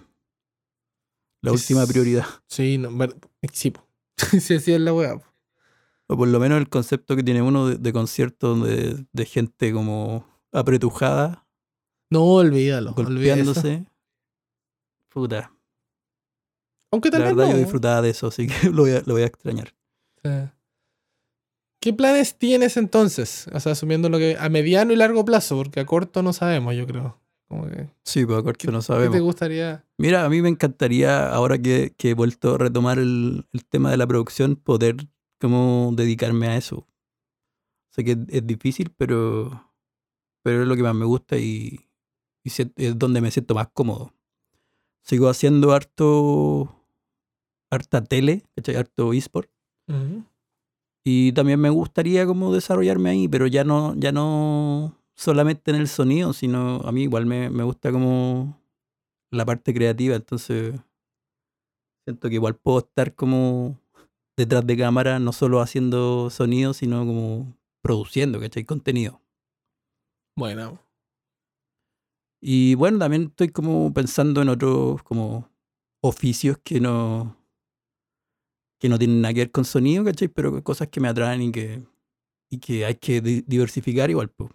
La 1.43 1.53
Es- 1.53 1.61
última 1.63 1.87
prioridad. 1.87 2.27
Sí, 2.47 2.79
no, 2.79 2.91
sí, 3.53 3.73
sí, 4.41 4.55
así 4.55 4.73
es 4.73 4.81
la 4.81 4.93
weá. 4.93 5.21
O 6.09 6.17
por 6.17 6.29
lo 6.29 6.39
menos 6.39 6.59
el 6.59 6.69
concepto 6.69 7.17
que 7.17 7.23
tiene 7.25 7.43
uno 7.43 7.69
de, 7.69 7.77
de 7.79 7.93
concierto 7.93 8.55
de, 8.61 9.07
de 9.13 9.25
gente 9.25 9.73
como 9.73 10.25
apretujada, 10.53 11.47
No, 12.11 12.25
olvídalo. 12.25 12.91
olvídalo. 12.93 12.95
golpeándose. 13.45 13.85
Puta. 15.09 15.53
Aunque 16.93 17.11
La 17.11 17.19
tal 17.19 17.23
vez 17.29 17.37
verdad 17.37 17.51
yo 17.51 17.53
no. 17.55 17.59
disfrutaba 17.63 18.03
de 18.03 18.11
eso, 18.11 18.29
así 18.29 18.47
que 18.47 18.55
lo 18.71 18.83
voy 18.83 18.93
a, 18.93 19.03
lo 19.07 19.15
voy 19.15 19.23
a 19.23 19.27
extrañar. 19.27 19.75
Sí. 20.23 20.31
¿Qué 21.81 21.93
planes 21.93 22.37
tienes 22.39 22.77
entonces? 22.77 23.47
O 23.53 23.61
sea, 23.61 23.73
asumiendo 23.73 24.09
lo 24.09 24.19
que. 24.19 24.37
a 24.39 24.49
mediano 24.49 24.93
y 24.93 24.97
largo 24.97 25.25
plazo, 25.25 25.57
porque 25.57 25.81
a 25.81 25.87
corto 25.87 26.23
no 26.23 26.33
sabemos, 26.33 26.75
yo 26.75 26.87
creo. 26.87 27.21
Como 27.49 27.67
que, 27.69 27.89
Sí, 28.03 28.27
pues 28.27 28.39
a 28.39 28.43
corto 28.43 28.73
no 28.73 28.79
¿Qué 28.79 28.85
sabemos. 28.85 29.15
te 29.15 29.21
gustaría? 29.21 29.85
Mira, 29.99 30.25
a 30.25 30.29
mí 30.29 30.43
me 30.43 30.49
encantaría, 30.49 31.29
ahora 31.33 31.59
que, 31.59 31.95
que 31.97 32.11
he 32.11 32.15
vuelto 32.15 32.55
a 32.55 32.59
retomar 32.59 32.99
el, 32.99 33.47
el 33.53 33.65
tema 33.67 33.91
de 33.91 33.97
la 33.99 34.07
producción, 34.07 34.57
poder 34.57 34.97
como 35.41 35.93
dedicarme 35.95 36.49
a 36.49 36.57
eso. 36.57 36.89
Sé 37.93 38.03
que 38.05 38.13
es, 38.13 38.19
es 38.31 38.47
difícil, 38.47 38.93
pero, 38.97 39.71
pero 40.47 40.63
es 40.63 40.69
lo 40.69 40.77
que 40.77 40.85
más 40.85 40.95
me 40.95 41.05
gusta 41.05 41.37
y, 41.39 41.89
es 42.45 42.97
donde 42.97 43.21
me 43.21 43.33
siento 43.33 43.53
más 43.57 43.67
cómodo. 43.73 44.13
Sigo 45.03 45.29
haciendo 45.29 45.73
harto, 45.73 46.87
harta 47.69 48.05
tele, 48.05 48.45
¿cachai? 48.55 48.77
harto 48.77 49.13
eSport. 49.13 49.51
Ujú. 49.89 50.23
Y 51.05 51.33
también 51.33 51.59
me 51.59 51.69
gustaría 51.71 52.27
como 52.27 52.55
desarrollarme 52.55 53.11
ahí, 53.11 53.27
pero 53.27 53.49
ya 53.49 53.65
no, 53.65 53.97
ya 53.97 54.13
no 54.13 54.97
solamente 55.17 55.73
en 55.73 55.79
el 55.79 55.89
sonido, 55.89 56.33
sino 56.33 56.77
a 56.77 56.93
mí 56.93 57.03
igual 57.03 57.27
me, 57.27 57.51
me 57.51 57.65
gusta 57.65 57.91
como 57.91 58.57
la 59.33 59.45
parte 59.45 59.75
creativa, 59.75 60.15
entonces 60.15 60.77
siento 62.05 62.29
que 62.29 62.37
igual 62.37 62.55
puedo 62.55 62.79
estar 62.79 63.17
como 63.17 63.81
detrás 64.37 64.65
de 64.65 64.77
cámara, 64.77 65.19
no 65.19 65.33
solo 65.33 65.61
haciendo 65.61 66.31
sonido, 66.31 66.73
sino 66.73 67.05
como 67.05 67.57
produciendo, 67.83 68.39
¿cachai? 68.39 68.63
Contenido. 68.65 69.26
Bueno. 70.37 70.79
Y 72.41 72.75
bueno, 72.75 72.99
también 72.99 73.25
estoy 73.25 73.49
como 73.49 73.93
pensando 73.93 74.43
en 74.43 74.49
otros 74.49 75.03
como 75.03 75.49
oficios 76.01 76.59
que 76.63 76.81
no 76.81 77.37
que 78.79 78.89
no 78.89 78.99
tienen 78.99 79.23
nada 79.23 79.33
que 79.33 79.41
ver 79.41 79.51
con 79.51 79.65
sonido, 79.65 80.05
¿cachai? 80.05 80.29
Pero 80.29 80.63
cosas 80.63 80.89
que 80.89 81.01
me 81.01 81.09
atraen 81.09 81.41
y 81.43 81.51
que, 81.53 81.83
y 82.51 82.59
que 82.59 82.85
hay 82.85 82.97
que 82.97 83.21
di- 83.23 83.43
diversificar 83.47 84.11
igual, 84.11 84.29
pues. 84.29 84.51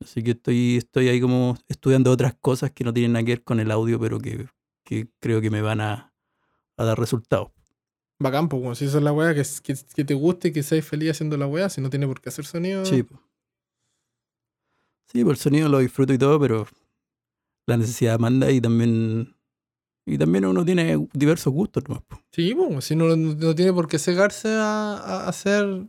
Así 0.00 0.22
que 0.22 0.30
estoy, 0.30 0.76
estoy 0.76 1.08
ahí 1.08 1.20
como 1.20 1.56
estudiando 1.68 2.10
otras 2.10 2.34
cosas 2.40 2.70
que 2.70 2.84
no 2.84 2.94
tienen 2.94 3.12
nada 3.12 3.24
que 3.24 3.32
ver 3.32 3.44
con 3.44 3.60
el 3.60 3.70
audio, 3.70 4.00
pero 4.00 4.18
que, 4.20 4.48
que 4.84 5.08
creo 5.20 5.40
que 5.40 5.50
me 5.50 5.60
van 5.60 5.80
a, 5.82 6.14
a 6.78 6.84
dar 6.84 6.98
resultados. 6.98 7.50
Bacán, 8.20 8.48
pues, 8.48 8.78
si 8.78 8.86
eso 8.86 8.98
es 8.98 9.04
la 9.04 9.12
weá, 9.12 9.34
que, 9.34 9.42
que, 9.62 9.74
que 9.94 10.04
te 10.04 10.14
guste 10.14 10.48
y 10.48 10.52
que 10.52 10.62
seas 10.62 10.84
feliz 10.86 11.10
haciendo 11.10 11.36
la 11.36 11.46
weá, 11.46 11.68
si 11.68 11.80
no 11.80 11.90
tiene 11.90 12.06
por 12.06 12.20
qué 12.20 12.30
hacer 12.30 12.46
sonido. 12.46 12.84
Sí, 12.84 13.02
po. 13.02 13.20
Sí, 15.12 15.24
por 15.24 15.32
el 15.34 15.38
sonido 15.38 15.68
lo 15.68 15.78
disfruto 15.78 16.12
y 16.12 16.18
todo, 16.18 16.38
pero 16.38 16.66
la 17.66 17.76
necesidad 17.76 18.18
manda 18.18 18.50
y 18.50 18.60
también 18.60 19.34
y 20.06 20.16
también 20.16 20.46
uno 20.46 20.64
tiene 20.64 21.06
diversos 21.12 21.52
gustos 21.52 21.84
nomás. 21.88 22.02
Sí, 22.32 22.54
pues, 22.54 22.84
si 22.84 22.96
no, 22.96 23.14
no 23.14 23.54
tiene 23.54 23.72
por 23.74 23.88
qué 23.88 23.98
cegarse 23.98 24.48
a, 24.54 24.94
a 24.96 25.28
hacer 25.28 25.86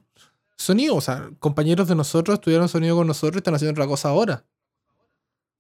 sonido. 0.58 0.96
O 0.96 1.02
sea, 1.02 1.30
compañeros 1.40 1.88
de 1.88 1.96
nosotros 1.96 2.34
estudiaron 2.36 2.68
sonido 2.68 2.98
con 2.98 3.08
nosotros 3.08 3.36
y 3.36 3.40
están 3.40 3.56
haciendo 3.56 3.72
otra 3.72 3.88
cosa 3.88 4.10
ahora. 4.10 4.46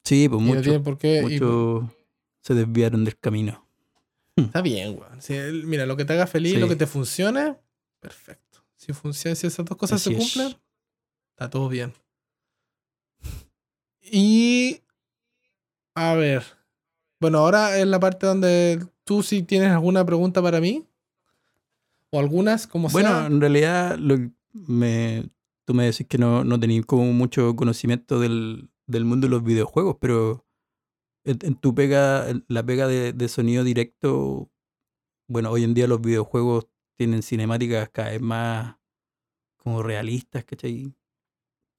Sí, 0.03 0.28
pues 0.28 0.41
Y 0.41 0.45
no 0.45 0.49
mucho, 0.49 0.62
tiene 0.62 0.80
por 0.82 0.97
qué. 0.97 1.20
y- 1.20 1.22
mucho 1.24 1.93
se 2.41 2.53
desviaron 2.53 3.05
del 3.05 3.18
camino. 3.18 3.66
está 4.36 4.62
bien, 4.62 4.97
weón. 4.99 5.22
Si 5.22 5.34
mira, 5.66 5.86
lo 5.86 5.95
que 5.95 6.03
te 6.05 6.14
haga 6.14 6.28
feliz, 6.28 6.53
Sí. 6.53 6.60
lo 6.60 6.68
que 6.68 6.76
te 6.76 6.88
funcione, 6.88 7.55
perfecto. 7.99 8.60
Si 8.76 8.91
funciona, 8.93 9.36
si 9.36 9.47
esas 9.47 9.66
dos 9.66 9.78
cosas 9.78 10.01
Así 10.01 10.14
se 10.16 10.18
es. 10.22 10.34
cumplen, 10.34 10.62
está 11.32 11.49
todo 11.49 11.70
bien. 11.70 11.93
Y. 14.02 14.82
A 15.95 16.14
ver. 16.16 16.43
Bueno, 17.20 17.39
ahora 17.39 17.78
es 17.78 17.86
la 17.88 18.00
parte 18.00 18.26
donde 18.26 18.86
tú 19.04 19.24
si 19.24 19.43
tienes 19.43 19.72
alguna 19.72 20.06
pregunta 20.06 20.41
para 20.41 20.62
mí. 20.62 20.86
O 22.12 22.20
algunas, 22.20 22.66
como 22.68 22.89
Bueno, 22.89 23.10
sea. 23.10 23.26
en 23.28 23.39
realidad 23.39 23.97
lo 24.00 24.18
me, 24.54 25.30
tú 25.66 25.74
me 25.74 25.86
decís 25.86 26.08
que 26.08 26.18
no, 26.18 26.43
no 26.43 26.60
tenías 26.60 26.86
como 26.86 27.06
mucho 27.14 27.56
conocimiento 27.56 28.20
del, 28.20 28.70
del 28.88 29.06
mundo 29.06 29.28
de 29.28 29.32
los 29.32 29.43
videojuegos, 29.43 29.97
pero 30.02 30.45
en, 31.26 31.39
en 31.43 31.56
tu 31.56 31.76
pega, 31.76 32.30
en 32.30 32.45
la 32.47 32.66
pega 32.66 32.88
de, 32.88 33.14
de 33.14 33.28
sonido 33.30 33.64
directo, 33.64 34.50
bueno, 35.28 35.52
hoy 35.52 35.64
en 35.64 35.74
día 35.76 35.88
los 35.88 36.02
videojuegos 36.02 36.68
tienen 36.97 37.24
cinemáticas 37.24 37.89
cada 37.89 38.12
vez 38.12 38.22
más 38.22 38.78
como 39.58 39.84
realistas, 39.84 40.45
¿cachai? 40.45 40.93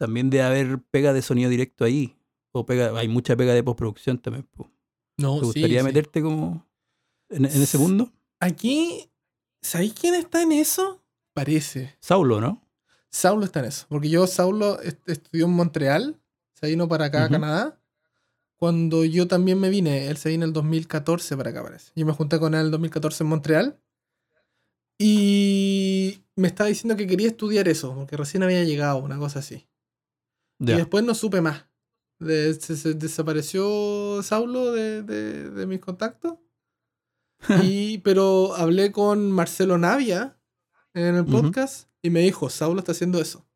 También 0.00 0.30
debe 0.30 0.44
haber 0.44 0.78
pega 0.90 1.12
de 1.12 1.20
sonido 1.20 1.50
directo 1.50 1.84
ahí. 1.84 2.16
O 2.52 2.64
pega, 2.64 2.98
hay 2.98 3.06
mucha 3.06 3.36
pega 3.36 3.52
de 3.52 3.62
postproducción 3.62 4.18
también. 4.18 4.48
No, 5.18 5.38
¿Te 5.40 5.44
gustaría 5.44 5.80
sí. 5.80 5.84
meterte 5.84 6.22
como 6.22 6.66
en, 7.28 7.44
en 7.44 7.62
ese 7.62 7.76
mundo? 7.76 8.10
Aquí, 8.40 9.10
¿sabéis 9.60 9.92
quién 9.92 10.14
está 10.14 10.40
en 10.42 10.52
eso? 10.52 11.04
Parece. 11.34 11.98
Saulo, 12.00 12.40
¿no? 12.40 12.66
Saulo 13.10 13.44
está 13.44 13.60
en 13.60 13.66
eso. 13.66 13.84
Porque 13.90 14.08
yo, 14.08 14.26
Saulo, 14.26 14.80
est- 14.80 15.06
estudió 15.06 15.44
en 15.44 15.52
Montreal. 15.52 16.18
Se 16.54 16.68
vino 16.68 16.88
para 16.88 17.04
acá, 17.04 17.26
a. 17.26 17.28
Canadá. 17.28 17.76
Cuando 18.56 19.04
yo 19.04 19.28
también 19.28 19.60
me 19.60 19.68
vine, 19.68 20.08
él 20.08 20.16
se 20.16 20.30
vino 20.30 20.44
en 20.44 20.48
el 20.48 20.52
2014 20.54 21.36
para 21.36 21.50
acá, 21.50 21.62
parece. 21.62 21.92
Yo 21.94 22.06
me 22.06 22.12
junté 22.14 22.38
con 22.40 22.54
él 22.54 22.60
en 22.60 22.64
el 22.66 22.70
2014 22.72 23.22
en 23.24 23.28
Montreal. 23.28 23.78
Y 24.98 26.24
me 26.36 26.48
estaba 26.48 26.68
diciendo 26.68 26.96
que 26.96 27.06
quería 27.06 27.28
estudiar 27.28 27.68
eso, 27.68 27.94
porque 27.94 28.16
recién 28.16 28.42
había 28.42 28.64
llegado, 28.64 28.98
una 28.98 29.18
cosa 29.18 29.38
así. 29.38 29.66
Y 30.74 30.76
después 30.76 31.02
no 31.04 31.14
supe 31.14 31.40
más. 31.40 31.66
De- 32.18 32.54
se, 32.54 32.76
se 32.76 32.94
desapareció 32.94 34.22
Saulo 34.22 34.72
de, 34.72 35.02
de- 35.02 35.50
de 35.50 35.66
mis 35.66 35.80
contactos. 35.80 36.34
Y, 37.64 37.98
pero 37.98 38.54
hablé 38.54 38.92
con 38.92 39.30
Marcelo 39.32 39.78
Navia 39.78 40.38
en 40.92 41.14
el 41.14 41.24
podcast 41.24 41.88
y 42.02 42.10
me 42.10 42.20
dijo, 42.20 42.50
Saulo 42.50 42.80
está 42.80 42.92
haciendo 42.92 43.18
eso. 43.20 43.46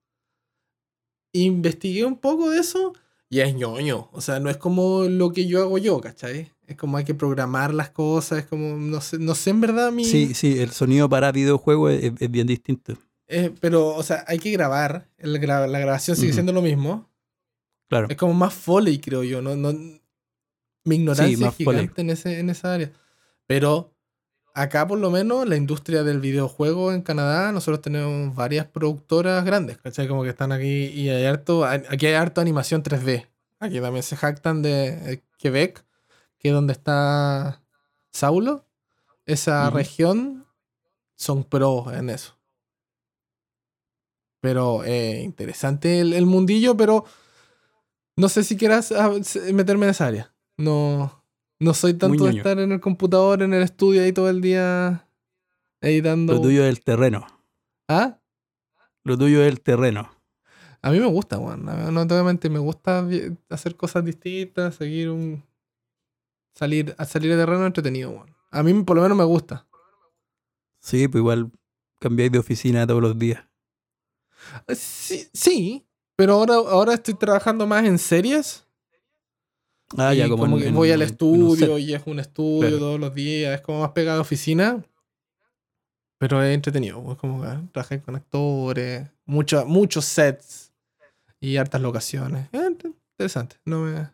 Investigué 1.32 2.04
un 2.04 2.16
poco 2.18 2.50
de 2.50 2.60
eso 2.60 2.94
y 3.28 3.40
es 3.40 3.54
ñoño. 3.54 4.08
O 4.12 4.20
sea, 4.20 4.40
no 4.40 4.48
es 4.48 4.56
como 4.56 5.02
lo 5.04 5.32
que 5.32 5.46
yo 5.46 5.60
hago 5.62 5.78
yo, 5.78 6.00
¿cachai? 6.00 6.52
Es 6.66 6.76
como 6.76 6.96
hay 6.96 7.04
que 7.04 7.14
programar 7.14 7.74
las 7.74 7.90
cosas, 7.90 8.38
es 8.38 8.46
como, 8.46 8.76
no 8.78 9.00
sé, 9.00 9.18
no 9.18 9.34
sé 9.34 9.50
en 9.50 9.60
verdad 9.60 9.92
mi... 9.92 10.04
Sí, 10.04 10.32
sí, 10.34 10.58
el 10.60 10.70
sonido 10.70 11.08
para 11.08 11.30
videojuegos 11.32 11.92
es, 11.92 12.12
es 12.18 12.30
bien 12.30 12.46
distinto. 12.46 12.94
Eh, 13.36 13.54
pero, 13.60 13.88
o 13.94 14.02
sea, 14.02 14.24
hay 14.28 14.38
que 14.38 14.50
grabar. 14.50 15.08
El 15.18 15.40
gra- 15.40 15.66
la 15.66 15.78
grabación 15.78 16.16
sigue 16.16 16.28
Ujú. 16.28 16.34
siendo 16.34 16.52
lo 16.52 16.62
mismo. 16.62 17.08
Claro. 17.88 18.06
Es 18.08 18.16
como 18.16 18.34
más 18.34 18.54
foley, 18.54 18.98
creo 18.98 19.22
yo. 19.24 19.42
No, 19.42 19.56
no, 19.56 19.72
mi 20.84 20.96
ignorancia 20.96 21.38
más 21.38 21.58
es 21.58 21.64
foley. 21.64 21.80
gigante 21.82 22.00
en, 22.02 22.10
ese, 22.10 22.38
en 22.40 22.50
esa 22.50 22.74
área. 22.74 22.92
Pero 23.46 23.92
acá, 24.54 24.86
por 24.86 24.98
lo 24.98 25.10
menos, 25.10 25.46
la 25.48 25.56
industria 25.56 26.02
del 26.02 26.20
videojuego 26.20 26.92
en 26.92 27.02
Canadá, 27.02 27.52
nosotros 27.52 27.80
tenemos 27.82 28.34
varias 28.34 28.66
productoras 28.66 29.44
grandes, 29.44 29.78
¿cachai? 29.78 30.08
Como 30.08 30.22
que 30.22 30.28
están 30.30 30.52
aquí 30.52 30.86
y 30.86 31.08
hay 31.10 31.24
harto. 31.26 31.64
Aquí 31.64 32.06
hay 32.06 32.14
harto 32.14 32.40
animación 32.40 32.82
3D. 32.82 33.26
Aquí 33.60 33.80
también 33.80 34.02
se 34.02 34.16
jactan 34.16 34.62
de 34.62 35.12
eh, 35.12 35.22
Quebec, 35.38 35.84
que 36.38 36.48
es 36.48 36.54
donde 36.54 36.72
está 36.72 37.62
Saulo. 38.12 38.66
Esa 39.26 39.68
Ujú. 39.68 39.76
región 39.78 40.46
son 41.16 41.44
pros 41.44 41.92
en 41.94 42.10
eso. 42.10 42.36
Pero 44.44 44.84
eh, 44.84 45.22
interesante 45.22 46.00
el, 46.00 46.12
el 46.12 46.26
mundillo, 46.26 46.76
pero 46.76 47.06
no 48.14 48.28
sé 48.28 48.44
si 48.44 48.58
quieras 48.58 48.92
ah, 48.92 49.10
meterme 49.54 49.86
en 49.86 49.90
esa 49.90 50.06
área. 50.06 50.34
No, 50.58 51.24
no 51.58 51.72
soy 51.72 51.94
tanto 51.94 52.26
de 52.26 52.36
estar 52.36 52.58
en 52.58 52.70
el 52.70 52.78
computador, 52.78 53.42
en 53.42 53.54
el 53.54 53.62
estudio 53.62 54.02
ahí 54.02 54.12
todo 54.12 54.28
el 54.28 54.42
día 54.42 55.08
editando. 55.80 56.34
Lo 56.34 56.42
tuyo 56.42 56.62
es 56.62 56.68
el 56.68 56.84
terreno. 56.84 57.26
¿Ah? 57.88 58.18
Lo 59.02 59.16
tuyo 59.16 59.40
es 59.40 59.48
el 59.48 59.62
terreno. 59.62 60.10
A 60.82 60.90
mí 60.90 61.00
me 61.00 61.06
gusta, 61.06 61.38
Juan. 61.38 61.64
No 61.64 62.06
te 62.06 62.12
voy 62.12 62.20
a 62.20 62.26
mentir, 62.26 62.50
me 62.50 62.58
gusta 62.58 63.08
hacer 63.48 63.76
cosas 63.76 64.04
distintas, 64.04 64.74
seguir 64.74 65.08
un. 65.08 65.42
salir 66.54 66.94
a 66.98 67.06
salir 67.06 67.30
de 67.30 67.38
terreno 67.38 67.64
entretenido, 67.64 68.10
Juan. 68.10 68.36
A 68.50 68.62
mí 68.62 68.74
por 68.82 68.96
lo 68.96 69.04
menos 69.04 69.16
me 69.16 69.24
gusta. 69.24 69.66
Sí, 70.80 71.08
pues 71.08 71.20
igual 71.20 71.50
cambiáis 71.98 72.30
de 72.30 72.40
oficina 72.40 72.86
todos 72.86 73.00
los 73.00 73.18
días. 73.18 73.42
Eh, 74.68 74.74
Sí, 74.74 75.28
sí, 75.32 75.86
pero 76.16 76.34
ahora, 76.34 76.54
ahora 76.54 76.94
estoy 76.94 77.14
trabajando 77.14 77.66
más 77.66 77.84
en 77.84 77.98
series. 77.98 78.64
Ah, 79.96 80.14
y 80.14 80.18
ya, 80.18 80.28
como, 80.28 80.42
como 80.44 80.56
en- 80.56 80.62
que 80.62 80.68
en- 80.68 80.74
voy 80.74 80.90
al 80.90 81.02
en 81.02 81.08
estudio 81.08 81.78
y 81.78 81.94
es 81.94 82.02
un 82.06 82.18
estudio 82.18 82.78
todos 82.78 82.98
los 82.98 83.14
días, 83.14 83.54
es 83.54 83.60
como 83.60 83.80
más 83.80 83.90
pegado 83.90 84.18
a 84.18 84.22
oficina. 84.22 84.82
Pero 86.18 86.42
es 86.42 86.54
entretenido, 86.54 87.04
es 87.12 87.18
como 87.18 87.42
que 87.42 87.48
trabajar 87.72 88.02
con 88.02 88.16
actores, 88.16 89.08
mucho- 89.26 89.66
muchos 89.66 90.04
sets 90.04 90.72
y 91.40 91.56
hartas 91.56 91.80
locaciones. 91.82 92.48
Es 92.52 92.60
int- 92.60 92.94
interesante, 93.18 93.56
no 93.64 93.80
me, 93.82 94.08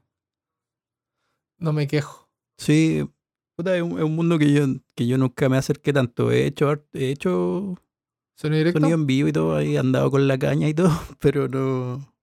no 1.59 1.73
me 1.73 1.87
quejo. 1.87 2.29
Sí, 2.59 3.09
puta, 3.57 3.77
es 3.77 3.83
un, 3.83 3.99
es 3.99 4.05
un 4.05 4.17
mundo 4.17 4.39
que 4.39 4.53
yo, 4.53 4.67
que 4.95 5.07
yo 5.07 5.19
nunca 5.19 5.49
me 5.49 5.57
acerqué 5.57 5.93
tanto. 5.93 6.31
He 6.33 6.47
hecho, 6.47 6.85
he 6.93 7.11
hecho 7.11 7.77
¿Sonido 8.41 8.59
directo? 8.59 8.81
sonido 8.81 8.97
en 8.97 9.07
vivo 9.07 9.29
y 9.29 9.33
todo, 9.33 9.55
ahí 9.55 9.77
andado 9.77 10.11
con 10.11 10.27
la 10.27 10.39
caña 10.39 10.67
y 10.67 10.73
todo, 10.73 10.91
pero 11.21 11.47
no. 11.47 12.15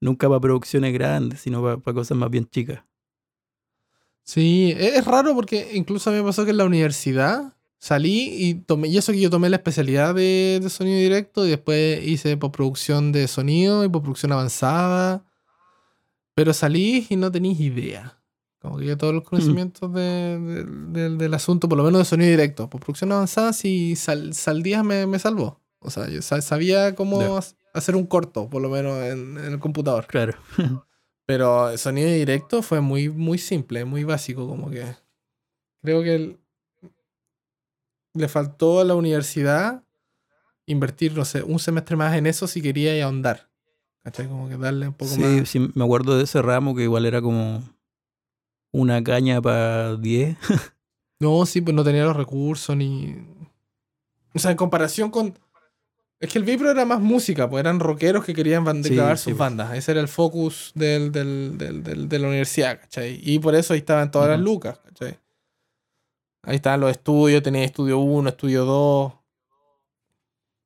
Nunca 0.00 0.26
para 0.26 0.40
producciones 0.40 0.94
grandes, 0.94 1.40
sino 1.40 1.62
para, 1.62 1.94
cosas 1.94 2.16
más 2.16 2.30
bien 2.30 2.48
chicas. 2.48 2.82
Sí, 4.24 4.72
e- 4.74 4.96
es 4.96 5.04
raro 5.04 5.34
porque 5.34 5.72
incluso 5.74 6.08
a 6.08 6.14
mí 6.14 6.18
me 6.20 6.24
pasó 6.24 6.46
que 6.46 6.52
en 6.52 6.56
la 6.56 6.64
universidad 6.64 7.54
salí 7.78 8.30
y 8.38 8.54
tomé, 8.54 8.88
y 8.88 8.96
eso 8.96 9.12
que 9.12 9.20
yo 9.20 9.28
tomé 9.28 9.50
la 9.50 9.56
especialidad 9.56 10.14
de, 10.14 10.60
de 10.62 10.70
sonido 10.70 10.96
directo 10.96 11.44
y 11.46 11.50
después 11.50 12.06
hice 12.06 12.38
postproducción 12.38 13.12
de 13.12 13.28
sonido 13.28 13.84
y 13.84 13.88
postproducción 13.90 14.32
avanzada, 14.32 15.26
pero 16.34 16.54
salí 16.54 17.06
y 17.10 17.16
no 17.16 17.30
tenéis 17.30 17.60
idea. 17.60 18.19
Como 18.60 18.76
que 18.78 18.84
yo 18.86 18.96
todos 18.98 19.14
los 19.14 19.24
conocimientos 19.24 19.92
de- 19.94 20.38
de- 20.38 20.64
del- 20.64 21.18
del 21.18 21.34
asunto, 21.34 21.68
por 21.68 21.78
lo 21.78 21.84
menos 21.84 22.00
de 22.00 22.04
sonido 22.04 22.30
directo, 22.30 22.68
postproducción 22.68 23.10
avanzada, 23.12 23.52
si 23.54 23.96
sal, 23.96 24.34
Saldías 24.34 24.84
me, 24.84 25.06
me 25.06 25.18
salvó. 25.18 25.60
O 25.78 25.90
sea, 25.90 26.08
yo 26.08 26.20
sa- 26.20 26.42
sabía 26.42 26.94
cómo 26.94 27.20
Ya. 27.20 27.40
hacer 27.72 27.96
un 27.96 28.06
corto, 28.06 28.50
por 28.50 28.60
lo 28.60 28.68
menos 28.68 29.02
en, 29.04 29.38
en 29.38 29.52
el 29.52 29.58
computador. 29.58 30.06
Claro. 30.06 30.34
Pero 31.26 31.70
el 31.70 31.78
sonido 31.78 32.10
directo 32.10 32.60
fue 32.62 32.80
muy, 32.80 33.08
muy 33.08 33.38
simple, 33.38 33.84
muy 33.84 34.04
básico, 34.04 34.46
como 34.46 34.68
que. 34.70 34.84
Creo 35.82 36.02
que 36.02 36.14
el- 36.16 36.40
le 38.14 38.28
faltó 38.28 38.80
a 38.80 38.84
la 38.84 38.94
universidad 38.94 39.84
invertir, 40.66 41.16
no 41.16 41.24
sé, 41.24 41.42
un 41.42 41.58
semestre 41.58 41.96
más 41.96 42.16
en 42.16 42.26
eso 42.26 42.46
si 42.46 42.60
quería 42.60 42.96
y 42.96 43.00
ahondar. 43.00 43.48
¿Cachai? 44.02 44.26
Como 44.28 44.48
que 44.48 44.56
darle 44.56 44.88
un 44.88 44.94
poco 44.94 45.12
sí, 45.12 45.20
más. 45.20 45.48
sí, 45.48 45.70
me 45.74 45.84
acuerdo 45.84 46.16
de 46.16 46.24
ese 46.24 46.40
ramo 46.42 46.74
que 46.74 46.82
igual 46.82 47.06
era 47.06 47.20
como 47.22 47.62
una 48.72 49.02
caña 49.02 49.40
para 49.40 49.96
10. 49.98 50.36
No, 51.20 51.44
sí, 51.46 51.60
pues 51.60 51.74
no 51.74 51.84
tenía 51.84 52.04
los 52.04 52.16
recursos 52.16 52.76
ni. 52.76 53.16
O 54.34 54.38
sea, 54.38 54.50
en 54.50 54.56
comparación 54.56 55.10
con. 55.10 55.38
Es 56.18 56.30
que 56.30 56.38
el 56.38 56.44
Vipro 56.44 56.70
era 56.70 56.84
más 56.84 57.00
música, 57.00 57.48
pues 57.48 57.60
eran 57.60 57.80
rockeros 57.80 58.24
que 58.24 58.34
querían 58.34 58.64
Sí, 58.84 58.94
grabar 58.94 59.16
sí, 59.16 59.24
sus 59.24 59.30
pues. 59.32 59.38
bandas. 59.38 59.74
Ese 59.74 59.92
era 59.92 60.00
el 60.02 60.08
focus 60.08 60.70
del, 60.74 61.10
del- 61.12 61.56
del- 61.56 62.08
de 62.10 62.18
la 62.18 62.28
universidad, 62.28 62.78
¿cachai? 62.78 63.18
Y 63.22 63.38
por 63.38 63.54
eso 63.54 63.72
ahí 63.72 63.78
estaban 63.80 64.10
todas 64.10 64.28
las 64.28 64.38
lucas, 64.40 64.78
¿cachai? 64.84 65.18
Ahí 66.42 66.56
estaban 66.56 66.80
los 66.80 66.90
estudios, 66.90 67.42
tenía 67.42 67.64
estudio 67.64 67.98
1, 68.00 68.28
estudio 68.28 68.64
2. 68.66 69.12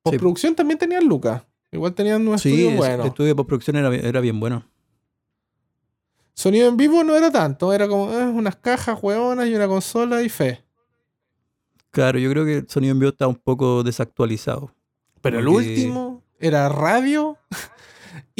Postproducción 0.03 0.55
también 0.55 0.77
tenían 0.77 1.05
lucas. 1.05 1.43
Igual 1.71 1.93
tenían 1.93 2.27
un 2.27 2.35
estudio 2.35 2.71
bueno. 2.71 3.05
estudio 3.05 3.29
de 3.29 3.35
postproducción 3.35 3.75
era, 3.77 3.93
era 3.95 4.19
bien 4.21 4.39
bueno. 4.39 4.69
Sonido 6.35 6.67
en 6.67 6.75
vivo 6.77 7.03
no 7.03 7.15
era 7.15 7.31
tanto, 7.31 7.71
era 7.73 7.87
como 7.87 8.11
eh, 8.13 8.25
unas 8.27 8.57
cajas 8.57 8.99
hueonas 9.01 9.47
y 9.47 9.55
una 9.55 9.67
consola 9.67 10.21
y 10.21 10.29
fe. 10.29 10.63
Claro, 11.91 12.19
yo 12.19 12.29
creo 12.29 12.43
que 12.45 12.57
el 12.57 12.69
sonido 12.69 12.91
en 12.91 12.99
vivo 12.99 13.09
está 13.11 13.25
un 13.27 13.35
poco 13.35 13.81
desactualizado. 13.83 14.71
Pero 15.21 15.39
el 15.39 15.47
último 15.47 16.23
era 16.39 16.67
radio 16.69 17.37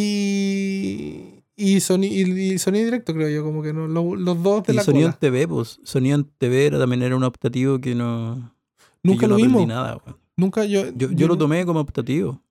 y. 0.00 1.36
Y, 1.56 1.76
soni- 1.80 2.08
y- 2.10 2.54
y 2.54 2.58
sonido 2.58 2.86
directo, 2.86 3.12
creo 3.12 3.28
yo, 3.28 3.44
como 3.44 3.62
que 3.62 3.72
no, 3.74 3.86
lo- 3.86 4.16
los 4.16 4.42
dos 4.42 4.64
de 4.64 4.72
Y 4.72 4.76
la 4.76 4.82
sonido 4.82 5.04
cola. 5.08 5.14
en 5.14 5.20
TV, 5.20 5.46
pues. 5.46 5.78
Sonido 5.84 6.16
en 6.16 6.24
TV 6.24 6.66
era, 6.66 6.78
también 6.78 7.02
era 7.02 7.14
un 7.14 7.22
optativo 7.24 7.78
que 7.80 7.94
no. 7.94 8.54
Nunca 9.02 9.26
lo 9.26 9.30
no 9.30 9.34
aprendí 9.36 9.58
vimos. 9.58 9.66
nada. 9.68 10.02
Nunca 10.36 10.64
yo. 10.64 10.90
Yo, 10.96 11.10
yo 11.10 11.28
lo 11.28 11.36
tomé 11.36 11.66
como 11.66 11.80
optativo. 11.80 12.42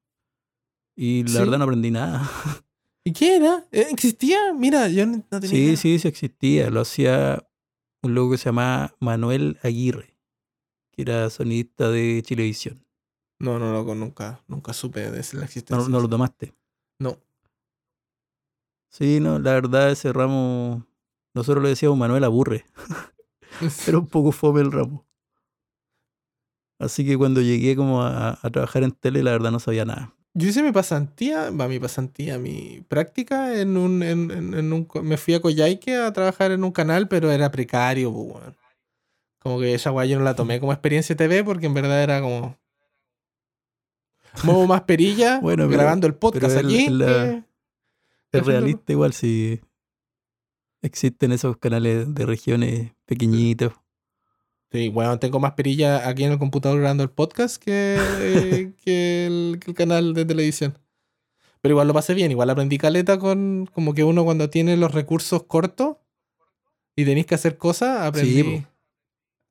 Y 0.95 1.23
la 1.23 1.29
¿Sí? 1.31 1.37
verdad 1.39 1.57
no 1.57 1.63
aprendí 1.63 1.89
nada. 1.91 2.29
¿Y 3.09 3.11
qué 3.11 3.37
era? 3.37 3.65
Eh, 3.71 3.87
¿Existía? 3.89 4.53
Mira, 4.53 4.87
yo 4.87 5.03
no 5.07 5.23
tenía. 5.23 5.49
Sí, 5.49 5.57
idea. 5.57 5.75
sí, 5.77 5.97
sí 5.97 6.07
existía. 6.07 6.69
Lo 6.69 6.81
hacía 6.81 7.43
un 8.03 8.13
loco 8.13 8.33
que 8.33 8.37
se 8.37 8.45
llamaba 8.45 8.93
Manuel 8.99 9.57
Aguirre, 9.63 10.15
que 10.91 11.01
era 11.01 11.27
sonidista 11.31 11.89
de 11.89 12.21
Chilevisión. 12.23 12.85
No, 13.39 13.57
no, 13.57 13.73
no, 13.73 13.95
nunca, 13.95 14.43
nunca 14.47 14.73
supe 14.73 14.99
de 15.09 15.23
la 15.33 15.45
existencia. 15.45 15.75
No, 15.75 15.89
no 15.89 16.01
lo 16.01 16.07
tomaste. 16.07 16.53
No. 16.99 17.17
Sí, 18.91 19.19
no, 19.19 19.39
la 19.39 19.53
verdad 19.53 19.89
ese 19.89 20.13
ramo, 20.13 20.85
nosotros 21.33 21.63
le 21.63 21.69
decíamos 21.69 21.97
Manuel 21.97 22.23
Aburre. 22.25 22.65
Era 23.87 23.97
un 23.97 24.05
poco 24.05 24.31
fome 24.31 24.61
el 24.61 24.71
ramo. 24.71 25.07
Así 26.77 27.03
que 27.07 27.17
cuando 27.17 27.41
llegué 27.41 27.75
como 27.75 28.03
a, 28.03 28.37
a 28.39 28.49
trabajar 28.51 28.83
en 28.83 28.91
tele, 28.91 29.23
la 29.23 29.31
verdad 29.31 29.49
no 29.49 29.59
sabía 29.59 29.83
nada. 29.83 30.15
Yo 30.35 30.47
hice 30.47 30.61
mi 30.63 30.71
pasantía, 30.71 31.49
va, 31.49 31.67
mi 31.67 31.79
pasantía, 31.79 32.37
mi 32.37 32.85
práctica 32.87 33.59
en 33.59 33.75
un, 33.77 34.03
en, 34.03 34.29
en- 34.31 34.53
en 34.53 34.73
un, 34.73 34.87
me 35.03 35.17
fui 35.17 35.33
a 35.33 35.41
Coyhaique 35.41 35.95
a 35.95 36.13
trabajar 36.13 36.51
en 36.51 36.63
un 36.63 36.71
canal, 36.71 37.07
pero 37.07 37.31
era 37.31 37.51
precario, 37.51 38.11
weón. 38.11 38.55
Como 39.39 39.59
que 39.59 39.73
esa 39.73 39.91
weá 39.91 40.05
yo 40.05 40.17
no 40.19 40.25
la 40.25 40.35
tomé 40.35 40.59
como 40.59 40.71
experiencia 40.73 41.15
TV 41.15 41.43
porque 41.43 41.65
en 41.65 41.73
verdad 41.73 42.03
era 42.03 42.21
como. 42.21 42.57
Muevo 44.43 44.67
más 44.67 44.81
perilla 44.81 45.39
Bueno, 45.41 45.67
pero- 45.67 45.77
grabando 45.79 46.05
el 46.07 46.13
podcast 46.15 46.55
pero 46.55 46.59
el- 46.59 46.65
aquí. 46.75 46.89
la- 46.89 47.45
Es 48.31 48.45
realista 48.45 48.91
igual 48.91 49.13
si 49.13 49.59
existen 50.83 51.31
esos 51.31 51.57
canales 51.57 52.13
de 52.13 52.25
regiones 52.25 52.91
pequeñitos. 53.05 53.73
Sí, 54.71 54.89
bueno, 54.89 55.17
tengo 55.19 55.39
más 55.39 55.53
perilla 55.53 56.07
aquí 56.07 56.23
en 56.23 56.31
el 56.33 56.37
computador 56.39 56.77
grabando 56.79 57.03
el 57.03 57.09
podcast 57.09 57.61
que, 57.61 57.97
eh, 57.99 58.73
que, 58.83 59.25
el, 59.25 59.59
que 59.59 59.71
el 59.71 59.75
canal 59.75 60.13
de 60.13 60.25
televisión. 60.25 60.77
Pero 61.61 61.73
igual 61.73 61.87
lo 61.87 61.93
pasé 61.93 62.13
bien, 62.13 62.31
igual 62.31 62.49
aprendí 62.49 62.77
caleta 62.77 63.17
con 63.19 63.67
como 63.73 63.93
que 63.93 64.03
uno 64.03 64.23
cuando 64.23 64.49
tiene 64.49 64.77
los 64.77 64.93
recursos 64.93 65.43
cortos 65.43 65.97
y 66.95 67.03
tenéis 67.05 67.25
que 67.25 67.35
hacer 67.35 67.57
cosas, 67.57 68.01
aprendí. 68.05 68.65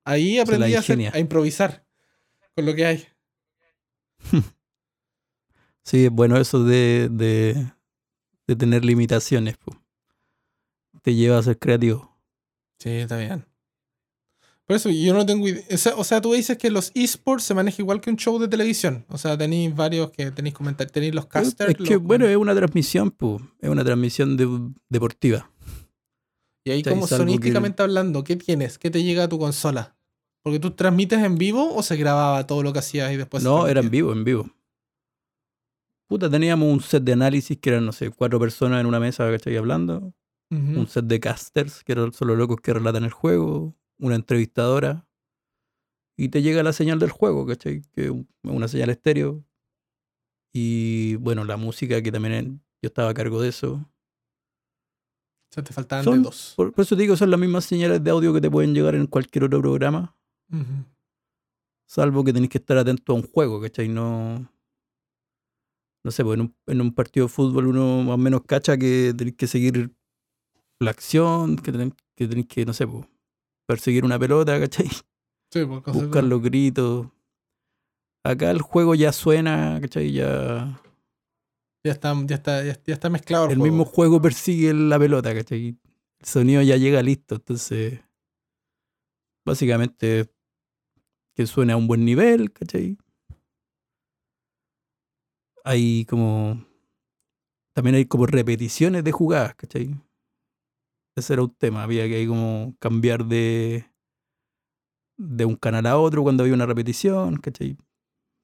Ahí 0.05 0.39
aprendí 0.39 0.75
a, 0.75 0.79
hacer- 0.79 0.95
ingenia. 0.99 1.13
a 1.15 1.19
improvisar 1.19 1.85
con 2.55 2.65
lo 2.67 2.75
que 2.75 2.87
hay. 2.87 3.07
Sí, 5.85 6.05
es 6.05 6.11
bueno 6.11 6.37
eso 6.37 6.65
de, 6.65 7.09
de, 7.11 7.73
de 8.47 8.57
tener 8.57 8.85
limitaciones. 8.85 9.57
po. 9.57 9.75
Te 11.01 11.15
lleva 11.15 11.39
a 11.39 11.43
ser 11.43 11.59
creativo. 11.59 12.15
Sí, 12.79 12.91
está 12.91 13.17
bien. 13.17 13.47
Por 14.69 14.77
eso 14.77 14.91
yo 14.91 15.15
no 15.15 15.25
tengo 15.25 15.49
idea. 15.49 15.65
O 15.97 16.05
sea, 16.05 16.21
tú 16.21 16.35
dices 16.35 16.59
que 16.59 16.71
los 16.71 16.93
esports 16.95 17.43
se 17.45 17.55
maneja 17.55 17.81
igual 17.83 18.01
que 18.03 18.11
un 18.11 18.17
show 18.17 18.39
de 18.39 18.49
televisión. 18.49 19.05
O 19.09 19.17
sea, 19.17 19.37
tenéis 19.37 19.75
varios 19.75 20.11
que 20.11 20.31
tenéis 20.31 20.55
comentarios. 20.55 20.93
Tenéis 20.93 21.15
los 21.15 21.25
casters. 21.27 21.71
es 21.71 21.77
que, 21.89 21.95
los- 21.95 22.03
bueno, 22.03 22.27
es 22.27 22.37
una 22.37 22.55
transmisión, 22.55 23.11
po. 23.11 23.41
es 23.61 23.71
una 23.71 23.83
transmisión 23.83 24.37
de- 24.37 24.71
deportiva. 24.91 25.51
Y 26.65 26.71
ahí 26.71 26.83
como 26.83 27.09
que- 27.09 27.17
sonísticamente 27.17 27.83
hablando, 27.83 28.23
¿qué 28.25 28.37
tienes? 28.37 28.79
¿Qué 28.79 28.91
te 28.91 29.03
llega 29.03 29.25
a 29.25 29.29
tu 29.29 29.39
consola? 29.39 29.97
Porque 30.43 30.59
tú 30.61 30.73
transmites 30.73 31.19
en 31.25 31.39
vivo 31.39 31.75
o 31.75 31.83
se 31.83 31.97
grababa 31.97 32.47
todo 32.47 32.63
lo 32.63 32.73
que 32.75 32.79
hacías 32.81 33.11
y 33.13 33.17
después 33.17 33.43
no, 33.43 33.67
era 33.67 33.81
en 33.81 33.89
vivo, 33.91 34.13
en 34.13 34.23
vivo. 34.25 34.51
Puta, 36.09 36.31
teníamos 36.31 36.71
un 36.71 36.81
set 36.81 37.03
de 37.05 37.13
análisis 37.13 37.59
que 37.59 37.71
eran, 37.71 37.85
no 37.87 37.93
sé, 37.93 38.11
cuatro 38.11 38.39
personas 38.41 38.81
en 38.81 38.87
una 38.87 39.01
mesa, 39.01 39.31
¿cachai? 39.31 39.57
Hablando. 39.57 40.15
Ujú. 40.51 40.81
Un 40.81 40.87
set 40.89 41.05
de 41.07 41.21
casters, 41.21 41.85
que 41.85 41.93
eran 41.93 42.13
solo 42.13 42.35
locos 42.37 42.59
que 42.63 42.73
relatan 42.73 43.05
el 43.05 43.11
juego. 43.11 43.75
Una 43.99 44.15
entrevistadora. 44.17 45.07
Y 46.17 46.29
te 46.31 46.43
llega 46.43 46.63
la 46.63 46.73
señal 46.73 46.99
del 46.99 47.11
juego, 47.11 47.47
¿cachai? 47.47 47.83
Que 47.93 48.05
es 48.07 48.11
un- 48.11 48.29
una 48.43 48.67
señal 48.69 48.91
estéreo. 48.91 49.45
Y 50.53 51.15
bueno, 51.17 51.45
la 51.45 51.57
música, 51.57 52.03
que 52.03 52.11
también 52.11 52.61
yo 52.83 52.89
estaba 52.89 53.11
a 53.11 53.15
cargo 53.15 53.41
de 53.41 53.49
eso. 53.51 53.75
O 53.75 55.55
sea, 55.55 55.63
te 55.65 55.73
faltaban 55.73 56.05
Son- 56.05 56.23
dedos. 56.23 56.55
Por, 56.57 56.73
por 56.73 56.83
eso 56.83 56.97
te 56.97 57.03
digo, 57.03 57.17
son 57.17 57.31
las 57.31 57.39
mismas 57.41 57.65
señales 57.65 58.03
de 58.03 58.11
audio 58.11 58.33
que 58.35 58.41
te 58.41 58.51
pueden 58.51 58.75
llegar 58.75 58.95
en 58.95 59.07
cualquier 59.07 59.45
otro 59.45 59.61
programa. 59.61 60.15
Salvo 61.87 62.23
que 62.25 62.33
tenés 62.33 62.51
que 62.51 62.59
estar 62.59 62.77
atento 62.79 63.13
a 63.13 63.17
un 63.17 63.23
juego, 63.23 63.61
¿cachai? 63.61 63.89
No. 63.89 64.51
No 66.05 66.11
sé, 66.11 66.23
pues 66.25 66.35
en 66.39 66.43
un, 66.43 66.57
en 66.67 66.81
un 66.81 66.95
partido 66.95 67.27
de 67.27 67.33
fútbol 67.33 67.67
uno 67.67 68.03
más 68.03 68.15
o 68.15 68.19
menos 68.19 68.43
cacha 68.47 68.77
que 68.77 69.13
tenés 69.17 69.35
que 69.35 69.47
seguir 69.47 69.91
la 70.81 70.91
acción, 70.91 71.57
que 71.57 71.73
tenés 71.73 71.93
que, 72.15 72.29
tenés 72.29 72.47
que 72.47 72.65
no 72.65 72.73
sé, 72.73 72.87
pues, 72.87 73.07
perseguir 73.69 74.05
una 74.05 74.19
pelota, 74.19 74.59
¿cachai? 74.59 74.89
Sí, 75.53 75.65
por 75.65 75.83
Buscar 75.93 76.25
los 76.25 76.43
gritos. 76.43 77.07
Acá 78.25 78.51
el 78.51 78.61
juego 78.61 78.95
ya 78.95 79.13
suena, 79.13 79.79
¿cachai? 79.81 80.13
Ya. 80.13 80.81
Ya 81.85 81.93
está, 81.93 82.15
ya 82.27 82.35
está, 82.35 82.65
ya, 82.65 82.79
ya 82.85 82.95
está 82.95 83.09
mezclado 83.09 83.45
el, 83.47 83.53
El 83.53 83.59
juego. 83.59 83.73
mismo 83.73 83.85
juego 83.85 84.21
persigue 84.21 84.75
la 84.75 84.99
pelota, 84.99 85.35
¿cachai? 85.35 85.79
El 86.21 86.27
sonido 86.27 86.63
ya 86.63 86.77
llega 86.77 87.03
listo, 87.03 87.37
entonces. 87.37 88.01
Básicamente. 89.47 90.29
Que 91.35 91.47
suene 91.47 91.73
a 91.73 91.77
un 91.77 91.87
buen 91.87 92.05
nivel, 92.05 92.53
¿cachai? 92.53 92.99
Hay 95.65 96.05
como. 96.07 96.65
También 97.75 97.97
hay 97.97 98.07
como 98.07 98.27
repeticiones 98.27 99.05
de 99.05 99.13
jugadas, 99.13 99.55
¿cachai? 99.55 99.95
Ese 101.19 101.33
era 101.35 101.43
un 101.43 101.55
tema. 101.55 101.83
Había 101.83 102.07
que 102.09 102.27
como 102.27 102.75
cambiar 102.79 103.25
de. 103.27 103.87
de 105.17 105.45
un 105.45 105.57
canal 105.57 105.87
a 105.87 105.99
otro 105.99 106.23
cuando 106.23 106.43
había 106.45 106.55
una 106.55 106.67
repetición, 106.67 107.37
¿cachai? 107.39 107.77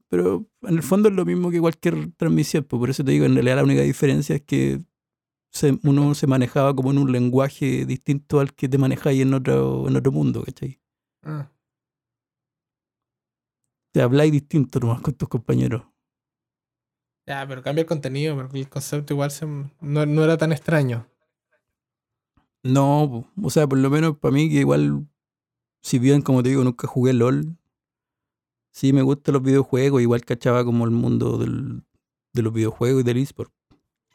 Pero 0.09 0.47
en 0.63 0.75
el 0.77 0.83
fondo 0.83 1.09
es 1.09 1.15
lo 1.15 1.25
mismo 1.25 1.51
que 1.51 1.61
cualquier 1.61 2.13
transmisión, 2.17 2.65
pues 2.65 2.79
por 2.81 2.91
eso 2.91 3.05
te 3.05 3.13
digo, 3.13 3.25
en 3.27 3.35
realidad 3.35 3.57
la 3.57 3.65
única 3.65 3.83
diferencia 3.83 4.37
es 4.37 4.43
que 4.43 4.81
se- 5.53 5.79
uno 5.85 6.15
se 6.15 6.27
manejaba 6.27 6.75
como 6.75 6.91
en 6.91 6.99
un 6.99 7.13
lenguaje 7.13 7.85
distinto 7.87 8.41
al 8.41 8.55
que 8.55 8.69
te 8.69 8.79
manejáis 8.79 9.23
en 9.23 9.35
otro, 9.35 9.89
en 9.89 9.97
otro 9.97 10.13
mundo, 10.13 10.43
¿cachai? 10.45 10.81
Ah, 11.23 11.51
Te 13.93 14.03
habláis 14.03 14.33
distinto 14.33 14.81
nomás 14.81 15.01
con 15.01 15.15
tus 15.15 15.29
compañeros. 15.29 15.85
ya, 17.27 17.47
pero 17.49 17.63
cambia 17.63 17.83
el 17.83 17.87
contenido, 17.89 18.35
porque 18.37 18.59
el 18.59 18.69
concepto 18.69 19.15
igual 19.15 19.31
se- 19.31 19.47
no, 19.47 19.71
no 19.81 20.25
era 20.25 20.37
tan 20.37 20.53
extraño. 20.53 21.07
No, 22.65 23.31
o 23.41 23.51
sea, 23.51 23.67
por 23.69 23.79
lo 23.79 23.91
menos 23.91 24.19
para 24.19 24.33
mí 24.33 24.49
que 24.49 24.57
igual, 24.57 25.07
si 25.83 25.99
bien 25.99 26.23
como 26.23 26.43
te 26.43 26.49
digo, 26.49 26.65
nunca 26.65 26.89
jugué 26.89 27.13
LOL, 27.13 27.57
sí 28.73 28.93
me 28.93 29.03
gustan 29.03 29.35
los 29.35 29.43
videojuegos, 29.43 30.03
igual 30.03 30.25
cachaba 30.25 30.65
como 30.65 30.85
el 30.85 30.91
mundo 30.91 31.39
del, 31.39 31.85
de 32.33 32.43
los 32.43 32.53
videojuegos 32.53 33.03
y 33.03 33.05
del 33.05 33.19
eSport. 33.19 33.53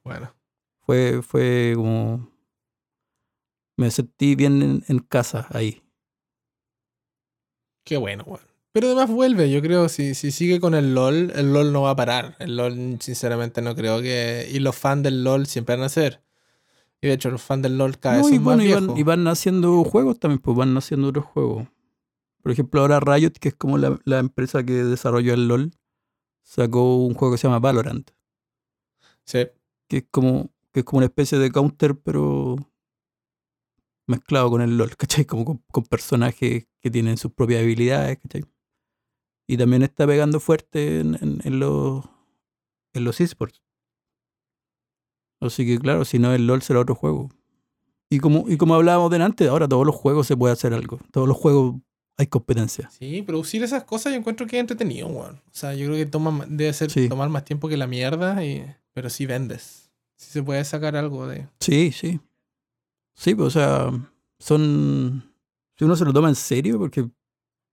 Bueno, 0.04 0.34
Fue, 0.82 1.22
fue 1.22 1.74
como... 1.76 2.28
Me 3.78 3.91
sentí 3.91 4.36
bien 4.36 4.62
en, 4.62 4.84
en 4.88 5.00
casa 5.00 5.47
ahí. 5.52 5.82
qué 7.86 7.97
bueno, 7.97 8.24
weón. 8.26 8.41
Pero 8.72 8.88
además 8.88 9.10
vuelve, 9.10 9.50
yo 9.50 9.62
creo, 9.62 9.89
si, 9.89 10.14
si 10.16 10.32
sigue 10.32 10.60
con 10.60 10.76
el 10.76 10.93
LOL, 10.93 11.32
el 11.36 11.54
LOL 11.54 11.72
no 11.72 11.84
va 11.84 11.91
a 11.91 11.95
parar. 11.95 12.36
El 12.39 12.56
LOL, 12.58 12.97
sinceramente, 13.02 13.62
no 13.62 13.76
creo 13.76 14.02
que... 14.02 14.47
Y 14.52 14.60
los 14.60 14.76
fans 14.76 15.04
del 15.04 15.24
LOL 15.24 15.47
siempre 15.47 15.76
van 15.76 15.86
a 15.86 15.89
ser. 15.89 16.24
Y 17.02 17.08
de 17.08 17.14
hecho, 17.14 17.30
los 17.32 17.41
fans 17.41 17.64
del 17.64 17.78
LOL 17.78 17.97
cada 17.97 18.18
vez 18.18 18.28
y 18.30 18.36
son 18.36 18.43
bueno, 18.43 18.64
más 18.64 18.66
y 18.70 18.74
van, 18.88 18.97
y 18.97 19.04
van 19.04 19.28
haciendo 19.28 19.84
juegos 19.86 20.20
también, 20.20 20.39
pues 20.39 20.58
van 20.58 20.76
haciendo 20.78 21.08
otros 21.08 21.26
juegos. 21.26 21.68
Por 22.41 22.52
ejemplo, 22.52 22.82
ahora 22.82 23.00
Riot, 23.00 23.32
que 23.39 23.50
es 23.50 23.56
como 23.56 23.78
la, 23.78 24.00
la 24.06 24.20
empresa 24.20 24.64
que 24.64 24.74
desarrolló 24.84 25.34
el 25.34 25.47
LOL, 25.47 25.72
sacó 26.43 26.97
un 27.06 27.14
juego 27.14 27.34
que 27.34 27.38
se 27.38 27.47
llama 27.47 27.60
Valorant, 27.60 28.10
Sí. 29.26 29.47
que 29.88 29.97
es 29.97 30.06
como, 30.12 30.50
que 30.74 30.80
es 30.82 30.86
como 30.86 30.97
una 31.00 31.06
especie 31.06 31.38
de 31.38 31.52
counter, 31.52 31.97
pero 32.00 32.56
mezclado 34.08 34.50
con 34.50 34.62
el 34.62 34.78
LOL, 34.78 34.89
¿cachai? 34.97 35.26
Como 35.26 35.45
con, 35.45 35.64
con 35.72 35.84
personajes 35.84 36.68
que 36.82 36.91
tienen 36.91 37.18
sus 37.18 37.32
propias 37.32 37.62
habilidades, 37.62 38.18
¿cachai? 38.20 38.43
Y 39.47 39.58
también 39.58 39.84
está 39.84 40.06
pegando 40.06 40.39
fuerte 40.39 41.00
en, 41.00 41.16
en- 41.16 41.39
en 41.43 41.60
los, 41.60 42.06
en 42.93 43.04
los 43.04 43.20
esports. 43.22 43.62
Así 45.42 45.66
que 45.66 45.80
claro, 45.80 46.04
si 46.06 46.20
no 46.20 46.34
el 46.34 46.46
LOL 46.48 46.62
será 46.62 46.80
otro 46.82 46.96
juego. 46.96 47.30
Y 48.10 48.20
como, 48.20 48.46
y 48.50 48.58
como 48.58 48.76
hablábamos 48.76 49.12
delante, 49.12 49.48
ahora 49.48 49.68
todos 49.68 49.86
los 49.86 49.96
juegos 49.96 50.28
se 50.28 50.36
puede 50.36 50.54
hacer 50.54 50.74
algo. 50.74 51.00
Todos 51.12 51.28
los 51.28 51.38
juegos 51.38 51.76
hay 52.18 52.28
competencia. 52.28 52.90
Sí, 52.90 53.22
producir 53.22 53.64
esas 53.64 53.84
cosas 53.84 54.12
yo 54.14 54.20
encuentro 54.20 54.48
que 54.48 54.58
es 54.58 54.62
entretenido, 54.62 55.08
weón. 55.08 55.36
O 55.36 55.52
sea, 55.52 55.74
yo 55.76 55.86
creo 55.86 55.98
que 55.98 56.06
toma, 56.06 56.32
ma- 56.32 56.46
debe 56.48 56.74
ser 56.74 56.90
Sí. 56.92 57.08
tomar 57.08 57.30
más 57.30 57.46
tiempo 57.46 57.70
que 57.70 57.78
la 57.78 57.88
mierda, 57.88 58.44
y, 58.44 58.66
pero 58.94 59.10
sí 59.10 59.26
vendes. 59.26 59.90
Sí 60.18 60.32
se 60.32 60.44
puede 60.44 60.66
sacar 60.66 60.96
algo 60.98 61.28
de... 61.28 61.48
Sí, 61.62 61.92
sí. 61.94 62.20
Sí, 63.14 63.36
pues, 63.36 63.48
o 63.48 63.52
sea, 63.52 63.92
son. 64.40 65.24
Si 65.78 65.86
uno 65.86 65.96
se 65.96 66.04
lo 66.06 66.12
toma 66.14 66.30
en 66.30 66.36
serio, 66.36 66.78
porque 66.80 67.08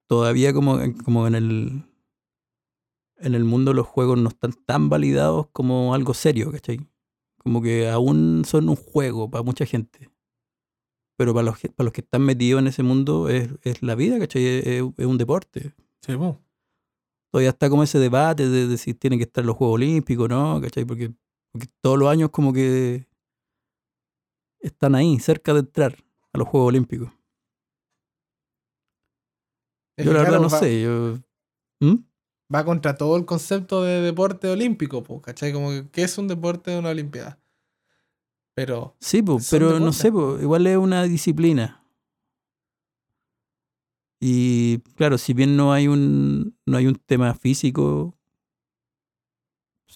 todavía 0.06 0.52
como, 0.52 0.78
como 1.04 1.26
en 1.26 1.34
el. 1.34 1.82
En 3.18 3.34
el 3.34 3.44
mundo 3.44 3.72
los 3.72 3.86
juegos 3.86 4.18
no 4.18 4.28
están 4.28 4.52
tan 4.52 4.88
validados 4.90 5.46
como 5.52 5.94
algo 5.94 6.12
serio, 6.14 6.52
¿cachai? 6.52 6.80
Como 7.46 7.62
que 7.62 7.88
aún 7.88 8.42
son 8.44 8.68
un 8.68 8.74
juego 8.74 9.30
para 9.30 9.44
mucha 9.44 9.64
gente. 9.64 10.10
Pero 11.16 11.32
para 11.32 11.44
los, 11.44 11.60
para 11.60 11.84
los 11.84 11.92
que 11.92 12.00
están 12.00 12.22
metidos 12.22 12.60
en 12.60 12.66
ese 12.66 12.82
mundo 12.82 13.28
es, 13.28 13.50
es 13.62 13.84
la 13.84 13.94
vida, 13.94 14.18
¿cachai? 14.18 14.44
Es, 14.44 14.82
un 14.82 15.16
deporte. 15.16 15.72
Sí, 16.00 16.16
po. 16.16 16.40
Todavía 17.30 17.50
está 17.50 17.70
como 17.70 17.84
ese 17.84 18.00
debate 18.00 18.48
de, 18.48 18.66
de 18.66 18.76
si 18.76 18.94
tienen 18.94 19.20
que 19.20 19.26
estar 19.26 19.44
los 19.44 19.54
Juegos 19.54 19.76
Olímpicos, 19.76 20.28
¿no? 20.28 20.60
¿Cachai? 20.60 20.84
Porque, 20.84 21.12
porque 21.52 21.68
todos 21.80 21.96
los 21.96 22.08
años 22.08 22.30
como 22.30 22.52
que 22.52 23.06
están 24.58 24.96
ahí, 24.96 25.16
cerca 25.20 25.52
de 25.54 25.60
entrar 25.60 25.94
a 26.32 26.38
los 26.38 26.48
Juegos 26.48 26.70
Olímpicos. 26.70 27.12
Yo 29.98 30.12
la 30.12 30.22
verdad 30.22 30.40
no 30.40 30.50
sé, 30.50 30.82
yo... 30.82 31.20
¿Mm? 31.78 32.02
Va 32.52 32.64
contra 32.64 32.96
todo 32.96 33.16
el 33.16 33.24
concepto 33.24 33.82
de 33.82 34.00
deporte 34.00 34.48
olímpico, 34.48 35.02
po, 35.02 35.20
¿cachai? 35.20 35.52
Como 35.52 35.70
que 35.70 35.88
¿qué 35.90 36.02
es 36.02 36.16
un 36.18 36.28
deporte 36.28 36.70
de 36.70 36.78
una 36.78 36.90
olimpiada? 36.90 37.38
Pero... 38.54 38.96
Sí, 39.00 39.22
po, 39.22 39.38
pero 39.50 39.80
no 39.80 39.92
sé, 39.92 40.12
po, 40.12 40.38
igual 40.40 40.66
es 40.66 40.76
una 40.76 41.02
disciplina. 41.04 41.82
Y 44.20 44.78
claro, 44.94 45.18
si 45.18 45.34
bien 45.34 45.56
no 45.56 45.72
hay 45.72 45.88
un, 45.88 46.56
no 46.64 46.78
hay 46.78 46.86
un 46.86 46.94
tema 46.94 47.34
físico, 47.34 48.16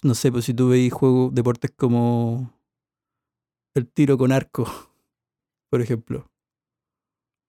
no 0.03 0.13
sé, 0.15 0.31
pues 0.31 0.45
si 0.45 0.53
tú 0.53 0.69
veis 0.69 0.93
juegos, 0.93 1.33
deportes 1.33 1.71
como 1.71 2.53
el 3.73 3.87
tiro 3.87 4.17
con 4.17 4.31
arco, 4.31 4.65
por 5.69 5.81
ejemplo. 5.81 6.29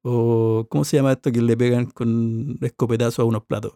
O, 0.05 0.67
¿cómo 0.69 0.85
se 0.85 0.97
llama 0.97 1.13
esto 1.13 1.31
que 1.31 1.41
le 1.41 1.57
pegan 1.57 1.87
con 1.87 2.59
escopetazo 2.61 3.23
a 3.23 3.25
unos 3.25 3.45
platos? 3.45 3.75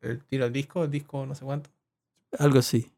El 0.00 0.24
tiro 0.24 0.44
al 0.46 0.52
disco, 0.52 0.84
el 0.84 0.90
disco 0.90 1.26
no 1.26 1.34
sé 1.34 1.44
cuánto. 1.44 1.70
Algo 2.38 2.58
así. 2.58 2.90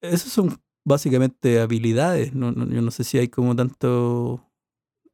Esas 0.00 0.30
son 0.32 0.60
básicamente 0.84 1.60
habilidades. 1.60 2.34
No, 2.34 2.52
no- 2.52 2.66
yo 2.66 2.82
no 2.82 2.90
sé 2.90 3.04
si 3.04 3.18
hay 3.18 3.28
como 3.28 3.56
tanto 3.56 4.44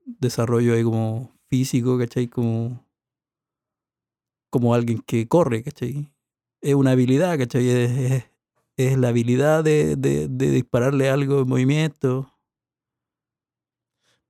desarrollo 0.05 0.75
ahí 0.75 0.83
como 0.83 1.33
físico, 1.49 1.99
¿cachai? 1.99 2.29
Como, 2.29 2.85
como 4.51 4.75
alguien 4.75 4.99
que 5.01 5.27
corre, 5.29 5.63
¿cachai? 5.63 6.13
Es 6.61 6.75
una 6.75 6.91
habilidad, 6.93 7.39
¿cachai? 7.39 7.69
Es, 7.69 7.91
es- 7.91 8.25
es 8.79 8.99
la 8.99 9.09
habilidad 9.09 9.63
de, 9.63 9.97
de- 9.97 10.29
de 10.29 10.51
dispararle 10.51 11.09
algo 11.11 11.41
en 11.43 11.49
movimiento. 11.49 12.29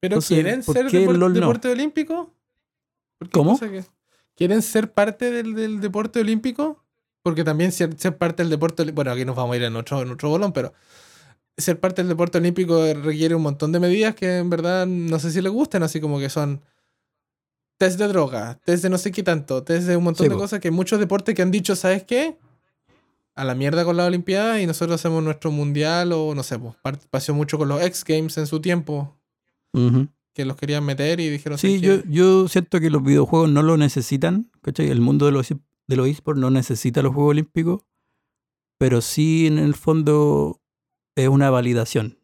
¿Pero 0.00 0.14
Entonces, 0.16 0.28
quieren 0.42 0.62
¿por 0.62 0.74
ser 0.74 0.86
depor- 0.86 1.18
no? 1.34 1.40
deporte 1.40 1.68
olímpico? 1.68 2.34
¿Por 3.18 3.28
qué 3.28 3.32
¿Cómo? 3.32 3.58
que- 3.58 3.84
¿Quieren 4.42 4.60
ser 4.62 4.92
parte 4.92 5.30
del, 5.30 5.54
del 5.54 5.80
deporte 5.80 6.18
olímpico? 6.20 6.82
Porque 7.22 7.44
también 7.44 7.70
ser, 7.70 7.96
ser 7.96 8.18
parte 8.18 8.42
del 8.42 8.50
deporte. 8.50 8.90
Bueno, 8.90 9.12
aquí 9.12 9.24
nos 9.24 9.36
vamos 9.36 9.54
a 9.54 9.56
ir 9.56 9.62
en 9.62 9.76
otro, 9.76 10.02
en 10.02 10.10
otro 10.10 10.30
bolón, 10.30 10.52
pero... 10.52 10.72
Ser 11.56 11.78
parte 11.78 12.02
del 12.02 12.08
deporte 12.08 12.38
olímpico 12.38 12.82
requiere 12.94 13.34
un 13.36 13.42
montón 13.42 13.70
de 13.72 13.78
medidas 13.78 14.14
que 14.16 14.38
en 14.38 14.48
verdad 14.50 14.86
no 14.86 15.18
sé 15.20 15.30
si 15.30 15.40
les 15.42 15.52
gustan, 15.52 15.82
así 15.82 16.00
como 16.00 16.18
que 16.18 16.28
son 16.30 16.62
test 17.78 17.98
de 17.98 18.08
droga, 18.08 18.58
test 18.64 18.82
de 18.82 18.88
no 18.90 18.96
sé 18.98 19.12
qué 19.12 19.22
tanto, 19.22 19.62
test 19.62 19.86
de 19.86 19.96
un 19.96 20.04
montón 20.04 20.24
Sí, 20.24 20.28
de 20.30 20.34
po. 20.34 20.40
cosas 20.40 20.60
que 20.60 20.70
muchos 20.70 20.98
deportes 20.98 21.34
que 21.34 21.42
han 21.42 21.50
dicho, 21.50 21.76
¿sabes 21.76 22.04
qué? 22.04 22.38
A 23.34 23.44
la 23.44 23.54
mierda 23.54 23.84
con 23.84 23.98
la 23.98 24.06
Olimpiada 24.06 24.60
y 24.62 24.66
nosotros 24.66 24.94
hacemos 24.98 25.22
nuestro 25.22 25.50
mundial 25.50 26.12
o 26.12 26.34
no 26.34 26.42
sé, 26.42 26.58
pues 26.58 26.74
pasó 27.10 27.34
mucho 27.34 27.58
con 27.58 27.68
los 27.68 27.82
X 27.82 28.02
Games 28.04 28.38
en 28.38 28.46
su 28.46 28.60
tiempo, 28.60 29.14
Ujú. 29.74 30.08
Que 30.34 30.44
los 30.44 30.56
querían 30.56 30.84
meter 30.84 31.20
y 31.20 31.28
dijeron 31.28 31.58
Sí, 31.58 31.78
"¿Sabes 31.78 32.04
yo, 32.04 32.10
yo 32.10 32.48
siento 32.48 32.80
que 32.80 32.90
los 32.90 33.02
videojuegos 33.02 33.50
no 33.50 33.62
lo 33.62 33.76
necesitan, 33.76 34.50
¿cachai? 34.62 34.88
El 34.88 35.00
mundo 35.00 35.26
de 35.26 35.32
los, 35.32 35.48
de 35.48 35.96
los 35.96 36.08
esports 36.08 36.40
no 36.40 36.50
necesita 36.50 37.02
los 37.02 37.12
Juegos 37.14 37.30
Olímpicos, 37.32 37.82
pero 38.78 39.00
sí 39.00 39.46
en 39.46 39.58
el 39.58 39.74
fondo 39.74 40.60
es 41.16 41.28
una 41.28 41.50
validación. 41.50 42.18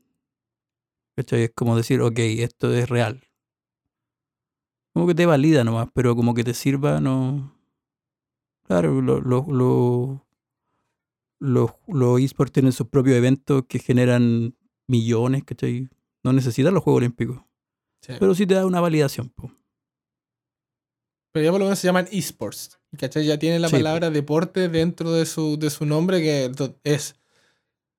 ¿Cachai? 1.17 1.43
Es 1.45 1.53
como 1.55 1.77
decir, 1.77 2.01
ok, 2.01 2.19
esto 2.19 2.73
es 2.73 2.89
real. 2.89 3.25
Como 4.95 5.07
que 5.07 5.15
te 5.15 5.27
valida 5.27 5.65
nomás, 5.65 5.89
pero 5.93 6.17
como 6.17 6.35
que 6.35 6.45
te 6.45 6.55
sirva, 6.55 7.01
no... 7.01 7.55
Claro, 8.65 9.01
lo- 9.01 9.21
lo- 9.21 9.47
lo- 9.49 10.27
los, 11.41 11.71
los 11.87 12.21
esports 12.21 12.53
tienen 12.53 12.73
sus 12.73 12.89
propios 12.89 13.17
eventos 13.17 13.65
que 13.69 13.79
generan 13.79 14.57
millones, 14.89 15.45
¿cachai? 15.45 15.89
No 16.25 16.33
necesitan 16.33 16.75
los 16.75 16.83
Juegos 16.83 16.99
Olímpicos, 16.99 17.41
Sí. 18.01 18.15
pero 18.19 18.35
sí 18.35 18.47
te 18.47 18.55
da 18.55 18.65
una 18.67 18.81
validación. 18.81 19.29
po. 19.31 19.51
Pero 21.33 21.45
ya 21.45 21.51
por 21.51 21.61
lo 21.61 21.67
menos 21.67 21.79
se 21.79 21.87
llaman 21.87 22.09
esports. 22.11 22.79
¿Cachai? 22.99 23.27
Ya 23.27 23.39
tienen 23.39 23.61
la 23.63 23.69
Sí, 23.69 23.77
palabra 23.77 24.11
deporte 24.11 24.69
dentro 24.69 25.13
de 25.13 25.27
su, 25.27 25.59
de 25.59 25.69
su 25.71 25.85
nombre, 25.85 26.21
que 26.23 26.51
es. 26.85 27.17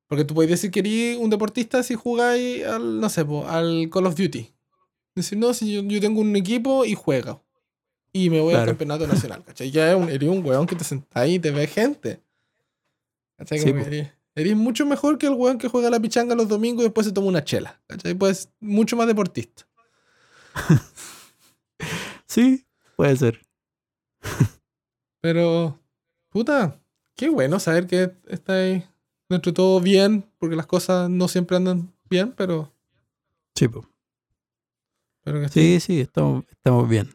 Porque 0.08 0.26
tú 0.26 0.34
puedes 0.34 0.50
decir 0.50 0.72
que 0.72 0.80
eres 0.80 1.18
un 1.18 1.30
deportista 1.30 1.84
si 1.84 1.94
jugáis 1.94 2.66
al, 2.66 3.00
no 3.00 3.10
sé, 3.10 3.24
po, 3.24 3.48
al 3.48 3.90
Call 3.92 4.08
of 4.08 4.16
Duty. 4.16 4.52
Decir, 5.14 5.38
no, 5.38 5.54
si 5.54 5.72
yo, 5.74 5.84
yo 5.84 6.02
tengo 6.02 6.22
un 6.22 6.36
equipo 6.36 6.86
y 6.86 6.96
juego. 6.96 7.44
Y 8.12 8.32
me 8.32 8.40
voy 8.42 8.54
al 8.56 8.62
Claro. 8.62 8.72
campeonato 8.72 9.06
nacional, 9.08 9.44
¿cachai? 9.44 9.70
Ya 9.70 9.92
eres 9.92 10.02
un, 10.02 10.10
eres 10.10 10.28
un 10.30 10.44
weón 10.44 10.66
que 10.66 10.76
te 10.76 10.84
sentás 10.84 11.16
ahí 11.22 11.36
y 11.36 11.40
te 11.40 11.52
ve 11.52 11.68
gente. 11.68 12.24
¿Cachai? 13.38 13.60
Sí, 13.60 13.72
eres 14.34 14.56
mucho 14.56 14.88
mejor 14.88 15.20
que 15.20 15.28
el 15.28 15.34
weón 15.34 15.60
que 15.60 15.68
juega 15.68 15.92
la 15.92 16.00
pichanga 16.00 16.34
los 16.34 16.48
domingos 16.48 16.82
y 16.82 16.86
después 16.86 17.06
se 17.06 17.14
toma 17.14 17.28
una 17.28 17.44
chela. 17.44 17.80
¿Cachai? 17.86 18.16
Pues 18.16 18.50
mucho 18.60 18.96
más 18.96 19.06
deportista. 19.06 19.68
Sí, 22.28 22.66
puede 22.96 23.16
ser. 23.18 23.42
Pero, 25.22 25.80
puta, 26.30 26.80
qué 27.16 27.30
bueno 27.30 27.60
saber 27.60 27.88
que 27.88 28.12
estáis 28.28 28.84
dentro 29.28 29.52
de 29.52 29.56
todo 29.56 29.82
bien, 29.82 30.26
porque 30.38 30.56
las 30.56 30.68
cosas 30.68 31.10
no 31.10 31.28
siempre 31.28 31.58
andan 31.58 31.92
bien, 32.10 32.34
pero, 32.38 32.72
Sí, 33.56 33.68
po. 33.68 33.90
pero 35.24 35.42
que 35.42 35.50
sí, 35.50 35.80
sí, 35.80 36.00
estamos, 36.02 36.46
estamos 36.50 36.88
bien. 36.88 37.10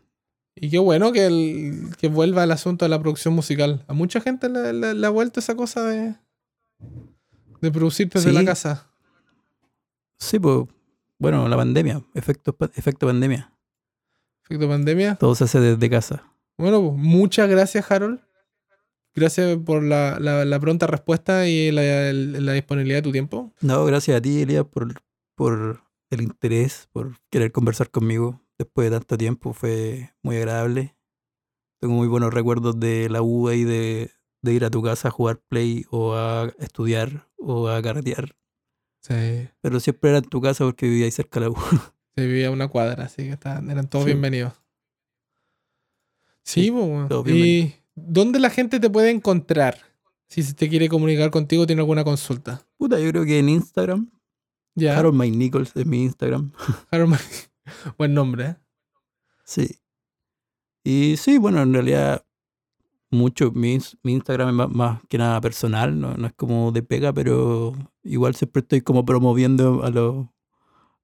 Y 0.56 0.70
qué 0.70 0.78
bueno 0.78 1.12
que, 1.12 1.26
el, 1.26 1.96
que 1.98 2.08
vuelva 2.08 2.44
el 2.44 2.50
asunto 2.52 2.84
de 2.84 2.88
la 2.88 3.00
producción 3.00 3.34
musical. 3.34 3.84
A 3.88 3.92
mucha 3.94 4.20
gente 4.20 4.48
le, 4.48 4.72
le- 4.72 4.94
le 4.94 5.06
ha 5.06 5.10
vuelto 5.10 5.40
esa 5.40 5.56
cosa 5.56 5.82
de, 5.84 6.14
de 7.60 7.70
producir 7.72 8.08
desde 8.08 8.30
Sí. 8.30 8.34
la 8.34 8.44
casa. 8.44 8.90
Sí, 10.18 10.38
pues, 10.38 10.66
bueno, 11.24 11.48
la 11.48 11.56
pandemia, 11.56 12.02
efecto, 12.14 12.56
efecto 12.74 13.06
pandemia. 13.06 13.52
Efecto 14.44 14.68
pandemia. 14.68 15.16
Todo 15.16 15.34
se 15.34 15.44
hace 15.44 15.60
desde 15.60 15.90
casa. 15.90 16.22
Bueno, 16.58 16.80
pues, 16.82 16.94
muchas 16.96 17.48
gracias, 17.48 17.90
Harold. 17.90 18.20
Gracias 19.14 19.56
por 19.64 19.82
la, 19.82 20.18
la- 20.20 20.44
la 20.44 20.60
pronta 20.60 20.86
respuesta 20.86 21.46
y 21.48 21.70
la, 21.70 22.12
la 22.12 22.52
disponibilidad 22.52 22.98
de 22.98 23.02
tu 23.02 23.12
tiempo. 23.12 23.52
No, 23.60 23.84
gracias 23.84 24.16
a 24.16 24.20
ti, 24.20 24.42
Elías, 24.42 24.64
por, 24.66 24.94
por 25.36 25.82
el 26.10 26.20
interés, 26.22 26.88
por 26.92 27.16
querer 27.30 27.52
conversar 27.52 27.90
conmigo 27.90 28.40
después 28.58 28.90
de 28.90 28.96
tanto 28.98 29.16
tiempo. 29.16 29.52
Fue 29.52 30.12
muy 30.22 30.36
agradable. 30.36 30.96
Tengo 31.80 31.94
muy 31.94 32.08
buenos 32.08 32.34
recuerdos 32.34 32.78
de 32.80 33.08
la 33.08 33.22
U 33.22 33.50
y 33.50 33.62
de, 33.64 34.10
de 34.42 34.52
ir 34.52 34.64
a 34.64 34.70
tu 34.70 34.82
casa 34.82 35.08
a 35.08 35.10
jugar 35.12 35.40
play 35.48 35.84
o 35.90 36.14
a 36.14 36.52
estudiar 36.58 37.28
o 37.38 37.68
a 37.68 37.80
carretear. 37.82 38.34
Sí. 39.06 39.48
Pero 39.60 39.80
siempre 39.80 40.10
era 40.10 40.18
en 40.18 40.24
tu 40.24 40.40
casa 40.40 40.64
porque 40.64 40.86
vivía 40.88 41.04
ahí 41.04 41.10
cerca 41.10 41.38
de 41.40 41.46
la 41.46 41.50
U. 41.50 41.56
Se 42.16 42.26
vivía 42.26 42.48
a 42.48 42.50
una 42.52 42.68
cuadra, 42.68 43.04
así 43.04 43.24
que 43.24 43.32
estaban- 43.32 43.70
eran 43.70 43.88
todos 43.88 44.04
Sí. 44.04 44.10
bienvenidos. 44.12 44.54
Sí, 46.42 46.62
Sí, 46.62 46.66
¿Y 46.66 46.70
bienvenido. 46.70 47.72
dónde 47.94 48.38
la 48.38 48.50
gente 48.50 48.80
te 48.80 48.88
puede 48.90 49.10
encontrar? 49.10 49.78
Si 50.28 50.42
se 50.42 50.54
te 50.54 50.68
quiere 50.68 50.88
comunicar 50.88 51.30
contigo, 51.30 51.66
tiene 51.66 51.80
alguna 51.82 52.04
consulta. 52.04 52.66
Puta, 52.76 52.98
yo 52.98 53.10
creo 53.10 53.24
que 53.24 53.38
en 53.38 53.48
Instagram, 53.48 54.10
Ya. 54.74 54.98
Harold 54.98 55.16
Mike 55.18 55.36
Nichols 55.36 55.72
es 55.76 55.86
mi 55.86 56.02
Instagram. 56.02 56.52
Harold 56.90 57.10
Ma- 57.10 57.20
Buen 57.98 58.14
nombre, 58.14 58.44
¿eh? 58.46 58.56
Sí. 59.44 59.78
Y 60.82 61.16
sí, 61.16 61.38
bueno, 61.38 61.62
en 61.62 61.72
realidad, 61.72 62.26
mucho, 63.14 63.50
mi, 63.52 63.78
mi 64.02 64.12
Instagram 64.12 64.48
es 64.48 64.54
más, 64.54 64.70
más 64.70 65.00
que 65.08 65.18
nada 65.18 65.40
personal, 65.40 65.98
no, 65.98 66.14
no 66.14 66.26
es 66.26 66.32
como 66.34 66.72
de 66.72 66.82
pega, 66.82 67.12
pero 67.12 67.72
igual 68.02 68.34
siempre 68.34 68.60
estoy 68.60 68.80
como 68.82 69.04
promoviendo 69.04 69.82
a 69.84 69.90
los 69.90 70.26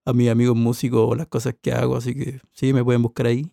a 0.05 0.13
mis 0.13 0.31
amigos 0.31 0.57
músicos 0.57 1.01
o 1.09 1.15
las 1.15 1.27
cosas 1.27 1.55
que 1.61 1.73
hago, 1.73 1.97
así 1.97 2.15
que 2.15 2.41
sí, 2.53 2.73
me 2.73 2.85
pueden 2.85 3.03
buscar 3.03 3.27
ahí. 3.27 3.51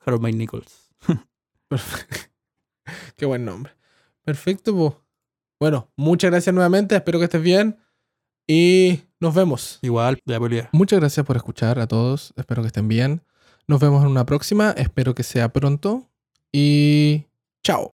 Harold 0.00 0.22
Mike 0.22 0.38
Nichols. 0.38 0.90
Perfecto. 1.68 2.30
Qué 3.16 3.26
buen 3.26 3.44
nombre. 3.44 3.72
Perfecto, 4.22 4.74
po. 4.74 5.04
Bueno, 5.58 5.90
muchas 5.96 6.30
gracias 6.30 6.54
nuevamente. 6.54 6.94
Espero 6.94 7.18
que 7.18 7.24
estés 7.24 7.42
bien. 7.42 7.78
Y 8.46 9.00
nos 9.20 9.34
vemos. 9.34 9.78
Igual, 9.82 10.18
de 10.24 10.34
Apolia. 10.34 10.68
Muchas 10.72 11.00
gracias 11.00 11.24
por 11.24 11.36
escuchar 11.36 11.78
a 11.78 11.86
todos. 11.86 12.34
Espero 12.36 12.62
que 12.62 12.68
estén 12.68 12.88
bien. 12.88 13.22
Nos 13.66 13.80
vemos 13.80 14.02
en 14.02 14.10
una 14.10 14.26
próxima. 14.26 14.72
Espero 14.72 15.14
que 15.14 15.22
sea 15.22 15.52
pronto. 15.52 16.10
Y 16.52 17.24
Ciao. 17.64 17.82